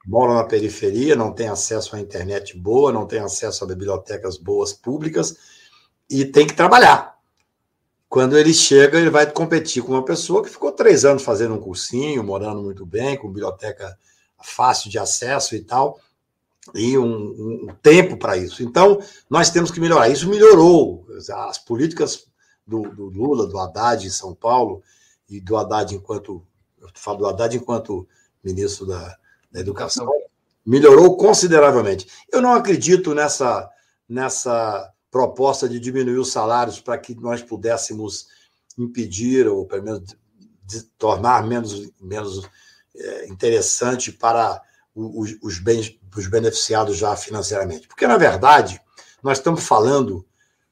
[0.09, 4.73] mora na periferia, não tem acesso à internet boa, não tem acesso a bibliotecas boas
[4.73, 5.37] públicas
[6.09, 7.15] e tem que trabalhar.
[8.09, 11.59] Quando ele chega, ele vai competir com uma pessoa que ficou três anos fazendo um
[11.59, 13.95] cursinho, morando muito bem, com biblioteca
[14.41, 15.99] fácil de acesso e tal,
[16.73, 18.63] e um, um tempo para isso.
[18.63, 18.99] Então,
[19.29, 20.09] nós temos que melhorar.
[20.09, 21.05] Isso melhorou.
[21.49, 22.25] As políticas
[22.65, 24.81] do, do Lula, do Haddad em São Paulo,
[25.29, 26.43] e do Haddad enquanto.
[26.81, 28.07] Eu falo do Haddad enquanto
[28.43, 29.18] ministro da,
[29.51, 30.07] da educação
[30.65, 32.07] melhorou consideravelmente.
[32.31, 33.69] Eu não acredito nessa,
[34.07, 38.27] nessa proposta de diminuir os salários para que nós pudéssemos
[38.77, 40.15] impedir, ou pelo menos
[40.97, 42.47] tornar menos, menos
[42.95, 44.61] é, interessante para
[44.93, 47.87] os, os, bens, os beneficiados já financeiramente.
[47.87, 48.79] Porque, na verdade,
[49.23, 50.25] nós estamos falando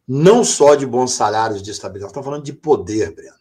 [0.08, 3.37] não só de bons salários de estabilidade, estamos falando de poder, Breno.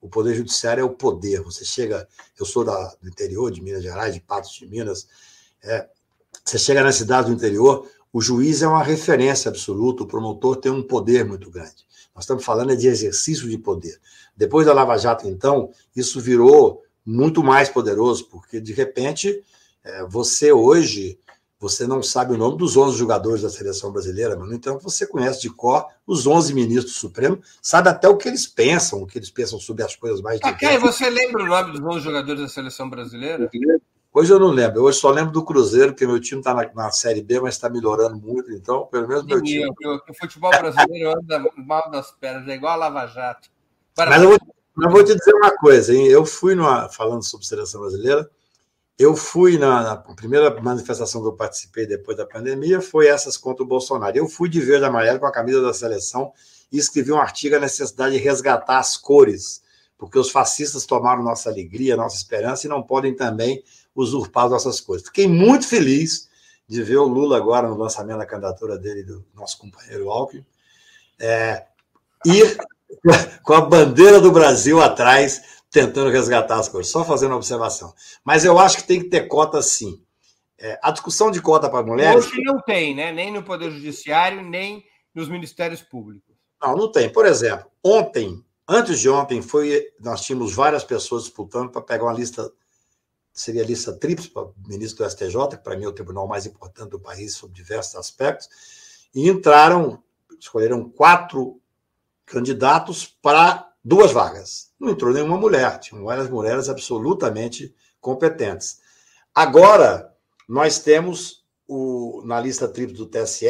[0.00, 1.42] O poder judiciário é o poder.
[1.42, 2.06] Você chega,
[2.38, 5.08] eu sou da, do interior de Minas Gerais, de Patos de Minas.
[5.62, 5.88] É,
[6.44, 10.72] você chega na cidade do interior, o juiz é uma referência absoluta, o promotor tem
[10.72, 11.86] um poder muito grande.
[12.14, 14.00] Nós estamos falando de exercício de poder.
[14.36, 19.42] Depois da Lava Jato, então, isso virou muito mais poderoso, porque de repente
[19.84, 21.18] é, você hoje
[21.60, 25.06] você não sabe o nome dos 11 jogadores da seleção brasileira, mas, no entanto, você
[25.06, 29.18] conhece de cor os 11 ministros supremos, sabe até o que eles pensam, o que
[29.18, 30.80] eles pensam sobre as coisas mais ah, diversas.
[30.80, 33.50] você lembra o nome dos 11 jogadores da seleção brasileira?
[34.12, 36.90] Hoje eu não lembro, hoje só lembro do Cruzeiro, porque meu time está na, na,
[36.90, 39.68] Série B, mas está melhorando muito, então, pelo menos meu time.
[39.84, 43.48] O, futebol brasileiro anda mal das pernas, é igual a Lava Jato.
[43.96, 44.38] Mas eu vou,
[44.82, 46.06] eu vou te dizer uma coisa, hein?
[46.06, 48.28] eu fui numa, falando sobre seleção brasileira,
[48.98, 53.62] eu fui na, na, primeira manifestação que eu participei depois da pandemia, foi essas contra
[53.62, 54.16] o Bolsonaro.
[54.16, 56.32] Eu fui de verde e amarelo com a camisa da seleção
[56.72, 59.62] e escrevi um artigo a necessidade de resgatar as cores,
[59.96, 63.62] porque os fascistas tomaram nossa alegria, nossa esperança e não podem também
[63.94, 65.04] usurpar nossas cores.
[65.04, 66.28] Fiquei muito feliz
[66.66, 70.44] de ver o Lula agora no lançamento da candidatura dele, do nosso companheiro Alckmin,
[71.20, 71.66] é,
[72.26, 72.58] ir
[73.44, 77.94] com a bandeira do Brasil atrás tentando resgatar as coisas, só fazendo uma observação.
[78.24, 80.02] Mas eu acho que tem que ter cota sim.
[80.58, 82.26] É, a discussão de cota para mulheres.
[82.26, 83.12] Hoje não tem, né?
[83.12, 84.84] Nem no Poder Judiciário, nem
[85.14, 86.34] nos ministérios públicos.
[86.60, 87.10] Não, não tem.
[87.10, 92.12] Por exemplo, ontem, antes de ontem, foi, nós tínhamos várias pessoas disputando para pegar uma
[92.12, 92.50] lista,
[93.32, 96.26] seria a lista tríplice para o ministro do STJ, que para mim é o tribunal
[96.26, 98.48] mais importante do país sobre diversos aspectos,
[99.14, 100.02] e entraram,
[100.40, 101.60] escolheram quatro
[102.26, 104.67] candidatos para duas vagas.
[104.78, 108.80] Não entrou nenhuma mulher, tinham várias mulheres absolutamente competentes.
[109.34, 110.14] Agora,
[110.48, 113.48] nós temos o, na lista tripla do TSE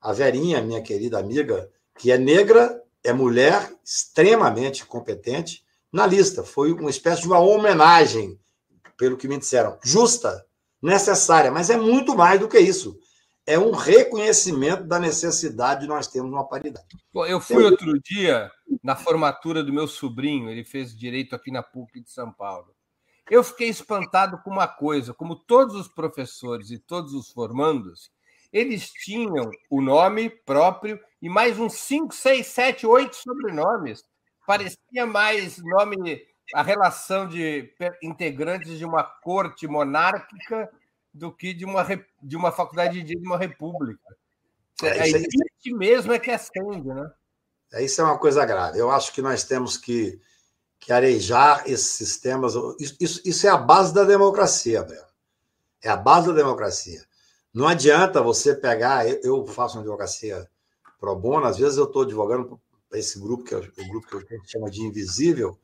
[0.00, 6.42] a Verinha, minha querida amiga, que é negra, é mulher, extremamente competente, na lista.
[6.42, 8.38] Foi uma espécie de uma homenagem,
[8.98, 9.78] pelo que me disseram.
[9.82, 10.44] Justa,
[10.82, 12.98] necessária, mas é muito mais do que isso
[13.46, 16.86] é um reconhecimento da necessidade de nós termos uma paridade.
[17.14, 18.50] Eu fui outro dia
[18.82, 22.74] na formatura do meu sobrinho, ele fez direito aqui na PUC de São Paulo.
[23.30, 28.10] Eu fiquei espantado com uma coisa, como todos os professores e todos os formandos,
[28.52, 34.04] eles tinham o nome próprio e mais uns 5, 6, 7, 8 sobrenomes.
[34.46, 36.22] Parecia mais nome,
[36.54, 40.70] a relação de integrantes de uma corte monárquica
[41.14, 41.86] do que de uma,
[42.22, 44.16] de uma faculdade de uma república.
[44.82, 47.10] É, elite mesmo é que acende, né?
[47.72, 48.78] É, isso é uma coisa grave.
[48.78, 50.20] Eu acho que nós temos que
[50.84, 52.52] que arejar esses sistemas.
[52.78, 55.06] Isso, isso, isso é a base da democracia, Breno.
[55.82, 57.02] É a base da democracia.
[57.54, 59.08] Não adianta você pegar.
[59.24, 60.46] Eu faço uma advocacia
[61.00, 64.34] pro bono, às vezes eu estou advogando para esse grupo, que é o grupo que
[64.34, 65.58] a gente chama de invisível,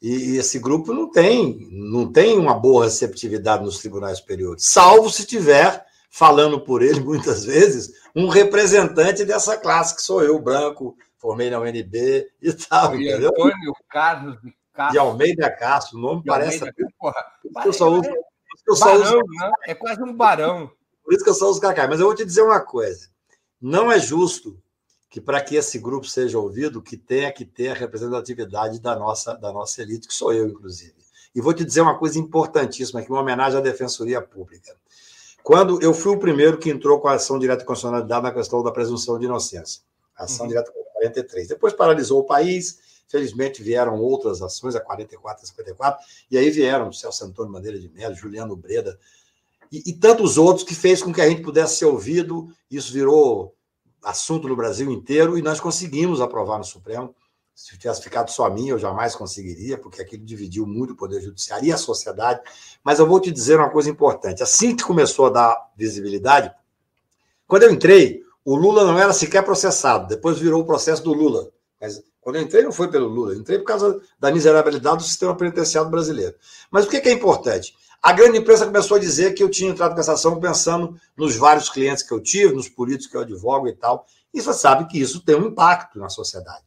[0.00, 5.26] e esse grupo não tem, não tem uma boa receptividade nos tribunais superiores, salvo se
[5.26, 11.50] tiver falando por ele muitas vezes um representante dessa classe que sou eu, branco, formei
[11.50, 12.94] na UNB e tal.
[12.96, 13.30] E entendeu?
[13.30, 14.92] Antônio Carlos de Castro.
[14.92, 16.58] De Almeida Castro, o nome de parece.
[16.58, 17.24] Almeida, porra,
[17.64, 18.08] eu só uso,
[18.66, 19.16] eu só barão, uso...
[19.16, 19.50] Né?
[19.66, 20.70] É quase um barão.
[21.04, 21.86] Por isso que eu só uso cacai.
[21.86, 23.08] Mas eu vou te dizer uma coisa:
[23.60, 24.58] não é justo
[25.16, 29.32] que para que esse grupo seja ouvido, que tenha que ter a representatividade da nossa,
[29.32, 30.92] da nossa elite, que sou eu, inclusive.
[31.34, 34.76] E vou te dizer uma coisa importantíssima, aqui, uma homenagem à Defensoria Pública.
[35.42, 38.62] Quando eu fui o primeiro que entrou com a ação direta de constitucionalidade na questão
[38.62, 39.80] da presunção de inocência,
[40.14, 40.50] ação uhum.
[40.50, 41.48] direta 43.
[41.48, 42.78] Depois paralisou o país,
[43.08, 47.88] felizmente vieram outras ações, a 44 a 54, e aí vieram Celso Antônio Madeira de
[47.88, 48.98] Mello, Juliano Breda,
[49.72, 53.55] e, e tantos outros que fez com que a gente pudesse ser ouvido, isso virou
[54.06, 57.14] assunto no Brasil inteiro, e nós conseguimos aprovar no Supremo.
[57.52, 61.20] Se tivesse ficado só a mim, eu jamais conseguiria, porque aquilo dividiu muito o Poder
[61.20, 62.40] Judiciário e a sociedade.
[62.84, 64.42] Mas eu vou te dizer uma coisa importante.
[64.42, 66.52] Assim que começou a dar visibilidade,
[67.46, 71.50] quando eu entrei, o Lula não era sequer processado, depois virou o processo do Lula.
[71.80, 75.02] Mas quando eu entrei, não foi pelo Lula, eu entrei por causa da miserabilidade do
[75.02, 76.34] sistema penitenciário brasileiro.
[76.70, 77.74] Mas o que é importante?
[78.06, 81.34] A grande imprensa começou a dizer que eu tinha entrado com essa ação pensando nos
[81.34, 84.06] vários clientes que eu tive, nos políticos que eu advogo e tal.
[84.32, 86.62] E você sabe que isso tem um impacto na sociedade.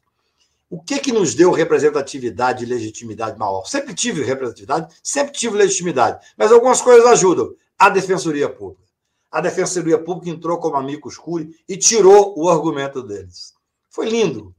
[0.69, 3.63] O que, que nos deu representatividade e legitimidade maior?
[3.67, 7.55] Sempre tive representatividade, sempre tive legitimidade, mas algumas coisas ajudam.
[7.77, 8.83] A Defensoria Pública.
[9.31, 13.53] A Defensoria Pública entrou como amigo escuro e tirou o argumento deles.
[13.89, 14.53] Foi lindo.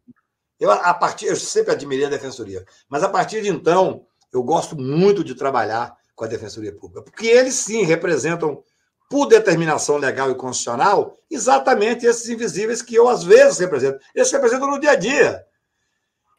[0.58, 4.74] Eu, a partir, eu sempre admirei a Defensoria, mas a partir de então, eu gosto
[4.80, 8.62] muito de trabalhar com a Defensoria Pública, porque eles sim representam,
[9.08, 13.98] por determinação legal e constitucional, exatamente esses invisíveis que eu às vezes represento.
[14.14, 15.42] Eles representam no dia a dia.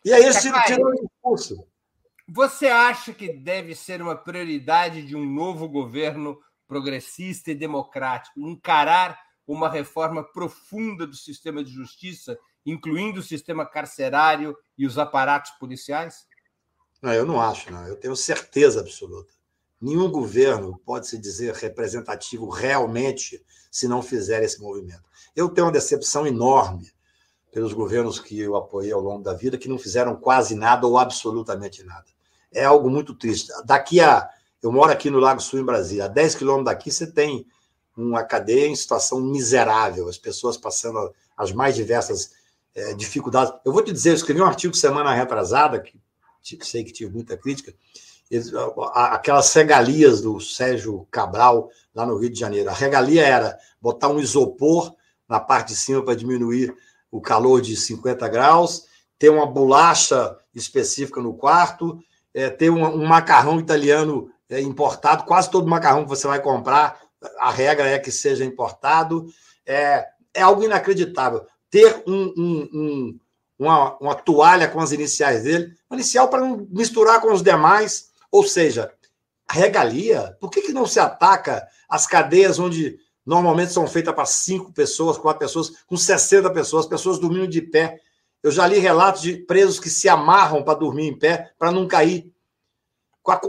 [0.06, 1.68] E aí eles tiram o discurso.
[2.30, 9.20] Você acha que deve ser uma prioridade de um novo governo progressista e democrático encarar
[9.48, 16.28] uma reforma profunda do sistema de justiça, incluindo o sistema carcerário e os aparatos policiais?
[17.02, 17.88] Não, eu não acho, não.
[17.88, 19.41] Eu tenho certeza absoluta.
[19.82, 25.04] Nenhum governo pode se dizer representativo realmente se não fizer esse movimento.
[25.36, 26.92] Eu tenho uma decepção enorme
[27.52, 30.98] pelos governos que eu apoiei ao longo da vida, que não fizeram quase nada ou
[30.98, 32.06] absolutamente nada.
[32.52, 33.52] É algo muito triste.
[33.66, 34.30] Daqui a.
[34.62, 36.06] Eu moro aqui no Lago Sul, em Brasília.
[36.06, 37.48] A 10 quilômetros daqui, você tem
[37.98, 42.32] uma cadeia em situação miserável, as pessoas passando as mais diversas
[42.76, 43.54] é, dificuldades.
[43.66, 46.00] Eu vou te dizer, eu escrevi um artigo semana retrasada, que
[46.62, 47.74] sei que tive muita crítica,
[48.94, 52.70] aquelas regalias do Sérgio Cabral, lá no Rio de Janeiro.
[52.70, 54.94] A regalia era botar um isopor
[55.28, 56.74] na parte de cima para diminuir
[57.10, 58.86] o calor de 50 graus,
[59.20, 62.00] ter uma bolacha específica no quarto,
[62.34, 67.00] é, ter um, um, macarrão italiano é, importado, quase todo macarrão que você vai comprar,
[67.38, 69.28] a regra é que seja importado.
[69.66, 71.46] É, é algo inacreditável.
[71.70, 73.20] Ter um, um,
[73.60, 78.11] uma, uma toalha com as iniciais dele, uma inicial para não misturar com os demais,
[78.32, 78.92] ou seja,
[79.50, 84.74] regalia, por que, que não se ataca as cadeias onde Normalmente são feitas para cinco
[84.74, 88.00] pessoas, quatro pessoas, com 60 pessoas, pessoas dormindo de pé.
[88.42, 91.88] Eu já li relatos de presos que se amarram para dormir em pé, para não
[91.88, 92.34] cair.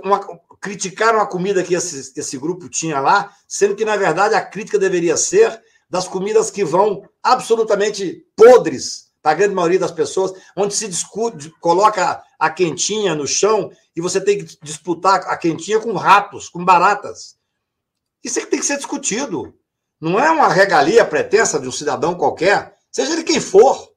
[0.05, 0.21] Uma,
[0.61, 4.79] criticaram a comida que esse, esse grupo tinha lá, sendo que, na verdade, a crítica
[4.79, 10.75] deveria ser das comidas que vão absolutamente podres para a grande maioria das pessoas, onde
[10.75, 15.93] se discute, coloca a quentinha no chão e você tem que disputar a quentinha com
[15.93, 17.37] ratos, com baratas.
[18.23, 19.55] Isso é que tem que ser discutido.
[20.01, 23.93] Não é uma regalia pretensa de um cidadão qualquer, seja ele quem for.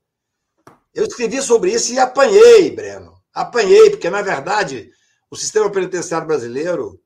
[0.93, 3.15] Eu escrevi sobre isso e apanhei, Breno.
[3.34, 4.91] Apanhei, porque, na verdade,
[5.30, 7.02] o sistema penitenciário brasileiro,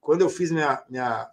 [0.00, 0.82] quando eu fiz minha.
[0.90, 1.30] minha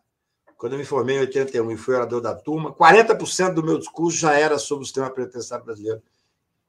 [0.57, 4.17] quando eu me formei em 81 e fui orador da turma, 40% do meu discurso
[4.17, 6.01] já era sobre o sistema penitenciário brasileiro,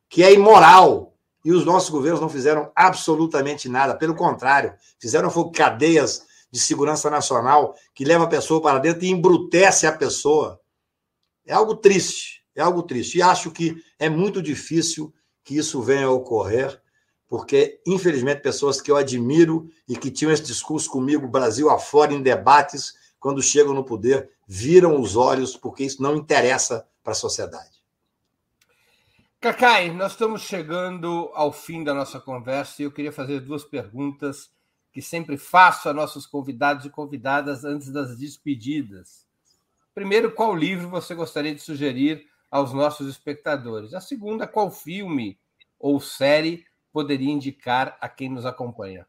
[0.08, 1.12] que é imoral.
[1.44, 3.94] E os nossos governos não fizeram absolutamente nada.
[3.94, 9.86] Pelo contrário, fizeram cadeias de segurança nacional que leva a pessoa para dentro e embrutece
[9.86, 10.60] a pessoa.
[11.46, 13.18] É algo triste, é algo triste.
[13.18, 15.14] E acho que é muito difícil
[15.44, 16.82] que isso venha a ocorrer,
[17.28, 22.20] porque, infelizmente, pessoas que eu admiro e que tinham esse discurso comigo, Brasil afora, em
[22.20, 27.76] debates, quando chegam no poder, viram os olhos, porque isso não interessa para a sociedade.
[29.40, 34.50] Cacai, nós estamos chegando ao fim da nossa conversa e eu queria fazer duas perguntas
[34.92, 39.26] que sempre faço a nossos convidados e convidadas antes das despedidas.
[39.94, 43.94] Primeiro, qual livro você gostaria de sugerir aos nossos espectadores?
[43.94, 45.38] A segunda, qual filme
[45.78, 49.06] ou série poderia indicar a quem nos acompanha?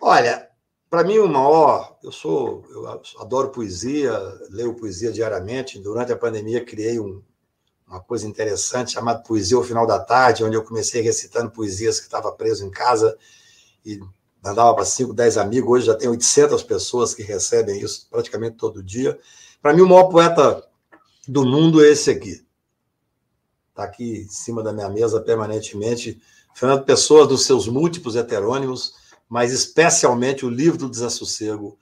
[0.00, 0.50] Olha,
[0.92, 2.86] para mim o maior, eu sou, eu
[3.18, 4.12] adoro poesia,
[4.50, 5.78] leio poesia diariamente.
[5.78, 7.22] Durante a pandemia criei um,
[7.88, 12.04] uma coisa interessante chamada Poesia ao Final da Tarde, onde eu comecei recitando poesias que
[12.04, 13.16] estava preso em casa
[13.86, 13.98] e
[14.44, 15.70] mandava para 5, 10 amigos.
[15.70, 19.18] Hoje já tem 800 pessoas que recebem isso praticamente todo dia.
[19.62, 20.62] Para mim, o maior poeta
[21.26, 22.44] do mundo é esse aqui.
[23.70, 26.20] Está aqui em cima da minha mesa permanentemente.
[26.54, 29.00] Fernando Pessoa, dos seus múltiplos heterônimos,
[29.32, 31.78] mas especialmente o livro do Desassossego,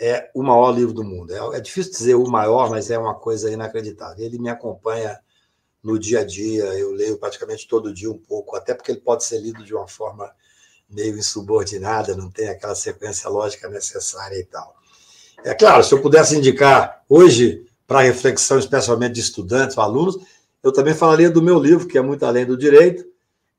[0.00, 1.32] é o maior livro do mundo.
[1.32, 4.24] É, é difícil dizer o maior, mas é uma coisa inacreditável.
[4.24, 5.16] Ele me acompanha
[5.80, 9.22] no dia a dia, eu leio praticamente todo dia um pouco, até porque ele pode
[9.22, 10.28] ser lido de uma forma
[10.90, 14.74] meio insubordinada, não tem aquela sequência lógica necessária e tal.
[15.44, 20.18] É claro, se eu pudesse indicar hoje para reflexão, especialmente de estudantes, alunos,
[20.64, 23.06] eu também falaria do meu livro, que é muito além do direito,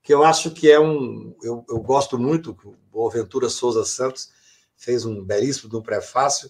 [0.09, 1.35] que eu acho que é um.
[1.43, 2.57] Eu, eu gosto muito,
[2.91, 4.31] Boaventura Souza Santos
[4.77, 6.49] fez um belíssimo um prefácio,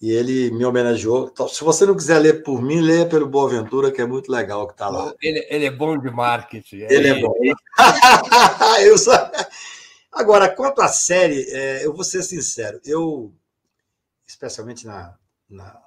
[0.00, 1.30] e ele me homenageou.
[1.32, 4.66] Então, se você não quiser ler por mim, leia pelo Boaventura, que é muito legal
[4.66, 5.14] que está lá.
[5.22, 6.76] Ele, ele, é bom de marketing.
[6.90, 7.34] Ele é, é bom.
[8.84, 9.12] eu só...
[10.12, 13.32] Agora, quanto à série, é, eu vou ser sincero, eu,
[14.26, 15.16] especialmente na,
[15.48, 15.80] na,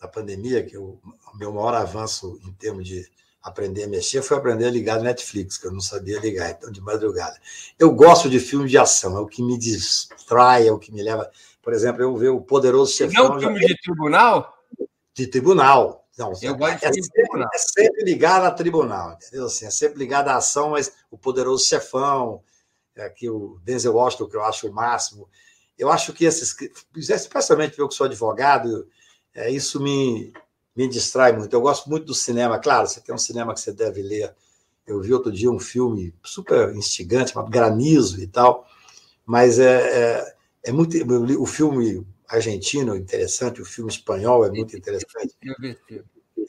[0.00, 0.98] na pandemia, que o
[1.34, 3.06] meu maior avanço em termos de
[3.44, 6.80] aprender a mexer foi aprender a ligar Netflix, que eu não sabia ligar, então de
[6.80, 7.36] madrugada.
[7.78, 11.02] Eu gosto de filmes de ação, é o que me distrai, é o que me
[11.02, 11.30] leva
[11.64, 13.30] por exemplo, eu ver o Poderoso Chefão.
[13.30, 14.54] Não filme de tribunal?
[15.14, 16.06] De tribunal.
[16.16, 19.46] Não, eu gosto é, sempre, é sempre ligado a tribunal, entendeu?
[19.46, 22.40] Assim, é sempre ligado à ação, mas o Poderoso Chefão,
[22.94, 25.28] é, que o Denzel Washington, que eu acho o máximo.
[25.76, 26.54] Eu acho que esses,
[26.94, 28.86] especialmente eu que sou advogado,
[29.34, 30.32] é, isso me,
[30.76, 31.52] me distrai muito.
[31.52, 34.34] Eu gosto muito do cinema, claro, você tem um cinema que você deve ler.
[34.86, 38.66] Eu vi outro dia um filme super instigante, chamado Granizo e tal,
[39.26, 40.34] mas é, é
[40.64, 40.96] é muito
[41.40, 45.36] o filme argentino é interessante, o filme espanhol é muito interessante.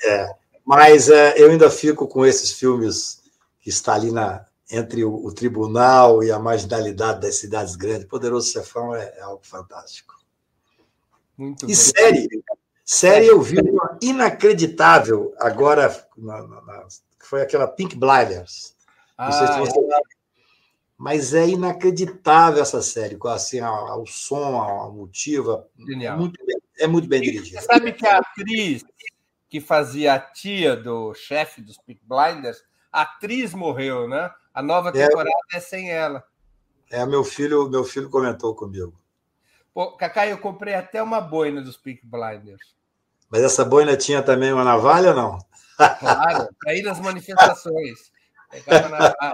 [0.03, 0.29] É,
[0.63, 3.21] mas é, eu ainda fico com esses filmes
[3.59, 8.07] que está ali na entre o, o tribunal e a marginalidade das cidades grandes.
[8.07, 10.15] Poderoso Cefão é, é algo fantástico.
[11.37, 11.75] Muito e bem.
[11.75, 12.27] série,
[12.85, 16.87] série eu vi uma inacreditável agora, na, na, na,
[17.19, 18.75] foi aquela Pink Blinders.
[19.17, 19.99] Ah, Não sei se você é.
[20.97, 25.67] Mas é inacreditável essa série, com assim, o som, a motiva.
[25.77, 26.17] Genial.
[26.17, 27.59] Muito bem, é muito bem dirigida.
[27.59, 28.83] Você sabe que a atriz
[29.49, 34.31] que fazia a tia do chefe dos Peak Blinders, a atriz morreu, né?
[34.53, 34.91] A nova é.
[34.91, 36.23] temporada é, é sem ela.
[36.89, 38.93] É, meu filho, meu filho comentou comigo.
[39.75, 42.73] Pô, Cacá, eu comprei até uma boina dos Peak Blinders.
[43.29, 45.37] Mas essa boina tinha também uma navalha ou não?
[45.99, 48.09] Claro, aí nas manifestações.
[48.89, 49.33] Na...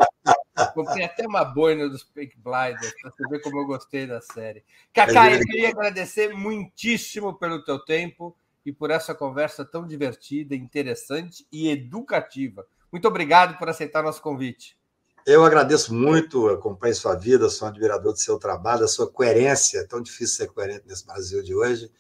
[0.74, 4.64] Comprei até uma boina dos Fake Blinders para você ver como eu gostei da série.
[4.92, 8.36] Cacá, eu queria agradecer muitíssimo pelo teu tempo
[8.66, 12.66] e por essa conversa tão divertida, interessante e educativa.
[12.92, 14.76] Muito obrigado por aceitar nosso convite.
[15.26, 19.80] Eu agradeço muito, acompanho sua vida, sou um admirador do seu trabalho, da sua coerência.
[19.80, 21.92] É tão difícil ser coerente nesse Brasil de hoje.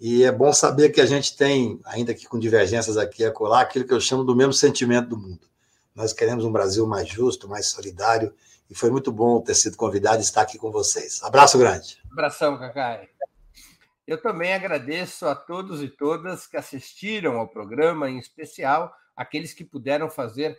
[0.00, 3.60] E é bom saber que a gente tem, ainda que com divergências aqui e acolá,
[3.60, 5.46] aquilo que eu chamo do mesmo sentimento do mundo.
[5.94, 8.34] Nós queremos um Brasil mais justo, mais solidário,
[8.68, 11.22] e foi muito bom ter sido convidado e estar aqui com vocês.
[11.22, 11.98] Abraço grande.
[12.10, 13.08] Abração, Cacai.
[14.06, 19.64] Eu também agradeço a todos e todas que assistiram ao programa, em especial aqueles que
[19.64, 20.58] puderam fazer